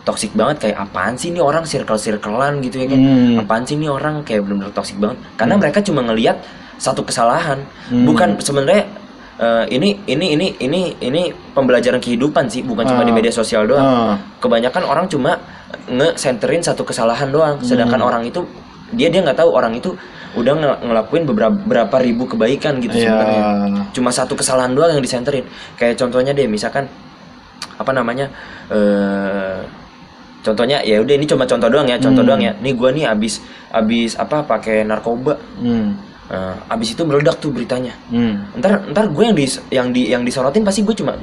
toxic 0.00 0.30
banget 0.32 0.56
kayak 0.60 0.76
apaan 0.78 1.14
sih 1.14 1.30
nih 1.30 1.40
orang 1.40 1.64
circle 1.64 1.96
circlean 1.96 2.60
gitu 2.60 2.76
ya 2.78 2.86
kan 2.86 2.98
Hmm. 2.98 3.36
apaan 3.38 3.64
sih 3.64 3.74
nih 3.74 3.88
orang 3.88 4.20
kayak 4.22 4.42
bener-bener 4.42 4.70
toxic 4.70 4.96
banget 4.96 5.18
karena 5.34 5.54
mereka 5.56 5.80
cuma 5.80 6.00
ngelihat 6.02 6.36
satu 6.76 7.00
kesalahan 7.00 7.64
Hmm. 7.86 8.04
bukan 8.04 8.36
sebenarnya 8.38 8.88
eh, 9.40 9.64
ini 9.70 9.96
ini 10.04 10.26
ini 10.34 10.46
ini 10.60 10.80
ini 11.00 11.22
pembelajaran 11.50 11.96
kehidupan 11.96 12.44
sih 12.46 12.60
bukan 12.60 12.84
cuma 12.84 13.02
di 13.02 13.10
Ah. 13.10 13.16
media 13.16 13.32
sosial 13.32 13.64
doang 13.64 13.80
Ah. 13.80 14.14
kebanyakan 14.38 14.84
orang 14.84 15.06
cuma 15.06 15.40
nge-centerin 15.88 16.60
satu 16.60 16.82
kesalahan 16.82 17.28
doang 17.28 17.56
Hmm. 17.56 17.64
sedangkan 17.64 17.98
orang 17.98 18.22
itu 18.22 18.44
dia 18.90 19.08
dia 19.08 19.22
nggak 19.22 19.38
tahu 19.38 19.50
orang 19.50 19.72
itu 19.72 19.94
udah 20.30 20.52
ngel- 20.52 20.80
ngelakuin 20.84 21.24
beberapa 21.24 21.56
berapa 21.56 21.96
ribu 21.98 22.26
kebaikan 22.26 22.78
gitu 22.78 22.94
Iya. 22.94 23.06
sebenarnya 23.08 23.42
cuma 23.90 24.10
satu 24.10 24.34
kesalahan 24.34 24.70
doang 24.70 24.92
yang 24.92 25.00
disenterin 25.00 25.42
kayak 25.74 25.96
contohnya 25.96 26.30
deh 26.30 26.46
misalkan 26.46 26.86
apa 27.74 27.90
namanya 27.90 28.28
eh 28.68 29.58
contohnya 30.40 30.80
ya 30.80 30.96
udah 30.98 31.14
ini 31.14 31.24
cuma 31.24 31.44
contoh 31.44 31.68
doang 31.68 31.84
ya 31.84 31.96
contoh 31.96 32.20
Hmm. 32.20 32.30
doang 32.32 32.42
ya 32.42 32.52
nih 32.56 32.72
gua 32.72 32.90
nih 32.90 33.04
abis 33.04 33.40
abis 33.70 34.16
apa 34.16 34.40
pakai 34.42 34.84
narkoba 34.84 35.36
Hmm. 35.58 35.96
Eh, 36.30 36.54
abis 36.70 36.94
itu 36.94 37.02
meledak 37.02 37.42
tuh 37.42 37.50
beritanya 37.50 37.90
Hmm. 38.06 38.46
ntar 38.54 38.78
ntar 38.86 39.10
gue 39.10 39.24
yang 39.24 39.34
di 39.34 39.44
yang 39.68 39.88
di 39.90 40.02
yang 40.06 40.22
disorotin 40.22 40.62
pasti 40.62 40.86
gue 40.86 40.94
cuma 40.94 41.18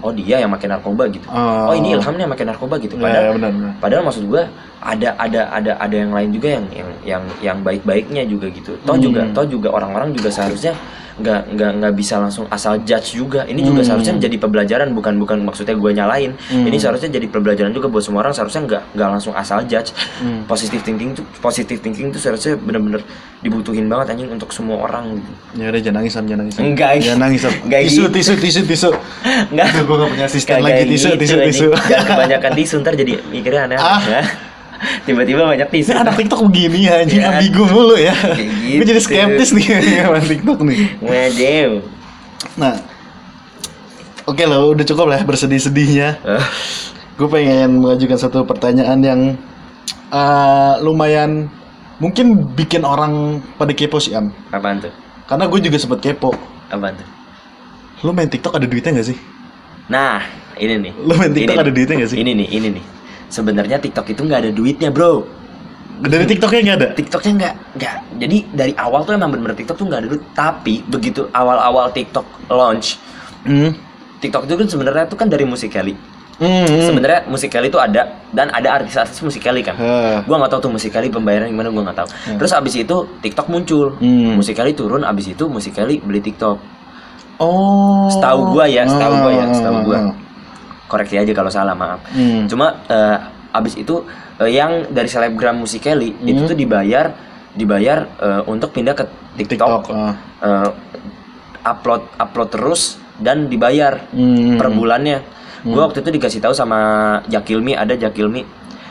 oh 0.00 0.12
dia 0.12 0.36
yang 0.36 0.52
makin 0.52 0.68
narkoba 0.70 1.08
gitu 1.08 1.24
Oh. 1.28 1.72
oh 1.72 1.74
ini 1.74 1.96
Ilham 1.96 2.12
nih 2.12 2.28
yang 2.28 2.32
makin 2.36 2.46
narkoba 2.46 2.76
gitu 2.76 2.92
Ya, 2.94 3.02
padahal 3.02 3.24
ya, 3.24 3.32
benar 3.32 3.50
benar. 3.56 3.72
padahal 3.80 4.02
maksud 4.04 4.24
gue 4.26 4.42
ada 4.78 5.08
ada 5.16 5.40
ada 5.48 5.72
ada 5.76 5.96
yang 5.96 6.12
lain 6.12 6.28
juga 6.30 6.48
yang 6.52 6.64
yang 6.70 6.88
yang 7.02 7.22
yang 7.40 7.58
baik-baiknya 7.60 8.22
juga 8.24 8.52
gitu 8.52 8.76
toh 8.78 8.92
Hmm. 8.92 9.00
juga 9.02 9.20
toh 9.32 9.46
juga 9.46 9.68
orang-orang 9.72 10.12
juga 10.12 10.28
seharusnya 10.28 10.76
nggak 11.20 11.40
nggak 11.52 11.70
nggak 11.76 11.92
bisa 11.94 12.16
langsung 12.16 12.48
asal 12.48 12.80
judge 12.80 13.14
juga 13.14 13.44
ini 13.44 13.60
juga 13.60 13.80
Hmm. 13.80 13.88
seharusnya 13.92 14.14
menjadi 14.16 14.36
pembelajaran 14.38 14.88
bukan 14.90 15.14
bukan 15.16 15.38
maksudnya 15.40 15.72
gue 15.72 15.90
nyalain 15.90 16.32
Hmm. 16.48 16.64
ini 16.64 16.76
seharusnya 16.76 17.08
jadi 17.10 17.26
pembelajaran 17.26 17.70
juga 17.70 17.86
buat 17.86 18.00
semua 18.00 18.24
orang 18.24 18.32
seharusnya 18.32 18.64
nggak 18.64 18.82
nggak 18.92 19.08
langsung 19.10 19.32
asal 19.32 19.60
judge 19.64 19.92
Hmm. 20.18 20.44
positive 20.44 20.80
thinking 20.80 21.12
tuh 21.12 21.24
positive 21.38 21.78
thinking 21.78 22.08
tuh 22.08 22.18
seharusnya 22.18 22.56
bener-bener 22.56 23.04
dibutuhin 23.40 23.88
banget 23.88 24.12
anjing 24.12 24.28
untuk 24.28 24.52
semua 24.52 24.84
orang. 24.84 25.16
Ya 25.52 25.72
udah 25.72 25.80
jangan 25.80 26.04
nangis 26.04 26.12
jangan 26.12 26.38
nangis. 26.38 26.54
Enggak. 26.60 26.90
Jangan 27.00 27.20
nangis. 27.24 27.40
Enggak 27.64 27.80
tisu, 27.88 28.02
gitu. 28.04 28.12
tisu, 28.12 28.32
tisu, 28.36 28.60
tisu. 28.68 28.90
Nggak. 29.48 29.66
Aduh, 29.66 29.82
gua 29.88 29.96
nggak 29.96 30.10
punya 30.12 30.24
asisten 30.28 30.56
lagi. 30.60 30.82
Tisu, 30.84 31.08
gitu, 31.08 31.20
tisu, 31.24 31.34
anjing. 31.34 31.48
tisu. 31.48 31.68
Jangan 31.88 32.06
kebanyakan 32.06 32.50
tisu 32.52 32.74
ntar 32.80 32.94
jadi 32.94 33.12
mikirnya 33.26 33.60
aneh. 33.64 33.78
Ah. 33.80 34.00
Tiba-tiba 35.04 35.44
banyak 35.44 35.68
tisu. 35.68 35.92
Anak 35.92 36.16
TikTok 36.16 36.40
begini 36.48 36.88
ya, 36.88 37.04
anjing 37.04 37.20
Ya. 37.20 37.36
ambigu 37.36 37.64
mulu 37.64 37.94
ya. 37.94 38.16
Kayak 38.16 38.80
Gue 38.80 38.86
jadi 38.86 38.92
gitu. 38.96 39.04
skeptis 39.04 39.50
nih 39.52 39.66
sama 40.00 40.20
TikTok 40.32 40.58
nih. 40.64 40.78
Waduh. 40.98 41.70
Nah, 42.56 42.74
oke 44.24 44.42
lah, 44.42 44.58
udah 44.66 44.84
cukup 44.84 45.04
lah 45.06 45.20
ya 45.20 45.24
bersedih-sedihnya. 45.24 46.08
Gue 47.14 47.28
pengen 47.28 47.84
mengajukan 47.84 48.16
satu 48.16 48.42
pertanyaan 48.42 48.98
yang 48.98 49.20
eh, 50.08 50.74
lumayan 50.80 51.52
mungkin 52.00 52.48
bikin 52.50 52.80
orang 52.80 53.44
pada 53.54 53.76
kepo 53.76 54.00
sih 54.00 54.16
Am. 54.16 54.32
apaan 54.48 54.80
tuh? 54.80 54.92
Karena 55.28 55.44
gue 55.44 55.60
juga 55.60 55.76
sempet 55.76 56.00
kepo. 56.00 56.32
Apaan 56.66 56.96
tuh? 56.96 57.08
Lu 58.00 58.16
main 58.16 58.26
TikTok 58.26 58.56
ada 58.56 58.64
duitnya 58.64 58.96
gak 58.96 59.12
sih? 59.12 59.18
Nah, 59.86 60.24
ini 60.56 60.80
nih. 60.80 60.92
Lu 60.96 61.12
main 61.12 61.28
TikTok 61.28 61.52
Ini 61.52 61.60
ada 61.60 61.68
nih. 61.68 61.76
duitnya 61.76 61.96
gak 62.00 62.10
sih? 62.10 62.18
Ini 62.18 62.30
nih, 62.32 62.48
ini 62.48 62.68
nih. 62.80 62.84
Sebenarnya 63.30 63.78
TikTok 63.78 64.10
itu 64.10 64.26
nggak 64.26 64.40
ada 64.46 64.50
duitnya, 64.50 64.90
bro. 64.90 65.22
Dari 66.00 66.24
TikToknya 66.26 66.60
nggak 66.64 66.78
ada? 66.80 66.88
TikToknya 66.96 67.32
nggak 67.38 67.54
nggak. 67.76 67.94
Jadi 68.20 68.36
dari 68.50 68.72
awal 68.74 69.04
tuh 69.04 69.14
emang 69.14 69.30
bener-bener 69.30 69.56
TikTok 69.56 69.76
tuh 69.78 69.86
nggak 69.86 70.00
ada 70.02 70.08
duit. 70.10 70.22
Tapi 70.32 70.74
begitu 70.84 71.28
awal-awal 71.30 71.92
TikTok 71.94 72.26
launch, 72.50 72.96
Hmm. 73.44 73.72
TikTok 74.20 74.44
itu 74.44 74.54
kan 74.56 74.66
sebenarnya 74.68 75.04
itu 75.08 75.16
kan 75.16 75.28
dari 75.32 75.44
Musical.ly. 75.48 75.94
Hmm. 76.40 76.88
Sebenarnya 76.88 77.28
Musical.ly 77.28 77.68
itu 77.68 77.80
ada 77.80 78.16
dan 78.32 78.48
ada 78.48 78.80
artis-artis 78.80 79.20
Musical.ly 79.20 79.60
kan. 79.60 79.76
Hah. 79.76 80.18
Gua 80.24 80.40
nggak 80.40 80.50
tahu 80.56 80.60
tuh 80.68 80.72
Musical.ly 80.72 81.08
pembayaran 81.12 81.48
gimana 81.52 81.68
gua 81.68 81.82
nggak 81.88 81.98
tahu. 82.04 82.08
Terus 82.40 82.52
abis 82.56 82.74
itu 82.80 82.96
TikTok 83.20 83.46
muncul. 83.52 83.96
Hmm. 84.00 84.40
Musical.ly 84.40 84.72
turun 84.72 85.04
abis 85.04 85.32
itu 85.32 85.44
Musical.ly 85.48 86.00
beli 86.00 86.20
TikTok. 86.20 86.56
Oh. 87.40 88.08
Setahu 88.12 88.56
gua 88.56 88.68
ya, 88.68 88.84
setahu 88.84 89.14
gua 89.24 89.32
ya, 89.32 89.44
setahu 89.52 89.76
gua. 89.84 89.96
Ah, 89.96 90.04
ah, 90.04 90.14
Koreksi 90.90 91.14
aja 91.16 91.30
kalau 91.30 91.48
salah, 91.48 91.72
maaf. 91.72 92.02
Hmm. 92.10 92.50
Cuma 92.50 92.82
eh, 92.84 93.16
abis 93.54 93.78
itu 93.78 94.02
eh, 94.36 94.50
yang 94.50 94.90
dari 94.90 95.06
selebgram 95.06 95.54
Musical.ly 95.54 96.18
itu 96.20 96.42
tuh 96.44 96.54
dibayar 96.54 97.14
dibayar 97.50 97.98
eh, 98.18 98.42
untuk 98.44 98.70
pindah 98.70 98.92
ke 98.92 99.06
TikTok. 99.38 99.56
TikTok. 99.56 99.82
ah. 99.90 100.14
Eh, 100.42 100.68
upload 101.62 102.02
upload 102.16 102.48
terus 102.50 102.82
dan 103.16 103.46
dibayar 103.46 104.00
Hmm. 104.10 104.58
per 104.58 104.68
bulannya. 104.68 105.22
Gua 105.60 105.86
waktu 105.86 106.00
itu 106.00 106.10
dikasih 106.10 106.40
tahu 106.40 106.56
sama 106.56 106.78
Jakilmi 107.26 107.76
ada 107.76 107.92
Jakilmi 107.92 108.42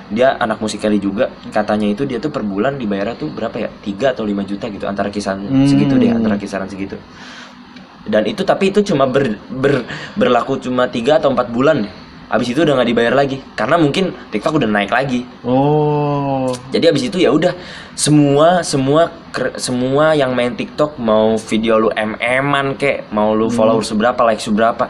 dia 0.08 0.34
anak 0.36 0.58
Musical.ly 0.58 0.98
juga 0.98 1.30
katanya 1.50 1.86
itu 1.86 2.02
dia 2.02 2.18
tuh 2.18 2.30
per 2.30 2.42
bulan 2.42 2.78
dibayarnya 2.78 3.14
tuh 3.16 3.30
berapa 3.30 3.54
ya 3.56 3.70
3 3.70 4.10
atau 4.10 4.26
5 4.26 4.42
juta 4.44 4.66
gitu 4.66 4.86
antara 4.86 5.10
kisaran 5.10 5.46
Hmm. 5.46 5.66
segitu 5.66 5.98
deh 5.98 6.10
antara 6.10 6.34
kisaran 6.34 6.66
segitu 6.66 6.98
dan 8.08 8.24
itu 8.24 8.46
tapi 8.48 8.72
itu 8.72 8.80
cuma 8.86 9.10
ber, 9.10 9.36
ber- 9.50 9.84
berlaku 10.16 10.62
cuma 10.62 10.88
3 10.88 11.20
atau 11.20 11.32
4 11.34 11.50
bulan 11.52 11.84
deh. 11.84 11.94
Abis 12.30 12.54
itu 12.54 12.62
udah 12.62 12.78
nggak 12.78 12.90
dibayar 12.94 13.14
lagi 13.18 13.42
karena 13.58 13.82
mungkin 13.82 14.14
TikTok 14.30 14.62
udah 14.62 14.70
naik 14.70 14.94
lagi. 14.94 15.26
Oh. 15.42 16.54
Jadi 16.70 16.86
abis 16.86 17.10
itu 17.10 17.18
ya 17.18 17.34
udah 17.34 17.58
semua 17.98 18.62
semua 18.62 19.10
semua 19.58 20.14
yang 20.14 20.38
main 20.38 20.54
TikTok 20.54 21.02
mau 21.02 21.42
video 21.42 21.82
lu 21.82 21.90
mm-an 21.90 22.78
kek, 22.78 23.10
mau 23.10 23.34
lu 23.34 23.50
follower 23.50 23.82
seberapa, 23.82 24.22
like 24.30 24.38
seberapa 24.38 24.86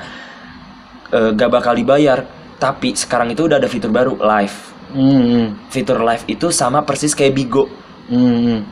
eh, 1.15 1.31
gak 1.31 1.49
bakal 1.49 1.73
dibayar. 1.79 2.27
Tapi 2.59 2.91
sekarang 2.91 3.31
itu 3.31 3.47
udah 3.47 3.55
ada 3.55 3.71
fitur 3.71 3.87
baru 3.87 4.19
live. 4.19 4.57
Hmm. 4.91 5.55
Fitur 5.71 6.03
live 6.03 6.27
itu 6.27 6.51
sama 6.51 6.83
persis 6.83 7.15
kayak 7.15 7.33
Bigo 7.39 7.71
Hmm. 8.09 8.65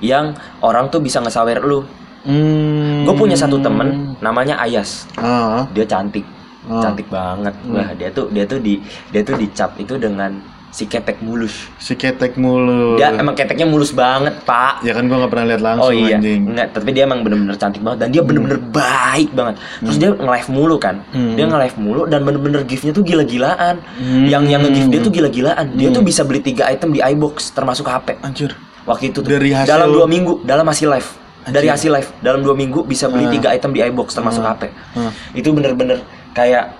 yang 0.00 0.32
orang 0.64 0.90
tuh 0.90 0.98
bisa 0.98 1.22
ngesawer 1.22 1.62
lu. 1.62 1.86
Hmm. 2.22 3.04
Gue 3.04 3.14
punya 3.16 3.34
satu 3.34 3.56
temen 3.58 4.16
namanya 4.18 4.56
Ayas. 4.56 5.08
Ah. 5.14 5.64
Dia 5.70 5.84
cantik, 5.84 6.24
Ah. 6.64 6.80
cantik 6.80 7.08
banget. 7.08 7.54
Wah 7.66 7.90
dia 7.92 8.08
tuh 8.10 8.28
dia 8.28 8.44
tuh 8.44 8.58
di 8.58 8.76
dia 9.08 9.20
tuh 9.20 9.34
dicap 9.34 9.72
itu 9.76 9.96
dengan 9.96 10.36
si 10.70 10.86
ketek 10.86 11.18
mulus. 11.18 11.66
Si 11.78 11.96
ketek 11.96 12.36
mulu. 12.36 12.94
Dia 12.94 13.10
emang 13.10 13.34
keteknya 13.34 13.66
mulus 13.66 13.90
banget 13.90 14.38
pak. 14.44 14.84
Ya 14.84 14.92
kan 14.92 15.08
gua 15.08 15.18
nggak 15.18 15.32
pernah 15.32 15.46
lihat 15.48 15.62
langsung 15.64 15.90
oh 15.90 15.92
iya, 15.92 16.14
anjing. 16.14 16.46
enggak. 16.46 16.68
Tapi 16.70 16.88
dia 16.92 17.02
emang 17.02 17.24
bener-bener 17.24 17.56
cantik 17.56 17.82
banget 17.82 17.98
dan 17.98 18.08
dia 18.12 18.22
bener-bener 18.22 18.60
baik 18.70 19.34
banget. 19.34 19.54
Terus 19.80 19.96
dia 19.96 20.10
nge-live 20.12 20.48
mulu 20.48 20.76
kan, 20.76 21.02
Hmm. 21.10 21.34
dia 21.34 21.44
nge-live 21.44 21.76
mulu 21.76 22.02
dan 22.06 22.20
bener-bener 22.22 22.62
giftnya 22.62 22.92
tuh 22.92 23.02
gila-gilaan. 23.02 23.82
Hmm. 23.98 24.28
Yang 24.28 24.42
yang 24.46 24.60
nge-gift 24.62 24.88
dia 24.88 25.00
tuh 25.00 25.12
gila-gilaan. 25.12 25.66
Dia 25.74 25.88
tuh 25.90 26.02
bisa 26.04 26.22
beli 26.22 26.38
tiga 26.38 26.68
item 26.68 26.92
di 26.92 27.00
iBox 27.02 27.50
termasuk 27.50 27.88
HP. 27.88 28.20
Anjir. 28.20 28.54
Waktu 28.86 29.10
itu 29.10 29.18
tuh. 29.20 29.28
Dari 29.28 29.50
hasil- 29.50 29.66
dalam 29.66 29.90
dua 29.90 30.06
minggu, 30.06 30.44
dalam 30.44 30.62
hasil 30.64 30.86
live. 30.86 31.10
Dari 31.42 31.66
hasil 31.66 31.88
live, 31.90 32.10
dalam 32.20 32.40
dua 32.40 32.52
minggu 32.52 32.84
bisa 32.84 33.08
beli 33.08 33.24
Ah. 33.24 33.32
tiga 33.32 33.48
item 33.50 33.70
di 33.70 33.80
iBox 33.80 34.12
termasuk 34.12 34.42
HP. 34.42 34.68
Ah. 34.94 35.08
Itu 35.32 35.50
bener-bener 35.50 36.04
kayak 36.30 36.76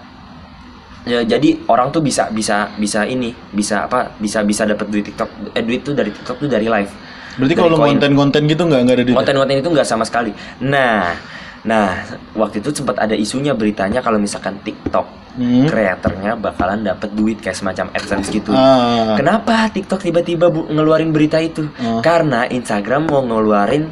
ya 1.00 1.24
jadi 1.24 1.64
orang 1.64 1.88
tuh 1.88 2.04
bisa 2.04 2.28
bisa 2.28 2.68
bisa 2.76 3.08
ini 3.08 3.32
bisa 3.50 3.88
apa 3.88 4.12
bisa 4.14 4.44
bisa 4.44 4.68
dapat 4.68 4.84
duit 4.86 5.00
TikTok 5.02 5.56
eh 5.56 5.64
duit 5.64 5.80
tuh 5.80 5.96
dari 5.96 6.12
TikTok 6.12 6.36
tuh 6.38 6.44
dari 6.46 6.68
live 6.68 6.92
Berarti 7.40 7.54
kalau 7.56 7.72
konten-konten 7.72 8.44
gitu 8.44 8.68
nggak 8.68 8.80
nggak 8.84 8.96
ada 8.96 9.04
duit. 9.06 9.16
konten-konten 9.16 9.54
itu 9.56 9.70
nggak 9.70 9.86
sama 9.86 10.04
sekali. 10.04 10.34
Nah, 10.60 11.14
nah 11.62 12.04
waktu 12.34 12.60
itu 12.60 12.68
sempat 12.74 12.98
ada 12.98 13.14
isunya 13.14 13.56
beritanya 13.56 14.02
kalau 14.02 14.20
misalkan 14.20 14.60
TikTok 14.60 15.06
Hmm. 15.30 15.62
kreatornya 15.64 16.34
bakalan 16.34 16.82
dapat 16.82 17.14
duit 17.14 17.38
kayak 17.38 17.54
semacam 17.54 17.86
AdSense 17.94 18.28
gitu. 18.28 18.50
Ah. 18.50 19.14
Kenapa 19.14 19.70
TikTok 19.70 20.02
tiba-tiba 20.02 20.50
ngeluarin 20.50 21.14
berita 21.14 21.38
itu? 21.38 21.70
Ah. 21.78 22.02
Karena 22.02 22.44
Instagram 22.44 23.06
mau 23.06 23.22
ngeluarin 23.22 23.86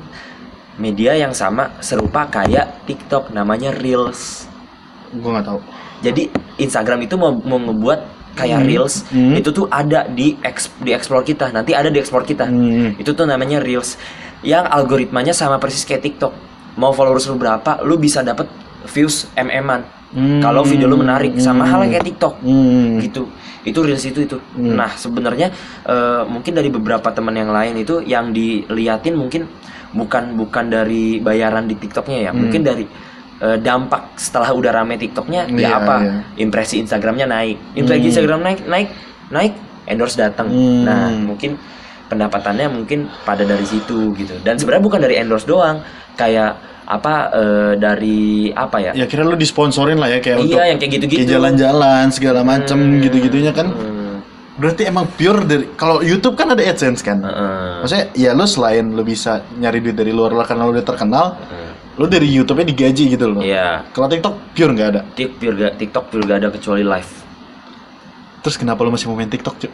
media 0.78 1.14
yang 1.14 1.34
sama 1.34 1.74
serupa 1.82 2.26
kayak 2.26 2.86
TikTok 2.86 3.34
namanya 3.34 3.74
Reels. 3.74 4.46
Gua 5.18 5.38
nggak 5.38 5.46
tahu. 5.46 5.60
Jadi 5.98 6.30
Instagram 6.62 7.02
itu 7.02 7.18
mau 7.18 7.34
mau 7.34 7.58
ngebuat 7.58 8.00
kayak 8.38 8.62
Hmm. 8.62 8.68
Reels 8.70 8.94
Hmm. 9.10 9.34
itu 9.34 9.50
tuh 9.50 9.66
ada 9.66 10.06
di 10.06 10.38
eks, 10.38 10.70
di 10.78 10.94
explore 10.94 11.26
kita. 11.26 11.50
Nanti 11.50 11.74
ada 11.74 11.90
di 11.90 11.98
explore 11.98 12.22
kita. 12.22 12.46
Hmm. 12.46 12.94
Itu 12.94 13.10
tuh 13.12 13.26
namanya 13.26 13.58
Reels 13.58 13.98
yang 14.46 14.70
algoritmanya 14.70 15.34
sama 15.34 15.58
persis 15.58 15.82
kayak 15.82 16.06
TikTok. 16.06 16.30
Mau 16.78 16.94
followers 16.94 17.26
lu 17.26 17.34
berapa, 17.34 17.82
lu 17.82 17.98
bisa 17.98 18.22
dapet 18.22 18.46
views 18.86 19.26
mm-an. 19.34 19.82
Hmm. 20.14 20.38
Kalau 20.38 20.62
video 20.62 20.86
lu 20.86 20.96
menarik 20.96 21.34
sama 21.42 21.66
Hmm. 21.66 21.72
halnya 21.74 21.98
kayak 21.98 22.06
TikTok. 22.14 22.34
Hmm. 22.46 23.02
Gitu. 23.02 23.26
Itu 23.66 23.82
Reels 23.82 24.06
itu 24.06 24.22
itu. 24.22 24.38
Hmm. 24.54 24.78
Nah, 24.78 24.94
sebenarnya 24.94 25.50
eh, 25.84 26.22
mungkin 26.30 26.54
dari 26.54 26.70
beberapa 26.70 27.10
teman 27.10 27.34
yang 27.34 27.50
lain 27.50 27.74
itu 27.82 27.98
yang 28.06 28.30
diliatin 28.30 29.18
mungkin 29.18 29.50
bukan 29.90 30.36
bukan 30.36 30.64
dari 30.66 31.16
bayaran 31.18 31.64
di 31.64 31.74
TikToknya 31.74 32.28
ya, 32.28 32.30
Hmm. 32.30 32.44
mungkin 32.44 32.62
dari 32.62 32.84
eh, 33.38 33.54
dampak 33.54 34.18
setelah 34.18 34.50
udah 34.50 34.74
rame 34.74 34.98
TikToknya 34.98 35.46
Iya, 35.46 35.62
ya 35.62 35.70
apa? 35.78 35.96
iya. 36.02 36.12
Impresi 36.42 36.82
Instagramnya 36.82 37.24
naik. 37.24 37.56
Impresi 37.72 38.02
Hmm. 38.02 38.10
Instagram 38.10 38.40
naik 38.42 38.60
naik 38.66 38.88
naik 39.30 39.52
endorse 39.86 40.18
datang. 40.18 40.50
Hmm. 40.50 40.82
Nah, 40.82 41.06
mungkin 41.14 41.54
pendapatannya 42.06 42.66
mungkin 42.66 43.06
pada 43.22 43.44
dari 43.44 43.62
situ 43.62 44.10
gitu. 44.14 44.34
Dan 44.42 44.56
sebenarnya 44.56 44.82
bukan 44.82 45.00
dari 45.00 45.14
endorse 45.16 45.46
doang, 45.46 45.78
kayak 46.14 46.56
apa 46.82 47.14
eh, 47.30 47.72
dari 47.76 48.20
apa 48.50 48.76
ya? 48.80 48.92
Ya 48.96 49.06
kira 49.06 49.22
lu 49.22 49.36
disponsorin 49.36 50.00
lah 50.00 50.08
ya 50.08 50.18
kayak 50.18 50.34
Iya, 50.34 50.42
untuk 50.42 50.58
yang 50.58 50.78
kayak 50.80 50.92
gitu-gitu. 50.98 51.18
kayak 51.22 51.30
jalan-jalan 51.30 52.04
segala 52.10 52.40
macem 52.42 52.78
Hmm. 52.80 52.98
gitu-gitunya 53.04 53.52
kan. 53.52 53.70
Hmm, 53.70 53.97
Berarti 54.58 54.82
emang 54.90 55.06
pure 55.14 55.46
dari 55.46 55.64
kalau 55.78 56.02
YouTube 56.02 56.34
kan 56.34 56.50
ada 56.50 56.58
AdSense 56.58 57.00
kan. 57.00 57.22
heeh. 57.22 57.86
Maksudnya 57.86 58.06
ya 58.18 58.30
lu 58.34 58.42
selain 58.42 58.90
lu 58.90 59.06
bisa 59.06 59.46
nyari 59.54 59.78
duit 59.78 59.94
dari 59.94 60.10
luar 60.10 60.34
lah 60.34 60.42
karena 60.42 60.66
lu 60.66 60.74
udah 60.74 60.82
terkenal, 60.82 61.38
Heeh. 61.38 61.70
lu 61.94 62.10
dari 62.10 62.26
YouTube-nya 62.26 62.66
digaji 62.66 63.04
gitu 63.14 63.26
loh. 63.30 63.42
Iya. 63.42 63.86
Kalau 63.94 64.10
TikTok 64.10 64.34
pure 64.58 64.70
nggak 64.74 64.88
ada. 64.90 65.00
TikTok 65.14 65.38
pure 65.38 65.54
gak, 65.54 65.72
TikTok 65.78 66.04
pure 66.10 66.24
gak 66.26 66.38
ada 66.42 66.48
kecuali 66.50 66.82
live. 66.82 67.12
Terus 68.42 68.56
kenapa 68.58 68.82
lu 68.82 68.90
masih 68.90 69.06
mau 69.10 69.18
main 69.18 69.30
TikTok, 69.30 69.54
cuy? 69.62 69.70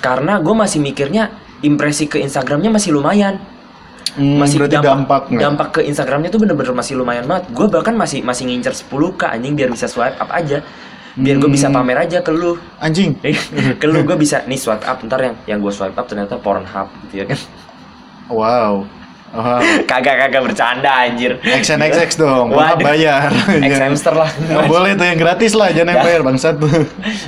Karena 0.00 0.40
gue 0.40 0.54
masih 0.54 0.78
mikirnya 0.80 1.28
impresi 1.60 2.08
ke 2.08 2.16
Instagramnya 2.22 2.70
masih 2.72 2.94
lumayan. 2.96 3.36
Hmm, 4.16 4.40
masih 4.40 4.58
berarti 4.64 4.82
dampak 4.82 5.22
nggak? 5.30 5.42
dampak 5.42 5.68
ke 5.78 5.80
Instagramnya 5.84 6.30
tuh 6.32 6.40
bener-bener 6.42 6.72
masih 6.72 6.96
lumayan 6.96 7.28
banget. 7.28 7.44
Gue 7.52 7.66
bahkan 7.68 7.92
masih 7.92 8.24
masih 8.24 8.48
ngincer 8.48 8.72
10 8.72 9.20
k 9.20 9.22
anjing 9.28 9.52
biar 9.52 9.68
bisa 9.68 9.84
swipe 9.84 10.16
up 10.16 10.30
aja. 10.32 10.64
Biar 11.14 11.36
gue 11.36 11.48
bisa 11.48 11.66
Hmm. 11.68 11.80
pamer 11.80 11.98
aja 12.02 12.18
ke 12.20 12.30
lu. 12.30 12.58
Anjing. 12.78 13.16
ke 13.80 13.86
lu 13.86 14.02
gue 14.02 14.16
bisa 14.16 14.44
nih 14.44 14.56
swipe 14.56 14.82
up 14.82 14.98
ntar 15.02 15.20
yang 15.22 15.36
yang 15.46 15.58
gue 15.58 15.70
swipe 15.70 15.94
up 15.94 16.04
ternyata 16.04 16.36
Pornhub 16.36 16.88
gitu 17.06 17.22
ya 17.22 17.24
kan. 17.24 17.38
Wow. 18.28 18.84
Oh, 19.28 19.60
Kagak 19.84 20.24
kagak 20.24 20.40
bercanda 20.40 21.04
anjir. 21.04 21.36
XNXX 21.44 22.16
dong, 22.16 22.48
gua 22.48 22.72
Waduh. 22.72 22.80
bayar. 22.80 23.28
X 23.60 23.76
hamster 23.76 24.16
lah. 24.16 24.24
Nggak 24.32 24.64
boleh 24.64 24.90
tuh 24.96 25.04
yang 25.04 25.18
gratis 25.20 25.52
lah, 25.52 25.68
jangan 25.68 25.92
yang 25.92 26.00
bayar 26.00 26.20
bangsat. 26.24 26.56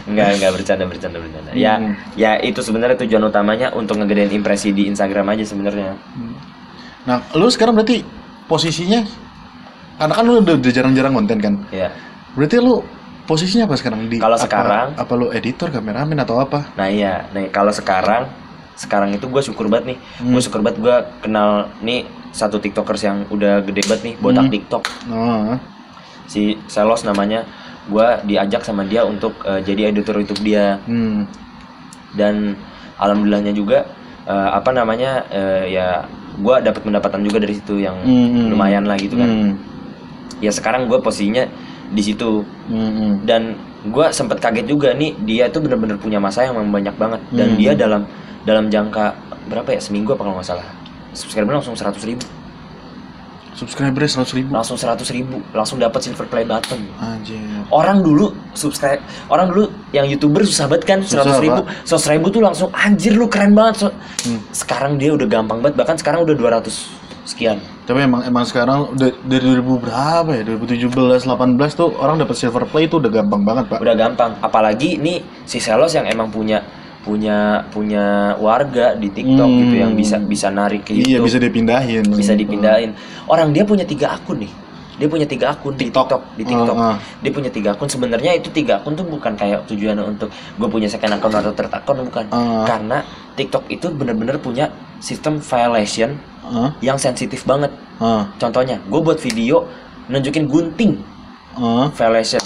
Enggak, 0.08 0.28
enggak 0.40 0.50
bercanda, 0.56 0.84
bercanda, 0.88 1.20
bercanda. 1.20 1.50
Ya, 1.52 1.76
Hmm. 1.76 1.92
ya 2.16 2.40
itu 2.40 2.64
sebenarnya 2.64 2.96
tujuan 3.04 3.20
utamanya 3.28 3.76
untuk 3.76 4.00
ngegedein 4.00 4.32
impresi 4.32 4.72
di 4.72 4.88
Instagram 4.88 5.28
aja 5.28 5.44
sebenarnya. 5.44 5.92
Nah, 7.04 7.20
lu 7.36 7.52
sekarang 7.52 7.76
berarti 7.76 8.00
posisinya 8.48 9.04
karena 10.00 10.14
kan 10.16 10.24
lu 10.24 10.40
udah, 10.40 10.56
jarang-jarang 10.56 11.12
konten 11.12 11.36
kan. 11.36 11.54
Ya. 11.68 11.92
Berarti 12.32 12.64
lu 12.64 12.80
posisinya 13.30 13.64
apa 13.64 13.78
sekarang 13.78 14.10
di 14.10 14.18
Kalau 14.18 14.34
sekarang- 14.34 14.98
apa 14.98 15.12
lu 15.14 15.30
editor, 15.30 15.70
kameramen 15.70 16.18
atau 16.18 16.42
apa? 16.42 16.66
Nah 16.74 16.90
iya, 16.90 17.30
nih 17.30 17.46
kalau 17.48 17.70
sekarang 17.70 18.26
sekarang 18.74 19.14
itu 19.14 19.22
gue 19.24 19.38
syukur 19.38 19.70
banget 19.70 19.94
nih, 19.94 19.98
Hmm. 20.18 20.32
gue 20.32 20.40
syukur 20.40 20.60
banget 20.60 20.78
gue 20.80 20.96
kenal 21.20 21.50
nih 21.78 22.02
satu 22.32 22.58
tiktokers 22.58 23.02
yang 23.02 23.22
udah 23.28 23.62
gede 23.62 23.86
banget 23.86 24.02
nih, 24.02 24.14
botak 24.16 24.44
Hmm. 24.44 24.52
tiktok, 24.52 24.82
Oh. 25.06 25.54
si 26.24 26.58
Selos 26.66 27.04
namanya, 27.04 27.46
gue 27.86 28.06
diajak 28.24 28.62
sama 28.62 28.82
dia 28.82 29.04
untuk 29.04 29.38
eh, 29.44 29.60
jadi 29.60 29.90
editor 29.90 30.16
YouTube 30.16 30.42
dia 30.42 30.80
Hmm. 30.82 31.28
dan 32.12 32.58
alhamdulillahnya 32.96 33.52
juga 33.52 33.86
eh, 34.22 34.50
apa 34.52 34.70
namanya 34.70 35.26
eh, 35.28 35.70
ya 35.70 36.04
gue 36.36 36.54
dapat 36.60 36.80
pendapatan 36.80 37.20
juga 37.20 37.38
dari 37.38 37.52
situ 37.52 37.78
yang 37.78 37.98
Hmm. 38.00 38.48
lumayan 38.48 38.84
lah 38.84 38.94
gitu 38.94 39.14
kan. 39.14 39.26
Hmm. 39.26 39.52
Ya 40.38 40.48
sekarang 40.48 40.86
gue 40.86 40.96
posisinya 40.98 41.44
di 41.91 42.03
situ. 42.03 42.43
Hmm. 42.70 43.26
dan 43.26 43.55
gue 43.80 44.07
sempet 44.12 44.38
kaget 44.38 44.66
juga 44.68 44.93
nih 44.93 45.16
dia 45.24 45.49
tuh 45.49 45.64
bener-bener 45.64 45.97
punya 45.97 46.20
masa 46.20 46.45
yang 46.47 46.55
memang 46.55 46.70
banyak 46.82 46.95
banget. 46.95 47.20
Dan 47.32 47.55
Hmm. 47.55 47.59
dia 47.59 47.72
dalam 47.74 48.03
dalam 48.45 48.70
jangka 48.70 49.12
berapa 49.49 49.68
ya? 49.74 49.80
Seminggu 49.82 50.14
apa 50.14 50.22
kalau 50.22 50.36
nggak 50.38 50.49
salah. 50.49 50.66
Subscriber 51.11 51.59
langsung 51.59 51.74
100 51.74 52.05
ribu. 52.07 52.22
Subscribernya 53.51 54.09
seratus 54.09 54.32
ribu. 54.32 54.49
langsung 54.55 54.78
100 54.78 55.11
ribu. 55.11 55.36
Langsung 55.53 55.76
dapat 55.76 56.01
silver 56.01 56.24
play 56.24 56.47
button. 56.47 56.80
Anjir. 56.97 57.36
orang 57.68 58.01
dulu 58.01 58.32
subscribe 58.55 59.03
orang 59.28 59.51
dulu 59.53 59.68
yang 59.93 60.07
youtuber 60.09 60.47
susah 60.47 60.64
banget 60.70 60.84
kan? 60.86 60.99
100 61.05 61.43
ribu. 61.43 61.61
100 61.84 62.14
ribu 62.14 62.26
tuh 62.30 62.41
langsung 62.41 62.68
anjir 62.72 63.12
lu 63.12 63.26
keren 63.26 63.53
banget. 63.53 63.84
So- 63.84 63.95
Hmm. 64.24 64.41
sekarang 64.55 64.97
dia 64.97 65.12
udah 65.12 65.26
gampang 65.28 65.61
banget. 65.61 65.76
Bahkan 65.76 65.97
sekarang 65.99 66.24
udah 66.24 66.34
200 66.38 66.72
sekian 67.30 67.58
Tapi 67.82 68.02
emang 68.02 68.22
emang 68.22 68.42
sekarang 68.42 68.94
dari 68.94 69.14
2000 69.46 69.62
berapa 69.78 70.30
ya? 70.32 70.42
2017 70.44 70.90
18 71.22 71.30
tuh 71.72 71.94
orang 71.94 72.18
dapat 72.18 72.34
silver 72.34 72.66
play 72.66 72.84
itu 72.84 72.96
udah 72.96 73.10
gampang 73.12 73.42
banget, 73.42 73.64
Pak. 73.66 73.78
udah 73.78 73.94
gampang 73.96 74.30
apalagi 74.40 74.94
nih 74.96 75.18
si 75.44 75.58
Selos 75.58 75.90
yang 75.92 76.04
emang 76.04 76.26
punya 76.28 76.58
punya 77.00 77.64
punya 77.68 78.04
warga 78.36 78.92
di 78.92 79.08
TikTok 79.08 79.46
Hmm. 79.46 79.58
gitu 79.58 79.74
yang 79.78 79.92
bisa 79.94 80.16
bisa 80.18 80.48
narik 80.48 80.84
ke 80.84 80.92
Iya, 80.92 81.18
bisa 81.18 81.38
dipindahin. 81.38 82.04
bisa 82.06 82.34
dipindahin 82.34 82.92
orang 83.24 83.50
dia 83.50 83.64
punya 83.64 83.82
tiga 83.82 84.12
akun 84.12 84.38
nih 84.38 84.52
dia 84.94 85.08
punya 85.08 85.24
tiga 85.24 85.48
akun 85.50 85.72
di 85.74 85.88
TikTok. 85.88 86.04
TikTok 86.04 86.22
di 86.36 86.44
TikTok 86.44 86.76
Ah, 86.76 86.92
ah. 86.92 86.96
dia 87.18 87.32
punya 87.32 87.48
tiga 87.48 87.72
akun 87.72 87.88
sebenarnya 87.88 88.36
itu 88.36 88.52
tiga 88.52 88.76
akun 88.76 88.92
tuh 88.92 89.08
bukan 89.08 89.32
kayak 89.32 89.64
tujuannya 89.64 90.04
untuk 90.06 90.28
gue 90.28 90.68
punya 90.68 90.86
second 90.86 91.16
account 91.16 91.34
atau 91.34 91.52
third 91.56 91.72
account 91.72 91.98
bukan 92.04 92.24
Ah. 92.28 92.68
karena 92.68 93.00
TikTok 93.32 93.64
itu 93.66 93.88
bener-bener 93.90 94.36
punya 94.36 94.68
sistem 95.00 95.40
violation 95.40 96.20
Hah? 96.51 96.70
yang 96.82 96.98
sensitif 96.98 97.46
banget 97.46 97.70
Ah. 98.03 98.26
contohnya 98.36 98.82
gue 98.82 99.01
buat 99.01 99.16
video 99.16 99.70
nunjukin 100.11 100.51
gunting 100.51 100.98
Ah. 101.55 101.86
violation 101.94 102.42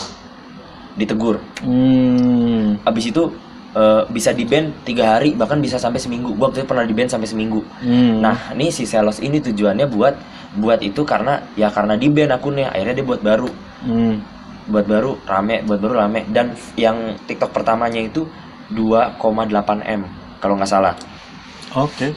ditegur 0.95 1.41
Hmm. 1.65 2.79
abis 2.85 3.11
itu 3.11 3.25
eh, 3.75 4.03
bisa 4.07 4.31
di 4.31 4.47
ban 4.47 4.71
tiga 4.87 5.19
hari 5.19 5.35
bahkan 5.35 5.59
bisa 5.59 5.75
sampai 5.75 5.99
seminggu 5.99 6.31
gue 6.31 6.45
waktu 6.45 6.63
itu 6.63 6.69
pernah 6.69 6.87
di 6.87 6.95
ban 6.95 7.11
sampai 7.11 7.27
seminggu 7.27 7.65
Hmm. 7.83 8.23
Nah, 8.23 8.55
nih 8.55 8.71
si 8.71 8.87
Selos 8.87 9.19
ini 9.19 9.43
tujuannya 9.43 9.91
buat 9.91 10.15
buat 10.55 10.79
itu 10.79 11.03
karena 11.03 11.43
ya 11.59 11.67
karena 11.67 11.99
di 11.99 12.07
ban 12.07 12.31
akunnya, 12.31 12.71
akhirnya 12.71 13.03
dia 13.03 13.07
buat 13.07 13.19
baru, 13.19 13.51
Hmm. 13.83 14.23
buat 14.71 14.87
baru 14.87 15.19
rame, 15.27 15.67
buat 15.67 15.83
baru 15.83 16.07
rame 16.07 16.23
dan 16.31 16.55
yang 16.79 17.19
TikTok 17.27 17.51
pertamanya 17.51 17.99
itu 17.99 18.23
2,8 18.71 19.83
m 19.83 20.07
kalau 20.39 20.55
nggak 20.55 20.71
salah. 20.71 20.95
Oke. 21.75 22.15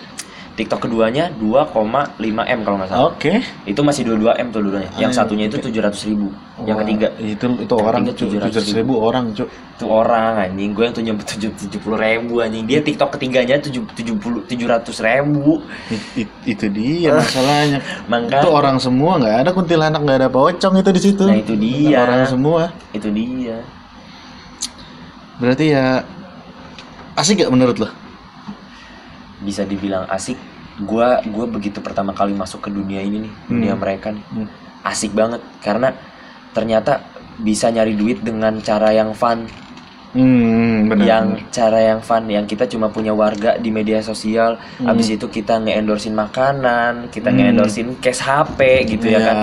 TikTok 0.58 0.90
keduanya 0.90 1.30
2,5 1.38 2.18
m 2.34 2.60
kalau 2.66 2.82
nggak 2.82 2.90
salah. 2.90 3.14
Oke. 3.14 3.46
Itu 3.70 3.86
masih 3.86 4.10
22 4.10 4.42
m 4.42 4.48
tuh 4.50 4.66
dulunya. 4.66 4.90
Yang 4.98 5.14
satunya 5.14 5.46
itu 5.46 5.62
700 5.62 6.10
ribu. 6.10 6.34
Yang 6.66 6.78
ketiga 6.82 7.08
itu 7.22 7.46
itu 7.62 7.74
orang 7.78 8.02
ketiga 8.10 8.50
700 8.50 8.58
tujuh 8.58 8.74
ribu 8.82 8.94
orang, 8.98 9.30
Cuk. 9.38 9.46
itu 9.48 9.86
orang 9.86 10.34
anjing 10.42 10.74
gue 10.74 10.84
yang 10.90 10.96
tujuh 10.98 11.14
tujuh 11.22 11.52
tujuh 11.54 11.80
puluh 11.86 12.02
ribu 12.02 12.42
anjing 12.42 12.66
dia 12.66 12.82
TikTok 12.82 13.14
ketiganya 13.14 13.62
tujuh 13.62 13.86
tujuh 13.94 14.16
puluh 14.18 14.42
tujuh 14.50 14.66
ratus 14.66 14.98
ribu 15.06 15.62
It- 15.94 16.26
it- 16.26 16.38
itu 16.50 16.66
dia 16.74 17.14
masalahnya. 17.14 17.78
Makanya- 18.10 18.42
itu 18.42 18.50
orang 18.50 18.78
semua 18.82 19.22
nggak 19.22 19.36
ada 19.46 19.50
kuntilanak 19.54 20.02
nggak 20.02 20.18
ada 20.26 20.30
pocong 20.34 20.74
itu 20.82 20.90
di 20.90 21.02
situ. 21.06 21.26
Nah, 21.30 21.38
itu 21.38 21.54
dia. 21.54 22.02
Orang 22.02 22.26
semua. 22.26 22.74
itu 22.98 23.08
dia 23.14 23.62
Berarti 25.38 25.70
ya 25.70 26.02
asik 27.14 27.46
gak 27.46 27.54
menurut 27.54 27.78
lo? 27.78 27.90
bisa 29.38 29.62
dibilang 29.62 30.10
asik 30.10 30.34
gua 30.82 31.22
gua 31.26 31.46
begitu 31.50 31.82
pertama 31.82 32.14
kali 32.14 32.34
masuk 32.34 32.66
ke 32.66 32.70
dunia 32.70 33.02
ini 33.02 33.26
nih 33.26 33.34
dunia 33.50 33.74
Hmm. 33.74 33.82
mereka 33.82 34.08
nih 34.14 34.24
Hmm. 34.30 34.48
asik 34.86 35.12
banget 35.14 35.42
karena 35.62 35.94
ternyata 36.54 37.02
bisa 37.38 37.70
nyari 37.70 37.94
duit 37.94 38.22
dengan 38.22 38.58
cara 38.62 38.94
yang 38.94 39.14
fun 39.14 39.46
Hmm, 40.10 40.88
benar. 40.88 41.04
yang 41.04 41.26
benar. 41.34 41.52
cara 41.52 41.80
yang 41.84 42.00
fun 42.00 42.24
yang 42.26 42.44
kita 42.44 42.64
cuma 42.64 42.88
punya 42.88 43.12
warga 43.12 43.56
di 43.56 43.68
media 43.68 44.00
sosial 44.00 44.56
Hmm. 44.76 44.88
habis 44.88 45.10
itu 45.10 45.26
kita 45.26 45.60
nge-endorsein 45.60 46.12
makanan 46.12 47.10
kita 47.10 47.28
Hmm. 47.28 47.38
nge-endorsein 47.38 47.92
case 47.98 48.20
HP 48.20 48.60
gitu 48.88 49.06
ya 49.06 49.20
Iya. 49.20 49.26
kan 49.26 49.38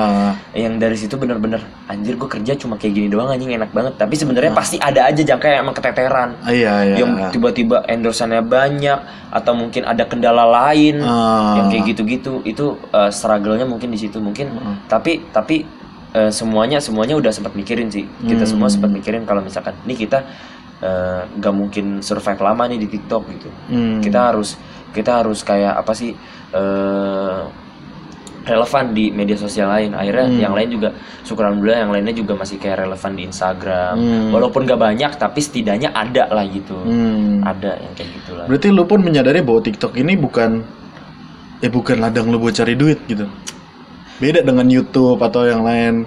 yang 0.53 0.75
dari 0.77 0.95
situ 0.95 1.15
bener-bener 1.15 1.59
anjir 1.85 2.15
gue 2.15 2.27
kerja 2.27 2.53
cuma 2.55 2.75
kayak 2.75 2.93
gini 2.93 3.07
doang 3.07 3.29
anjing 3.29 3.51
enak 3.51 3.71
banget 3.71 3.95
tapi 3.95 4.15
sebenarnya 4.15 4.51
Hmm. 4.51 4.59
pasti 4.59 4.77
ada 4.79 5.05
aja 5.05 5.23
jangka 5.23 5.47
yang 5.47 5.61
emang 5.63 5.75
keteteran 5.75 6.31
Ah, 6.41 6.51
Iya, 6.51 6.73
iya. 6.83 6.97
yang 6.99 7.11
tiba-tiba 7.29 7.85
endorsannya 7.85 8.41
banyak 8.41 8.99
atau 9.31 9.53
mungkin 9.53 9.85
ada 9.85 10.05
kendala 10.05 10.45
lain 10.45 10.99
Ah. 10.99 11.57
yang 11.57 11.67
kayak 11.69 11.85
gitu-gitu 11.89 12.41
itu 12.43 12.65
uh, 12.91 13.11
struggle-nya 13.11 13.65
mungkin 13.65 13.91
di 13.91 13.99
situ 13.99 14.17
mungkin 14.17 14.49
Hmm. 14.51 14.77
tapi 14.87 15.29
tapi 15.29 15.67
uh, 16.13 16.31
semuanya 16.31 16.79
semuanya 16.79 17.15
udah 17.15 17.29
sempat 17.29 17.53
mikirin 17.53 17.91
sih 17.91 18.07
kita 18.23 18.43
Hmm. 18.43 18.53
semua 18.55 18.69
sempat 18.69 18.89
mikirin 18.89 19.23
kalau 19.23 19.39
misalkan 19.39 19.75
ini 19.83 19.99
kita 19.99 20.23
uh, 20.85 21.25
nggak 21.35 21.55
mungkin 21.57 21.99
survive 21.99 22.39
lama 22.39 22.69
nih 22.69 22.79
di 22.79 22.89
TikTok 22.93 23.23
gitu 23.33 23.49
Hmm. 23.73 23.99
kita 23.99 24.21
harus 24.31 24.55
kita 24.93 25.25
harus 25.25 25.41
kayak 25.43 25.75
apa 25.75 25.91
sih 25.91 26.13
uh, 26.55 27.43
relevan 28.45 28.93
di 28.93 29.09
media 29.09 29.35
sosial 29.35 29.73
lain 29.73 29.97
akhirnya 29.97 30.29
Hmm. 30.29 30.37
yang 30.39 30.53
lain 30.53 30.69
juga 30.71 30.89
syukur 31.25 31.49
alhamdulillah 31.49 31.81
yang 31.89 31.93
lainnya 31.97 32.13
juga 32.13 32.37
masih 32.37 32.61
kayak 32.61 32.85
relevan 32.85 33.13
di 33.17 33.23
Instagram 33.25 33.95
Hmm. 33.97 34.29
walaupun 34.31 34.69
gak 34.69 34.77
banyak 34.79 35.13
tapi 35.17 35.41
setidaknya 35.41 35.89
ada 35.91 36.29
lah 36.29 36.45
gitu 36.47 36.77
Hmm. 36.77 37.41
ada 37.41 37.81
yang 37.81 37.93
kayak 37.97 38.11
gitulah 38.21 38.45
Berarti 38.45 38.69
lu 38.69 38.85
pun 38.85 39.01
menyadari 39.01 39.41
bahwa 39.41 39.65
TikTok 39.65 39.97
ini 39.97 40.13
bukan 40.15 40.61
ya 41.59 41.73
bukan 41.73 41.97
ladang 41.97 42.29
lu 42.29 42.37
buat 42.37 42.53
cari 42.53 42.77
duit 42.77 43.01
gitu. 43.09 43.25
Beda 44.21 44.45
dengan 44.45 44.69
YouTube 44.69 45.17
atau 45.19 45.49
yang 45.49 45.65
lain. 45.65 46.05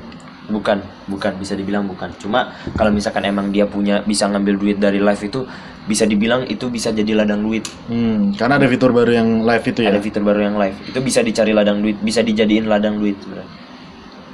Bukan 0.47 0.79
bukan 1.11 1.35
bisa 1.35 1.53
dibilang 1.59 1.83
bukan 1.85 2.07
cuma 2.17 2.55
kalau 2.73 2.87
misalkan 2.89 3.27
emang 3.27 3.51
dia 3.51 3.67
punya 3.67 3.99
bisa 4.01 4.27
ngambil 4.31 4.55
duit 4.55 4.77
dari 4.79 4.97
live 4.97 5.19
itu 5.19 5.43
bisa 5.83 6.07
dibilang 6.07 6.47
itu 6.47 6.67
bisa 6.67 6.91
jadi 6.91 7.19
ladang 7.19 7.43
duit 7.43 7.67
Hmm, 7.87 8.31
karena 8.35 8.55
ada 8.55 8.67
fitur 8.67 8.91
baru 8.91 9.11
yang 9.11 9.29
live 9.43 9.65
itu 9.67 9.79
ya. 9.83 9.91
ada 9.91 9.99
fitur 9.99 10.23
baru 10.23 10.39
yang 10.47 10.55
live 10.55 10.77
itu 10.87 10.99
bisa 11.03 11.19
dicari 11.19 11.51
ladang 11.51 11.79
duit 11.79 11.99
bisa 11.99 12.23
dijadiin 12.23 12.67
ladang 12.67 12.95
duit 12.97 13.15
sebenarnya 13.19 13.51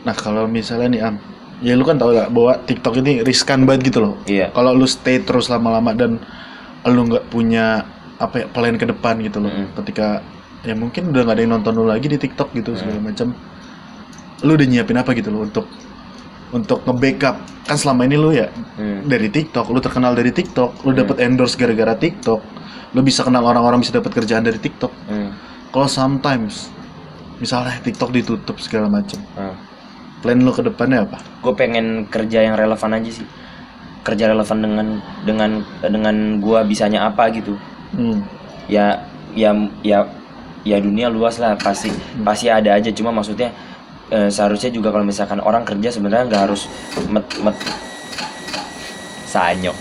Nah, 0.04 0.12
kalau 0.12 0.44
misalnya 0.52 0.88
nih 0.92 1.00
Am, 1.00 1.16
ya 1.64 1.80
lu 1.80 1.88
kan 1.88 1.96
tau 1.96 2.12
gak 2.12 2.28
bahwa 2.28 2.60
TikTok 2.60 3.00
ini 3.00 3.24
riskan 3.24 3.64
banget 3.64 3.88
gitu 3.88 4.04
loh. 4.04 4.14
iya 4.28 4.52
Kalau 4.52 4.76
lu 4.76 4.84
stay 4.84 5.24
terus 5.24 5.48
lama-lama 5.48 5.96
dan 5.96 6.20
lu 6.84 7.02
nggak 7.08 7.32
punya 7.32 7.88
apa 8.20 8.44
ya 8.44 8.46
plan 8.52 8.76
ke 8.76 8.84
depan 8.84 9.24
gitu 9.24 9.40
loh. 9.40 9.48
Mm-mm. 9.48 9.72
Ketika 9.80 10.20
ya 10.68 10.76
mungkin 10.76 11.16
udah 11.16 11.24
nggak 11.24 11.36
ada 11.40 11.44
yang 11.48 11.54
nonton 11.56 11.74
lu 11.80 11.88
lagi 11.88 12.12
di 12.12 12.20
TikTok 12.20 12.52
gitu 12.52 12.76
segala 12.76 13.00
macam. 13.00 13.32
Lu 14.44 14.60
udah 14.60 14.68
nyiapin 14.68 15.00
apa 15.00 15.16
gitu 15.16 15.32
loh 15.32 15.48
untuk 15.48 15.72
untuk 16.54 16.86
nge-backup 16.86 17.36
kan 17.66 17.76
selama 17.76 18.06
ini 18.06 18.16
lu 18.16 18.30
ya 18.30 18.48
Hmm. 18.78 19.06
dari 19.06 19.28
TikTok, 19.28 19.70
lu 19.70 19.80
terkenal 19.80 20.14
dari 20.14 20.30
TikTok, 20.30 20.86
lu 20.86 20.94
dapet 20.94 21.18
endorse 21.20 21.54
gara-gara 21.54 21.94
TikTok, 21.94 22.42
lu 22.94 23.02
bisa 23.02 23.22
kenal 23.22 23.42
orang-orang 23.42 23.82
bisa 23.82 23.94
dapat 23.94 24.14
kerjaan 24.14 24.46
dari 24.46 24.58
TikTok. 24.58 24.90
Hmm. 25.06 25.34
Kalau 25.70 25.88
sometimes 25.88 26.70
misalnya 27.38 27.78
TikTok 27.82 28.14
ditutup 28.14 28.58
segala 28.62 28.88
macam, 28.88 29.18
Hmm. 29.34 29.56
plan 30.22 30.38
lu 30.38 30.50
ke 30.50 30.62
depannya 30.62 31.04
apa? 31.04 31.18
gue 31.44 31.54
pengen 31.54 32.08
kerja 32.08 32.40
yang 32.42 32.56
relevan 32.56 32.96
aja 32.96 33.12
sih 33.12 33.28
kerja 34.04 34.32
relevan 34.32 34.60
dengan 34.60 34.88
dengan 35.24 35.52
dengan 35.80 36.16
gua 36.40 36.64
bisanya 36.64 37.08
apa 37.08 37.28
gitu 37.32 37.56
Hmm. 37.92 38.24
ya 38.68 39.00
ya 39.32 39.52
ya 39.80 40.08
ya 40.64 40.78
dunia 40.80 41.12
luas 41.12 41.36
lah 41.38 41.56
pasti 41.56 41.92
pasti 42.20 42.48
ada 42.48 42.76
aja 42.76 42.88
cuma 42.90 43.12
maksudnya 43.12 43.52
eh, 44.14 44.30
seharusnya 44.30 44.70
juga 44.70 44.94
kalau 44.94 45.04
misalkan 45.04 45.42
orang 45.42 45.66
kerja 45.66 45.90
sebenarnya 45.90 46.30
nggak 46.30 46.44
harus 46.46 46.70
met 47.10 47.26
met 47.42 47.58
sanyok 49.26 49.78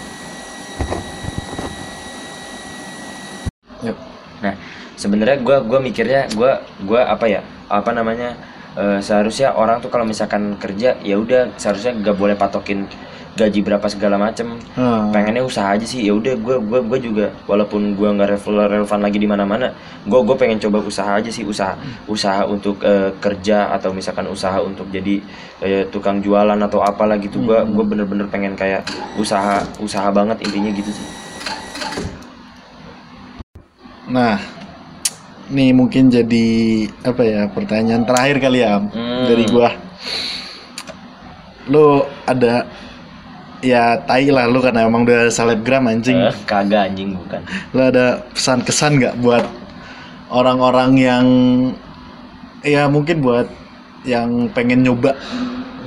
nah 4.42 4.54
sebenarnya 4.98 5.38
gua 5.38 5.62
gua 5.62 5.78
mikirnya 5.78 6.26
gua 6.34 6.58
gua 6.82 7.06
apa 7.06 7.30
ya 7.30 7.40
apa 7.70 7.94
namanya 7.94 8.34
eh, 8.74 8.98
seharusnya 8.98 9.54
orang 9.54 9.78
tuh 9.78 9.88
kalau 9.88 10.02
misalkan 10.02 10.58
kerja 10.58 10.98
ya 11.06 11.16
udah 11.16 11.54
seharusnya 11.54 11.94
nggak 11.94 12.16
boleh 12.18 12.34
patokin 12.34 12.90
gaji 13.32 13.60
berapa 13.60 13.86
segala 13.86 14.20
macem 14.20 14.60
Hmm. 14.76 15.08
pengennya 15.08 15.40
usaha 15.40 15.72
aja 15.72 15.82
sih 15.82 16.04
ya 16.04 16.12
udah 16.12 16.36
gue 16.36 16.56
gue 16.60 16.80
gue 16.84 16.98
juga 17.00 17.26
walaupun 17.44 17.92
gue 17.92 18.08
nggak 18.08 18.28
relevan, 18.28 18.68
relevan 18.68 19.00
lagi 19.00 19.16
di 19.16 19.24
mana 19.24 19.44
mana 19.44 19.72
gue 20.02 20.20
gue 20.20 20.36
pengen 20.36 20.60
coba 20.60 20.80
usaha 20.80 21.16
aja 21.16 21.28
sih 21.28 21.40
usaha 21.42 21.72
usaha 22.04 22.44
untuk 22.44 22.80
eh, 22.80 23.08
kerja 23.16 23.72
atau 23.72 23.90
misalkan 23.90 24.28
usaha 24.28 24.60
untuk 24.60 24.84
jadi 24.88 25.24
eh, 25.60 25.84
tukang 25.88 26.20
jualan 26.20 26.60
atau 26.60 26.80
apalah 26.80 27.16
gitu 27.16 27.40
gue 27.40 27.56
gue 27.64 27.84
bener-bener 27.86 28.28
pengen 28.28 28.52
kayak 28.52 28.84
usaha 29.16 29.64
usaha 29.78 30.12
banget 30.12 30.44
intinya 30.44 30.68
gitu 30.70 30.92
sih 30.92 31.06
Nah, 34.02 34.36
nih 35.48 35.72
mungkin 35.72 36.12
jadi 36.12 36.48
apa 37.00 37.22
ya 37.22 37.42
pertanyaan 37.48 38.04
terakhir 38.04 38.36
kali 38.40 38.60
ya 38.60 38.76
Hmm. 38.76 39.24
dari 39.24 39.44
gua. 39.48 39.72
Lu 41.64 42.02
ada 42.26 42.66
ya 43.62 43.94
tai 44.04 44.28
lah 44.28 44.50
lu 44.50 44.58
karena 44.58 44.84
emang 44.84 45.06
udah 45.06 45.30
selebgram 45.30 45.86
anjing. 45.86 46.18
Eh, 46.18 46.34
kagak 46.44 46.92
anjing 46.92 47.14
bukan. 47.14 47.40
Lu 47.72 47.80
ada 47.80 48.20
pesan 48.34 48.60
kesan 48.66 48.98
nggak 48.98 49.16
buat 49.22 49.46
orang-orang 50.28 50.90
yang 50.98 51.26
ya 52.66 52.90
mungkin 52.90 53.22
buat 53.22 53.46
yang 54.02 54.50
pengen 54.50 54.82
nyoba 54.82 55.14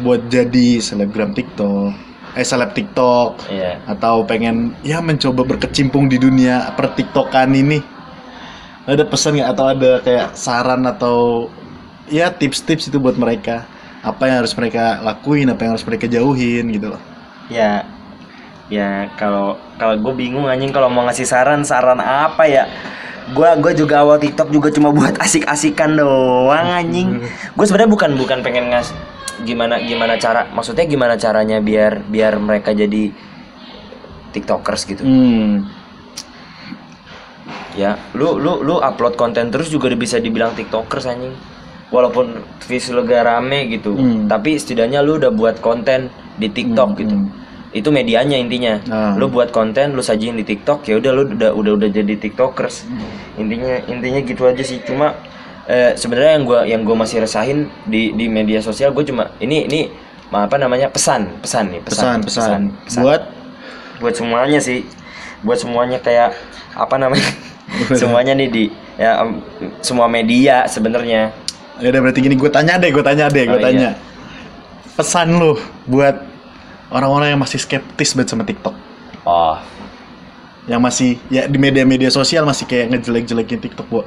buat 0.02 0.28
jadi 0.32 0.80
selebgram 0.80 1.36
TikTok, 1.36 1.92
eh 2.36 2.44
seleb 2.48 2.72
TikTok 2.72 3.48
Iya. 3.52 3.80
atau 3.88 4.24
pengen 4.24 4.72
ya 4.84 5.00
mencoba 5.04 5.44
berkecimpung 5.44 6.08
di 6.08 6.16
dunia 6.20 6.72
per 6.80 6.96
TikTokan 6.96 7.52
ini. 7.56 7.80
Ada 8.88 9.04
pesan 9.04 9.36
nggak? 9.40 9.50
Atau 9.52 9.66
ada 9.68 9.92
kayak 10.00 10.28
saran 10.38 10.86
atau 10.88 11.50
ya 12.08 12.32
tips-tips 12.32 12.88
itu 12.88 12.98
buat 13.04 13.20
mereka. 13.20 13.68
Apa 14.06 14.30
yang 14.30 14.46
harus 14.46 14.54
mereka 14.54 15.02
lakuin 15.02 15.50
apa 15.50 15.66
yang 15.66 15.74
harus 15.74 15.82
mereka 15.90 16.06
jauhin 16.06 16.70
gitu 16.70 16.94
loh 16.94 17.15
ya 17.48 17.86
ya 18.66 19.06
kalau 19.14 19.54
kalau 19.78 19.94
gue 20.02 20.14
bingung 20.18 20.50
anjing 20.50 20.74
kalau 20.74 20.90
mau 20.90 21.06
ngasih 21.06 21.28
saran 21.28 21.62
saran 21.62 22.02
apa 22.02 22.44
ya? 22.50 22.66
Gue 23.34 23.50
gue 23.58 23.74
juga 23.74 24.06
awal 24.06 24.22
TikTok 24.22 24.54
juga 24.54 24.70
cuma 24.70 24.94
buat 24.94 25.18
asik-asikan 25.18 25.98
doang 25.98 26.70
anjing. 26.70 27.26
Gue 27.58 27.66
sebenarnya 27.66 27.90
bukan 27.90 28.12
bukan 28.22 28.46
pengen 28.46 28.70
ngas 28.70 28.94
gimana 29.42 29.82
gimana 29.82 30.16
cara 30.22 30.46
maksudnya 30.54 30.86
gimana 30.86 31.18
caranya 31.18 31.58
biar 31.58 32.06
biar 32.06 32.38
mereka 32.38 32.72
jadi 32.72 33.10
tiktokers 34.30 34.86
gitu. 34.86 35.02
Hmm. 35.02 35.66
ya 37.76 38.00
lu 38.16 38.40
lu 38.40 38.64
lu 38.64 38.80
upload 38.80 39.20
konten 39.20 39.52
terus 39.52 39.68
juga 39.68 39.92
bisa 39.98 40.22
dibilang 40.22 40.54
tiktokers 40.54 41.10
anjing. 41.10 41.34
Walaupun 41.90 42.42
visual 42.66 43.06
gak 43.06 43.26
rame 43.26 43.70
gitu 43.74 43.94
Hmm. 43.94 44.26
tapi 44.26 44.58
setidaknya 44.58 45.02
lu 45.02 45.18
udah 45.22 45.30
buat 45.34 45.62
konten 45.62 46.10
di 46.36 46.48
TikTok 46.48 46.90
Hmm, 46.94 47.00
gitu. 47.00 47.16
hmm. 47.16 47.30
itu 47.72 47.90
medianya 47.92 48.40
intinya. 48.40 48.80
Ah. 48.88 49.14
lu 49.16 49.28
buat 49.28 49.52
konten 49.52 49.92
lu 49.92 50.00
sajiin 50.00 50.36
di 50.36 50.44
TikTok 50.44 50.88
ya 50.88 50.96
udah 50.96 51.12
lu 51.12 51.22
udah 51.30 51.52
udah 51.52 51.72
udah 51.76 51.90
jadi 51.92 52.16
tiktokers. 52.16 52.88
Intinya 53.36 53.84
intinya 53.86 54.20
gitu 54.22 54.48
aja 54.48 54.64
sih. 54.64 54.80
Cuma 54.82 55.12
eh, 55.66 55.92
sebenarnya 55.94 56.40
yang 56.40 56.44
gua 56.46 56.60
yang 56.64 56.82
gua 56.82 56.96
masih 56.98 57.20
resahin 57.20 57.68
di 57.84 58.16
di 58.16 58.26
media 58.28 58.64
sosial 58.64 58.92
gue 58.92 59.04
cuma 59.04 59.28
ini 59.38 59.68
ini 59.68 59.92
apa 60.32 60.56
namanya 60.56 60.88
pesan 60.88 61.28
pesan 61.40 61.72
nih 61.72 61.82
pesan, 61.84 62.24
pesan 62.24 62.62
pesan 62.84 63.02
buat? 63.04 63.22
Buat 64.00 64.16
semuanya 64.16 64.60
sih. 64.60 64.88
Buat 65.44 65.60
semuanya 65.60 66.00
kayak 66.00 66.32
apa 66.76 66.96
namanya 66.96 67.28
semuanya 68.00 68.36
nih 68.36 68.48
di 68.48 68.64
ya 68.96 69.20
em, 69.20 69.44
semua 69.80 70.08
media 70.08 70.64
sebenarnya. 70.66 71.32
Ya 71.76 71.92
udah 71.92 72.02
berarti 72.08 72.24
gini 72.24 72.40
gue 72.40 72.48
tanya 72.48 72.80
deh 72.80 72.88
gue 72.88 73.04
tanya 73.04 73.28
deh 73.28 73.44
gue 73.44 73.60
Oh, 73.60 73.68
iya. 73.68 73.92
Pesan 74.96 75.36
lu 75.36 75.60
buat 75.86 76.16
orang-orang 76.90 77.36
yang 77.36 77.42
masih 77.42 77.60
skeptis 77.60 78.16
banget 78.16 78.32
sama 78.32 78.44
TikTok? 78.48 78.76
Oh 79.28 79.60
yang 80.66 80.82
masih 80.82 81.22
ya 81.30 81.46
di 81.46 81.58
media-media 81.62 82.10
sosial 82.10 82.46
masih 82.46 82.66
kayak 82.66 82.94
ngejelek-jelekin 82.94 83.62
TikTok 83.62 83.86
buat 83.90 84.06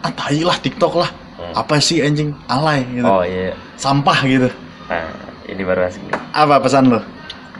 ah 0.00 0.12
tai 0.12 0.40
lah 0.40 0.56
TikTok 0.56 0.94
lah. 0.96 1.10
Hmm. 1.38 1.54
apa 1.54 1.78
sih 1.78 2.02
anjing? 2.02 2.34
Alay 2.50 2.82
gitu. 2.90 3.06
Oh 3.06 3.22
iya. 3.22 3.54
Sampah 3.78 4.18
gitu. 4.26 4.50
Nah 4.90 5.06
ini 5.46 5.62
baru 5.62 5.86
asik 5.86 6.02
apa 6.34 6.60
pesan 6.60 6.90
lo 6.90 7.00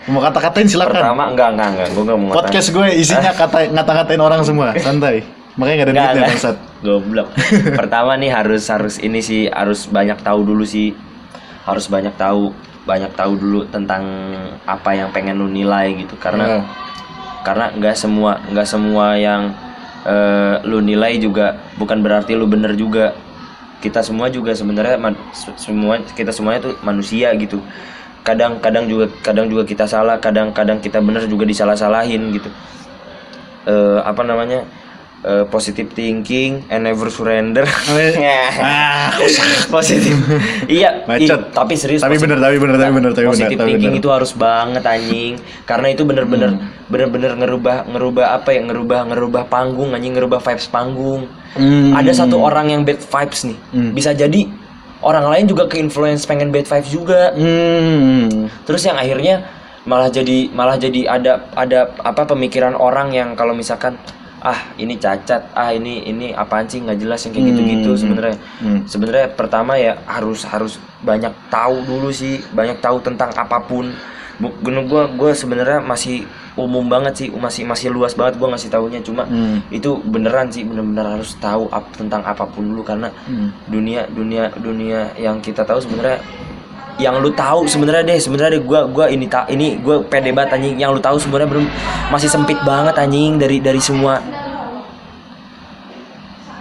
mau 0.08 0.24
kata-katain 0.24 0.66
silakan. 0.66 0.98
Pertama 0.98 1.24
enggak 1.30 1.48
enggak 1.54 1.68
enggak. 1.76 1.88
Gue 1.92 2.02
enggak 2.08 2.18
mau 2.18 2.32
podcast 2.32 2.68
gue 2.72 2.86
isinya 2.96 3.30
kata 3.44 3.58
ngata-ngatain 3.70 4.22
orang 4.24 4.40
semua. 4.42 4.72
Santai. 4.80 5.22
Makanya 5.58 5.74
gak 5.74 5.86
ada 5.86 5.90
Enggak, 5.90 6.06
duitnya 6.08 6.30
bangsat. 6.32 6.56
Goblok. 6.80 7.28
Pertama 7.82 8.12
nih 8.14 8.30
harus 8.30 8.62
harus 8.70 8.94
ini 9.02 9.20
sih 9.20 9.50
harus 9.50 9.84
banyak 9.90 10.18
tahu 10.24 10.40
dulu 10.42 10.64
sih. 10.64 10.96
Harus 11.68 11.86
banyak 11.92 12.16
tahu 12.16 12.56
banyak 12.88 13.12
tahu 13.12 13.36
dulu 13.36 13.60
tentang 13.68 14.00
apa 14.64 14.96
yang 14.96 15.12
pengen 15.12 15.36
lu 15.36 15.52
nilai 15.52 15.92
gitu. 15.92 16.16
Karena 16.16 16.44
Ya. 16.48 16.60
karena 17.44 17.68
nggak 17.76 17.96
semua 17.96 18.40
nggak 18.48 18.64
semua 18.64 19.12
yang 19.20 19.52
eh, 20.08 20.56
lu 20.64 20.80
nilai 20.80 21.20
juga 21.20 21.52
bukan 21.76 22.00
berarti 22.00 22.32
lu 22.32 22.48
bener 22.48 22.72
juga. 22.72 23.12
Kita 23.78 24.00
semua 24.02 24.26
juga 24.32 24.56
sebenarnya 24.56 24.96
semua 25.54 26.00
kita 26.16 26.32
semuanya 26.32 26.72
tuh 26.72 26.74
manusia 26.80 27.30
gitu. 27.36 27.60
Kadang-kadang 28.26 28.88
juga 28.90 29.06
kadang 29.22 29.46
juga 29.46 29.62
kita 29.62 29.84
salah 29.86 30.16
kadang-kadang 30.18 30.80
kita 30.82 30.98
bener 30.98 31.28
juga 31.28 31.44
disalah-salahin 31.44 32.32
gitu. 32.34 32.48
Eh 33.68 34.00
apa 34.02 34.24
namanya 34.24 34.64
eh, 35.20 35.44
positive 35.44 35.90
thinking 35.90 36.62
and 36.66 36.82
never 36.82 37.08
surrender 37.08 37.66
ah 38.60 39.10
positif 39.74 40.14
iya 40.66 41.02
Bacot. 41.04 41.20
i- 41.40 41.50
tapi 41.50 41.74
serius 41.74 42.00
Tapi 42.00 42.16
bener, 42.16 42.36
tapi 42.36 42.56
bener, 42.56 42.76
tapi 42.76 42.92
bener, 42.92 43.10
tapi 43.10 43.24
bener, 43.24 43.32
positive 43.32 43.56
tapi 43.56 43.70
thinking 43.72 43.92
bener. 43.92 44.00
itu 44.00 44.08
harus 44.08 44.32
banget 44.32 44.82
anjing 44.82 45.32
karena 45.64 45.86
itu 45.88 46.02
bener-bener 46.02 46.50
Hmm. 46.50 46.62
bener-bener 46.86 47.32
ngerubah 47.36 47.84
ngerubah 47.86 48.26
apa 48.34 48.48
ya 48.50 48.60
ngerubah 48.62 49.00
ngerubah 49.06 49.42
panggung 49.46 49.92
anjing 49.92 50.12
ngerubah 50.12 50.40
vibes 50.40 50.66
panggung 50.66 51.26
Hmm. 51.50 51.92
ada 51.92 52.12
satu 52.12 52.38
orang 52.38 52.68
yang 52.68 52.82
bad 52.82 52.98
vibes 52.98 53.42
nih 53.42 53.58
Hmm. 53.70 53.90
bisa 53.92 54.12
jadi 54.12 54.46
orang 55.00 55.26
lain 55.26 55.44
juga 55.46 55.64
ke 55.64 55.76
influence 55.76 56.24
pengen 56.24 56.48
bad 56.48 56.64
vibes 56.64 56.88
juga 56.88 57.32
Hmm. 57.32 58.46
terus 58.62 58.82
yang 58.82 58.94
akhirnya 58.94 59.44
malah 59.82 60.08
jadi 60.08 60.48
malah 60.50 60.76
jadi 60.76 61.08
ada 61.08 61.32
ada 61.52 61.78
apa 61.98 62.22
pemikiran 62.24 62.72
orang 62.72 63.10
yang 63.10 63.32
kalau 63.32 63.52
misalkan 63.52 63.96
ah 64.40 64.54
ini 64.74 64.94
cacat 64.94 65.50
ah 65.52 65.70
ini 65.70 66.04
ini 66.04 66.26
apaan 66.32 66.64
sih 66.64 66.78
nggak 66.78 66.98
jelas 66.98 67.20
yang 67.20 67.32
kayak 67.32 67.46
gitu-gitu 67.48 67.90
Hmm. 67.90 67.98
sebenarnya 67.98 68.36
Hmm. 68.58 68.80
sebenarnya 68.84 69.26
pertama 69.30 69.72
ya 69.74 69.98
harus 70.04 70.42
harus 70.42 70.72
banyak 71.00 71.30
tahu 71.48 71.82
dulu 71.82 72.08
sih 72.08 72.38
banyak 72.48 72.78
tahu 72.78 72.98
tentang 73.00 73.30
apa 73.32 73.58
pun 73.60 73.90
gue 74.38 74.50
gua 74.84 75.10
gua 75.10 75.30
sebenarnya 75.32 75.80
masih 75.80 76.22
umum 76.54 76.86
banget 76.86 77.14
sih 77.16 77.28
masih 77.28 77.62
masih 77.64 77.88
luas 77.88 78.14
banget 78.14 78.34
gua 78.36 78.48
ngasih 78.48 78.66
tahunya 78.68 79.02
cuma 79.02 79.26
Hmm. 79.26 79.58
itu 79.68 79.98
beneran 80.00 80.46
sih 80.48 80.62
bener-bener 80.62 81.06
harus 81.12 81.34
tahu 81.36 81.66
ap- 81.68 81.90
tentang 81.92 82.22
apa 82.22 82.42
pun 82.44 82.62
dulu 82.64 82.82
karena 82.82 83.10
Hmm. 83.24 83.50
dunia 83.66 84.06
dunia 84.08 84.54
dunia 84.56 85.10
yang 85.16 85.38
kita 85.38 85.62
tahu 85.62 85.78
sebenarnya 85.80 86.22
yang 86.98 87.22
lu 87.22 87.30
tahu 87.30 87.64
sebenarnya 87.70 88.02
deh 88.02 88.18
sebenarnya 88.18 88.58
deh 88.58 88.62
gua 88.66 88.90
gua 88.90 89.06
ini 89.06 89.30
tak 89.30 89.46
ini 89.54 89.78
gua 89.78 90.02
pede 90.02 90.34
banget 90.34 90.58
anjing. 90.58 90.74
Yang 90.76 90.90
lu 90.98 91.00
tahu 91.00 91.16
sebenarnya 91.22 91.48
belum 91.48 91.66
masih 92.10 92.26
sempit 92.26 92.58
banget 92.66 92.98
anjing 92.98 93.38
dari 93.38 93.62
dari 93.62 93.78
semua. 93.78 94.18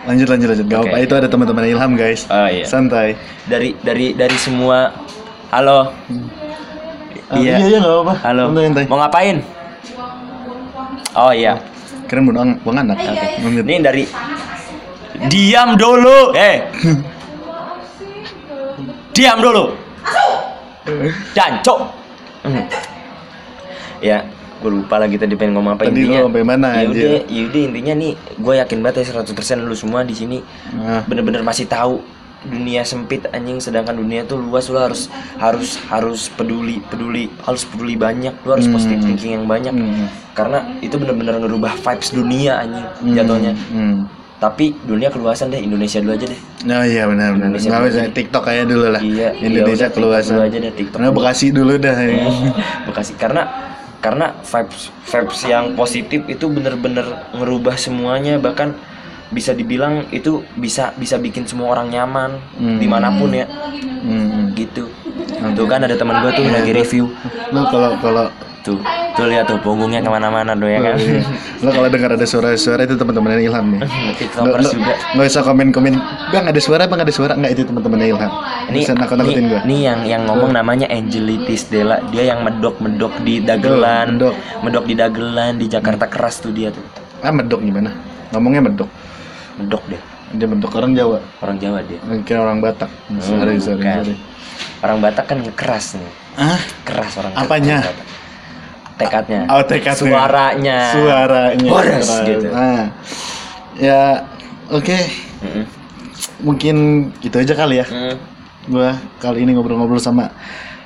Lanjut 0.05 0.29
lanjut 0.29 0.47
lanjut. 0.53 0.65
Gak 0.71 0.79
Oke. 0.79 0.89
apa 0.93 0.97
itu 1.03 1.13
ada 1.17 1.27
teman-teman 1.27 1.67
Ilham 1.67 1.91
guys. 1.99 2.29
Oh, 2.31 2.47
iya. 2.47 2.63
santai. 2.63 3.17
Dari 3.49 3.75
dari 3.81 4.15
dari 4.15 4.37
semua. 4.39 4.93
Halo. 5.51 5.91
Ah, 7.27 7.35
iya 7.35 7.59
iya 7.59 7.77
gak 7.83 7.91
apa-apa. 7.91 8.13
Halo. 8.23 8.43
Santai 8.47 8.63
santai. 8.71 8.85
Mau 8.87 8.97
ngapain? 9.01 9.37
Oh 11.17 11.33
iya. 11.33 11.59
Keren 12.07 12.23
buang 12.23 12.55
buang 12.63 12.77
anak 12.87 13.03
Lanjut. 13.03 13.67
ini 13.67 13.83
dari 13.83 14.03
diam 15.27 15.75
dulu 15.75 16.31
eh. 16.37 16.63
Diam 19.17 19.41
dulu 19.41 19.86
jancok 21.33 21.79
Hmm. 22.41 22.63
ya 23.99 24.23
gue 24.57 24.71
lupa 24.71 24.97
lagi 24.97 25.17
tadi 25.17 25.35
pengen 25.35 25.53
ngomong 25.53 25.75
apa 25.75 25.85
Tadi 25.85 26.01
intinya 26.01 26.25
sampai 26.25 26.41
mana, 26.41 26.69
ya 26.79 26.87
udah 26.87 27.11
ya 27.27 27.41
udah 27.45 27.61
intinya 27.61 27.93
nih 27.93 28.11
gue 28.15 28.53
yakin 28.57 28.77
banget 28.79 29.05
ya 29.05 29.21
100% 29.21 29.33
lu 29.59 29.75
semua 29.75 30.01
di 30.01 30.15
sini 30.15 30.37
Nah. 30.71 31.03
bener-bener 31.03 31.41
masih 31.41 31.65
tahu 31.65 32.01
dunia 32.39 32.81
sempit 32.81 33.25
anjing 33.27 33.57
sedangkan 33.57 33.97
dunia 33.97 34.23
tuh 34.23 34.37
luas 34.37 34.65
lu 34.65 34.77
harus 34.77 35.09
harus 35.35 35.77
harus 35.87 36.29
peduli 36.29 36.79
peduli 36.83 37.27
harus 37.41 37.65
peduli 37.65 37.93
banyak 37.93 38.33
lu 38.39 38.49
harus 38.49 38.65
Hmm. 38.65 38.73
positive 38.73 39.01
thinking 39.03 39.31
yang 39.35 39.45
banyak 39.45 39.73
Hmm. 39.73 40.07
karena 40.31 40.73
itu 40.79 40.95
bener-bener 40.95 41.37
ngerubah 41.37 41.73
vibes 41.75 42.09
dunia 42.11 42.61
anjing 42.61 42.85
Hmm. 43.03 43.13
jatuhnya 43.13 43.53
Hmm. 43.67 44.05
Tapi 44.37 44.77
dunia 44.85 45.09
keluasan 45.09 45.49
deh 45.49 45.57
Indonesia 45.57 45.97
dulu 45.97 46.13
aja 46.13 46.25
deh 46.29 46.41
Oh 46.67 46.83
iya 46.83 47.03
benar 47.09 47.33
benar. 47.33 47.57
Nggak 47.57 47.81
aja. 47.89 48.01
TikTok 48.11 48.43
aja 48.43 48.63
dulu 48.65 48.85
lah. 48.89 49.01
Iya, 49.01 49.29
Indonesia 49.39 49.87
iya 49.87 49.95
keluasan. 49.95 50.35
Dulu 50.35 50.45
aja 50.45 50.57
deh, 50.59 50.73
TikTok 50.73 50.97
Nah, 50.99 51.09
dulu. 51.09 51.17
Bekasi 51.17 51.45
dulu 51.49 51.73
dah. 51.77 51.95
ya. 51.95 52.13
Bekasi 52.85 53.11
karena 53.15 53.41
karena 53.97 54.25
vibes 54.37 54.93
vibes 55.03 55.39
yang 55.43 55.65
positif 55.73 56.21
itu 56.27 56.45
bener-bener 56.47 57.05
ngerubah 57.33 57.75
semuanya 57.75 58.37
bahkan 58.37 58.77
bisa 59.27 59.51
dibilang 59.51 60.07
itu 60.09 60.45
bisa 60.53 60.93
bisa 60.95 61.17
bikin 61.17 61.43
semua 61.43 61.73
orang 61.73 61.89
nyaman 61.89 62.37
Hmm. 62.55 62.77
di 62.77 62.87
mana 62.87 63.09
pun 63.11 63.33
ya 63.33 63.43
Hmm. 63.99 64.53
gitu 64.53 64.87
tuh 65.53 65.65
kan 65.65 65.81
ada 65.81 65.97
teman 65.97 66.21
gue 66.21 66.31
tuh 66.31 66.45
lagi 66.47 66.71
review 66.71 67.09
Lo 67.51 67.67
kalau 67.67 67.91
kalau 67.99 68.25
tuh 68.61 68.79
tuh 69.17 69.25
lihat 69.25 69.43
tuh 69.43 69.57
punggungnya 69.57 69.97
ke 69.97 70.07
mana-mana 70.07 70.53
tuh 70.53 70.69
ya 70.69 70.79
kan 70.79 70.93
lo 71.57 71.69
kalau 71.69 71.89
dengar 71.89 72.13
ada 72.13 72.21
suara-suara 72.21 72.85
itu 72.85 72.93
teman-temannya 72.93 73.43
Ilham 73.43 73.65
nih. 73.73 73.81
Tiktokers 74.19 74.69
juga 74.69 74.93
nggak 75.11 75.27
usah 75.27 75.43
komen-komen. 75.43 75.93
Bang 76.29 76.45
ada 76.45 76.59
suara, 76.59 76.85
bang 76.85 77.01
ada 77.01 77.09
suara. 77.09 77.33
Nggak 77.33 77.51
itu 77.51 77.63
teman-temannya 77.63 78.07
Ilham. 78.07 78.31
ini 78.67 78.79
Bisa 78.79 78.93
nakut-nakutin 78.93 79.43
gue. 79.47 79.59
ini 79.65 79.77
yang 79.81 79.99
yang 80.03 80.21
ngomong 80.23 80.51
namanya 80.51 80.85
Angelitis 80.87 81.65
Della 81.65 81.97
dia 82.07 82.29
yang 82.29 82.41
medok 82.41 82.77
medok 82.77 83.17
di 83.19 83.39
dagelan 83.39 84.15
Medok. 84.15 84.35
medok 84.61 84.83
di 84.85 84.93
dagelan 84.93 85.53
di 85.55 85.65
Jakarta 85.65 86.05
keras 86.05 86.37
tuh 86.37 86.51
dia 86.51 86.69
tuh 86.69 86.85
Ah 87.19 87.31
medok 87.31 87.59
gimana? 87.59 87.89
Ngomongnya 88.29 88.61
medok. 88.61 88.89
medok 89.55 89.81
deh 89.87 90.01
Dia 90.29 90.45
medok 90.45 90.69
orang 90.73 90.91
Jawa. 90.91 91.17
orang 91.39 91.57
Jawa 91.57 91.79
dia 91.81 91.97
Mungkin 92.03 92.35
orang 92.37 92.59
Batak. 92.59 92.91
Hmm, 93.07 93.17
Sorry, 93.17 93.57
sorry, 93.57 93.81
sorry. 93.81 94.15
orang 94.79 94.99
Batak 94.99 95.25
kan 95.25 95.39
keras 95.51 95.95
nih 95.95 96.11
Ah, 96.37 96.61
keras 96.83 97.15
orang 97.15 97.33
Apanya? 97.33 97.81
orang 97.81 97.89
Batak. 97.89 98.07
Tekadnya 98.97 99.45
Oh, 99.47 99.61
tekadnya. 99.63 99.95
suaranya 99.95 100.79
suaranya. 100.91 101.69
Keren. 101.69 102.01
gitu. 102.25 102.47
Ah. 102.51 102.83
Ya, 103.77 104.25
oke. 104.73 104.97
Mm-mm. 105.45 105.63
Mungkin 106.41 106.75
gitu 107.21 107.37
aja 107.37 107.53
kali 107.53 107.81
ya. 107.81 107.85
Mm. 107.85 108.15
Gua 108.67 108.97
kali 109.21 109.45
ini 109.45 109.53
ngobrol-ngobrol 109.53 110.01
sama 110.01 110.33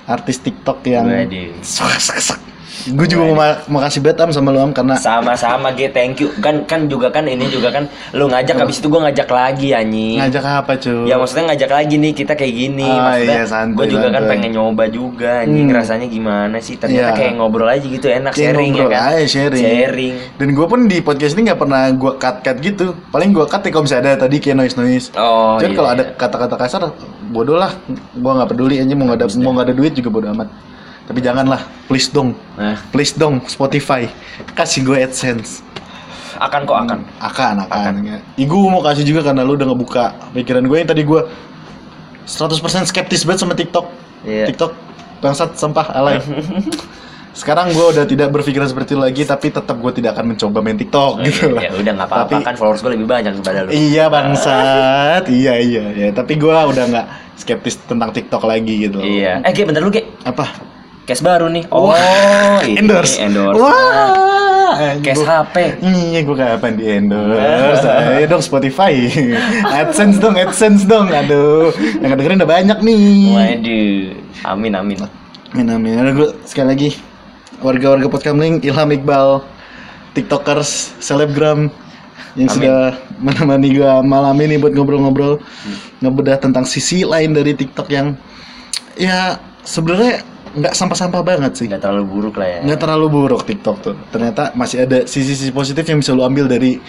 artis 0.05 0.43
TikTok 0.43 0.83
yang 0.85 1.07
Waduh. 1.07 2.50
Gue 2.83 3.05
juga 3.05 3.23
mau 3.25 3.37
ma- 3.37 3.61
makasih 3.69 3.99
banget 3.99 4.17
Am 4.19 4.29
sama 4.29 4.49
lu 4.49 4.57
Am 4.57 4.71
karena 4.71 4.95
sama-sama 4.95 5.69
G 5.71 5.85
thank 5.87 6.17
you 6.17 6.33
kan 6.35 6.65
kan 6.65 6.85
juga 6.85 7.07
kan 7.07 7.23
ini 7.23 7.45
juga 7.45 7.69
kan 7.69 7.85
lu 8.11 8.25
ngajak 8.25 8.57
habis 8.57 8.77
itu 8.77 8.87
gua 8.87 9.05
ngajak 9.05 9.27
lagi 9.27 9.69
anjing 9.71 10.17
ngajak 10.17 10.41
apa 10.41 10.73
cuy? 10.75 11.05
ya 11.05 11.15
maksudnya 11.15 11.45
ngajak 11.49 11.71
lagi 11.71 11.95
nih 11.95 12.11
kita 12.13 12.33
kayak 12.33 12.53
gini 12.53 12.87
Oh, 12.87 12.97
maksudnya 12.97 13.37
iya, 13.39 13.61
gue 13.67 13.85
juga 13.87 14.07
kan 14.07 14.13
santuy. 14.17 14.31
pengen 14.31 14.51
nyoba 14.51 14.83
juga 14.87 15.31
anjing 15.41 15.67
Hmm. 15.67 15.77
rasanya 15.77 16.07
gimana 16.07 16.57
sih 16.57 16.75
ternyata 16.75 17.07
Iya. 17.07 17.17
kayak 17.17 17.33
ngobrol 17.35 17.67
aja 17.67 17.83
gitu 17.83 18.07
enak 18.07 18.31
Kayak 18.31 18.45
sharing 18.49 18.71
ya 18.71 18.85
kan 18.85 19.01
aja, 19.11 19.25
sharing. 19.25 19.63
sharing 19.63 20.13
Dan 20.35 20.47
gue 20.51 20.65
pun 20.65 20.79
di 20.85 20.97
podcast 20.99 21.33
ini 21.33 21.41
nggak 21.43 21.59
pernah 21.59 21.83
gue 21.91 22.11
cut 22.15 22.35
cut 22.41 22.57
gitu. 22.57 22.85
Paling 23.07 23.29
gue 23.29 23.45
cut 23.45 23.61
ya 23.61 23.69
kalau 23.69 23.83
misalnya 23.83 24.03
ada 24.09 24.19
tadi 24.21 24.37
kayak 24.37 24.57
noise 24.57 24.75
noise. 24.75 25.07
oh 25.13 25.55
Cuman 25.55 25.67
iya, 25.67 25.77
kalau 25.77 25.89
ada 25.89 26.03
iya. 26.03 26.13
kata-kata 26.15 26.55
kasar, 26.57 26.81
bodoh 27.27 27.55
lah. 27.55 27.71
Gue 28.11 28.31
nggak 28.31 28.49
peduli 28.49 28.75
aja 28.77 28.91
mau 28.91 29.05
nggak 29.05 29.19
ada 29.19 29.27
mau 29.37 29.51
nggak 29.51 29.67
ada 29.67 29.75
duit 29.75 29.93
juga 29.93 30.09
bodoh 30.09 30.29
amat. 30.31 30.47
Tapi 31.11 31.19
janganlah, 31.19 31.59
please 31.85 32.07
dong, 32.07 32.31
nah 32.55 32.79
please 32.87 33.11
dong 33.11 33.43
Spotify 33.45 34.07
kasih 34.53 34.79
gue 34.81 34.95
AdSense. 34.97 35.59
akan 36.39 36.63
kok 36.63 36.77
akan 36.79 36.99
Akan, 37.19 37.55
akan. 37.61 37.93
Ih, 38.33 38.47
gue 38.47 38.59
mau 38.63 38.79
kasih 38.79 39.03
juga 39.03 39.21
karena 39.21 39.43
lu 39.43 39.53
udah 39.53 39.67
ngebuka 39.67 40.31
pikiran 40.31 40.63
gue 40.63 40.77
yang 40.77 40.87
tadi 40.87 41.03
gue 41.03 41.21
100% 42.23 42.55
skeptis 42.87 43.27
banget 43.27 43.39
sama 43.39 43.53
TikTok. 43.53 43.91
Iya. 44.23 44.47
TikTok 44.47 44.71
bangsat 45.19 45.53
sampah 45.53 45.91
alay. 45.91 46.17
Sekarang 47.31 47.71
gue 47.71 47.85
udah 47.85 48.03
tidak 48.03 48.27
berpikiran 48.29 48.65
seperti 48.65 48.91
itu 48.91 48.99
lagi, 48.99 49.21
tapi 49.23 49.47
tetap 49.49 49.75
gue 49.75 49.91
tidak 49.93 50.15
akan 50.15 50.31
mencoba 50.31 50.59
main 50.59 50.75
TikTok 50.75 51.23
gitu 51.23 51.51
lah. 51.51 51.61
ya 51.61 51.71
udah 51.73 51.91
nggak 51.93 52.07
apa-apa 52.07 52.27
Tapi- 52.31 52.43
kan 52.43 52.55
followers 52.55 52.79
gue 52.79 52.91
lebih 52.91 53.07
banyak 53.07 53.31
daripada 53.35 53.59
lu 53.63 53.69
Iya 53.69 54.05
bangsat, 54.07 55.23
iya 55.27 55.53
iya 55.57 55.83
ya. 55.91 56.07
Tapi 56.11 56.35
gue 56.35 56.51
udah 56.51 56.85
nggak 56.87 57.07
skeptis 57.35 57.79
tentang 57.83 58.11
TikTok 58.11 58.43
lagi 58.43 58.85
gitu. 58.85 58.99
iya 58.99 59.41
eh 59.41 59.51
Ge 59.51 59.63
bentar 59.63 59.81
lu 59.81 59.89
Ge 59.89 60.05
Apa? 60.21 60.70
Case 61.03 61.19
baru 61.19 61.47
nih 61.47 61.65
oh 61.69 61.91
ini 62.61 62.77
endorse. 62.77 63.17
endorse 63.17 63.57
Wah. 63.57 64.97
case 64.99 65.17
Gua- 65.17 65.43
HP 65.43 65.55
Iya, 65.81 66.19
gue 66.21 66.35
kapan 66.35 66.71
di 66.73 66.85
endorse? 66.87 67.83
Ayo 67.83 68.25
dong 68.27 68.39
Spotify, 68.39 68.93
AdSense 69.77 70.17
dong, 70.17 70.33
AdSense 70.33 70.83
dong. 70.83 71.09
Aduh, 71.09 71.69
yang 71.99 72.13
dengerin 72.13 72.39
udah 72.39 72.49
banyak 72.49 72.77
nih. 72.79 73.01
waduh 73.29 73.99
amin 74.47 74.73
amin 74.73 74.97
Amin 75.51 75.67
amin. 75.67 75.93
Ada 75.97 76.11
gue 76.11 76.29
sekali 76.43 76.67
lagi 76.69 76.89
warga-warga 77.59 78.07
Podkamling, 78.07 78.63
Ilham 78.63 78.89
Iqbal, 78.89 79.43
TikTokers, 80.13 80.95
selebgram 80.97 81.67
yang 82.33 82.47
Amin. 82.47 82.55
sudah 82.55 82.79
menemani 83.19 83.69
gue 83.69 83.91
malam 84.01 84.39
ini 84.39 84.55
buat 84.55 84.71
ngobrol-ngobrol 84.71 85.43
ngebedah 85.99 86.39
tentang 86.39 86.63
sisi 86.63 87.03
lain 87.03 87.35
dari 87.35 87.51
TikTok 87.51 87.91
yang 87.91 88.15
ya 88.95 89.35
sebenarnya 89.61 90.23
nggak 90.55 90.73
sampah-sampah 90.75 91.21
banget 91.23 91.51
sih. 91.57 91.65
nggak 91.69 91.81
terlalu 91.81 92.05
buruk 92.07 92.35
lah 92.39 92.47
ya 92.47 92.59
Nggak 92.65 92.79
terlalu 92.83 93.05
buruk 93.07 93.41
TikTok 93.47 93.77
tuh. 93.81 93.95
Ternyata 94.11 94.51
masih 94.53 94.83
ada 94.83 95.03
sisi-sisi 95.07 95.51
positif 95.51 95.83
yang 95.87 95.99
bisa 96.03 96.11
lu 96.11 96.23
ambil 96.23 96.45
dari 96.51 96.79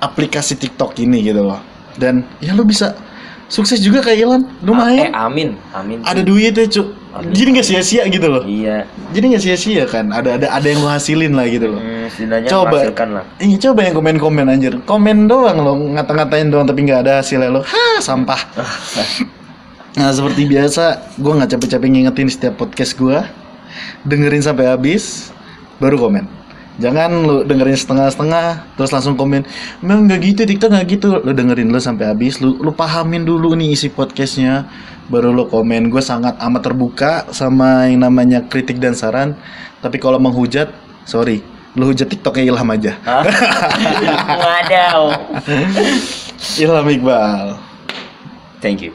aplikasi 0.00 0.56
TikTok 0.58 0.96
ini 1.00 1.22
gitu 1.22 1.44
loh. 1.44 1.60
Dan 1.96 2.24
ya 2.40 2.56
lu 2.56 2.64
bisa 2.64 2.96
sukses 3.52 3.78
juga 3.84 4.00
kayak 4.00 4.24
eh 4.24 4.40
lumayan. 4.64 5.12
amin 5.12 5.60
amin 5.76 6.00
Ada 6.08 6.24
duitnya 6.24 6.64
cu. 6.72 7.02
Amin. 7.12 7.28
Jadi 7.36 7.48
nggak 7.52 7.66
sia-sia 7.68 8.02
gitu 8.08 8.24
loh 8.24 8.40
iya 8.48 8.88
jadi 9.12 9.36
nggak 9.36 9.42
sia-sia 9.44 9.84
kan 9.84 10.08
ada 10.08 10.40
ada 10.40 10.48
ada 10.48 10.64
yang 10.64 10.80
lo 10.80 10.88
hasilin 10.88 11.36
lah 11.36 11.44
gitu 11.44 11.68
loh 11.68 11.76
hmm, 11.76 12.48
Coba. 12.48 12.88
lah 12.88 13.24
Iya 13.36 13.56
coba 13.68 13.84
yang 13.84 13.94
komen-komen 14.00 14.48
anjir 14.48 14.80
Komen 14.88 15.28
doang 15.28 15.60
lo 15.60 15.76
ngata-ngatain 15.92 16.48
doang 16.48 16.64
tapi 16.64 16.88
nggak 16.88 17.04
ada 17.04 17.12
hasilnya 17.20 17.52
lo 17.52 17.60
Hah 17.60 18.00
sampah 18.00 18.40
Nah 19.92 20.08
seperti 20.12 20.48
biasa 20.48 21.16
Gue 21.20 21.32
nggak 21.36 21.56
capek-capek 21.56 21.88
ngingetin 21.92 22.28
setiap 22.32 22.54
podcast 22.56 22.96
gue 22.96 23.18
Dengerin 24.08 24.40
sampai 24.40 24.68
habis 24.68 25.32
Baru 25.80 25.98
komen. 25.98 26.24
Jangan 26.80 27.10
lu 27.20 27.36
dengerin 27.44 27.76
setengah-setengah 27.76 28.76
Terus 28.80 28.90
langsung 28.92 29.20
komen 29.20 29.44
Memang 29.84 30.08
nggak 30.08 30.20
gitu 30.24 30.40
TikTok 30.48 30.72
nggak 30.72 30.86
gitu. 30.96 31.20
Lu 31.20 31.36
dengerin 31.36 31.68
lu 31.68 31.76
sampai 31.76 32.08
habis 32.08 32.40
Lu, 32.40 32.56
lu 32.56 32.72
pahamin 32.72 33.28
dulu 33.28 33.52
nih 33.52 33.76
isi 33.76 33.92
podcastnya. 33.92 34.64
Baru 35.12 35.34
lu 35.34 35.44
komen. 35.44 35.92
Gue 35.92 36.00
sangat 36.00 36.40
amat 36.40 36.62
terbuka 36.64 37.28
Sama 37.28 37.92
yang 37.92 38.08
namanya 38.08 38.40
kritik 38.48 38.80
dan 38.80 38.96
saran. 38.96 39.36
Tapi 39.84 40.00
kalau 40.00 40.16
menghujat 40.16 40.72
Sorry 41.04 41.44
Lu 41.76 41.88
hujat 41.88 42.08
TikToknya 42.08 42.52
Ilham 42.52 42.68
aja. 42.68 42.92
Hah? 43.04 43.24
Wadaw 44.44 45.00
Ilham 46.60 46.88
Iqbal. 46.88 47.56
Thank 48.60 48.84
you 48.84 48.92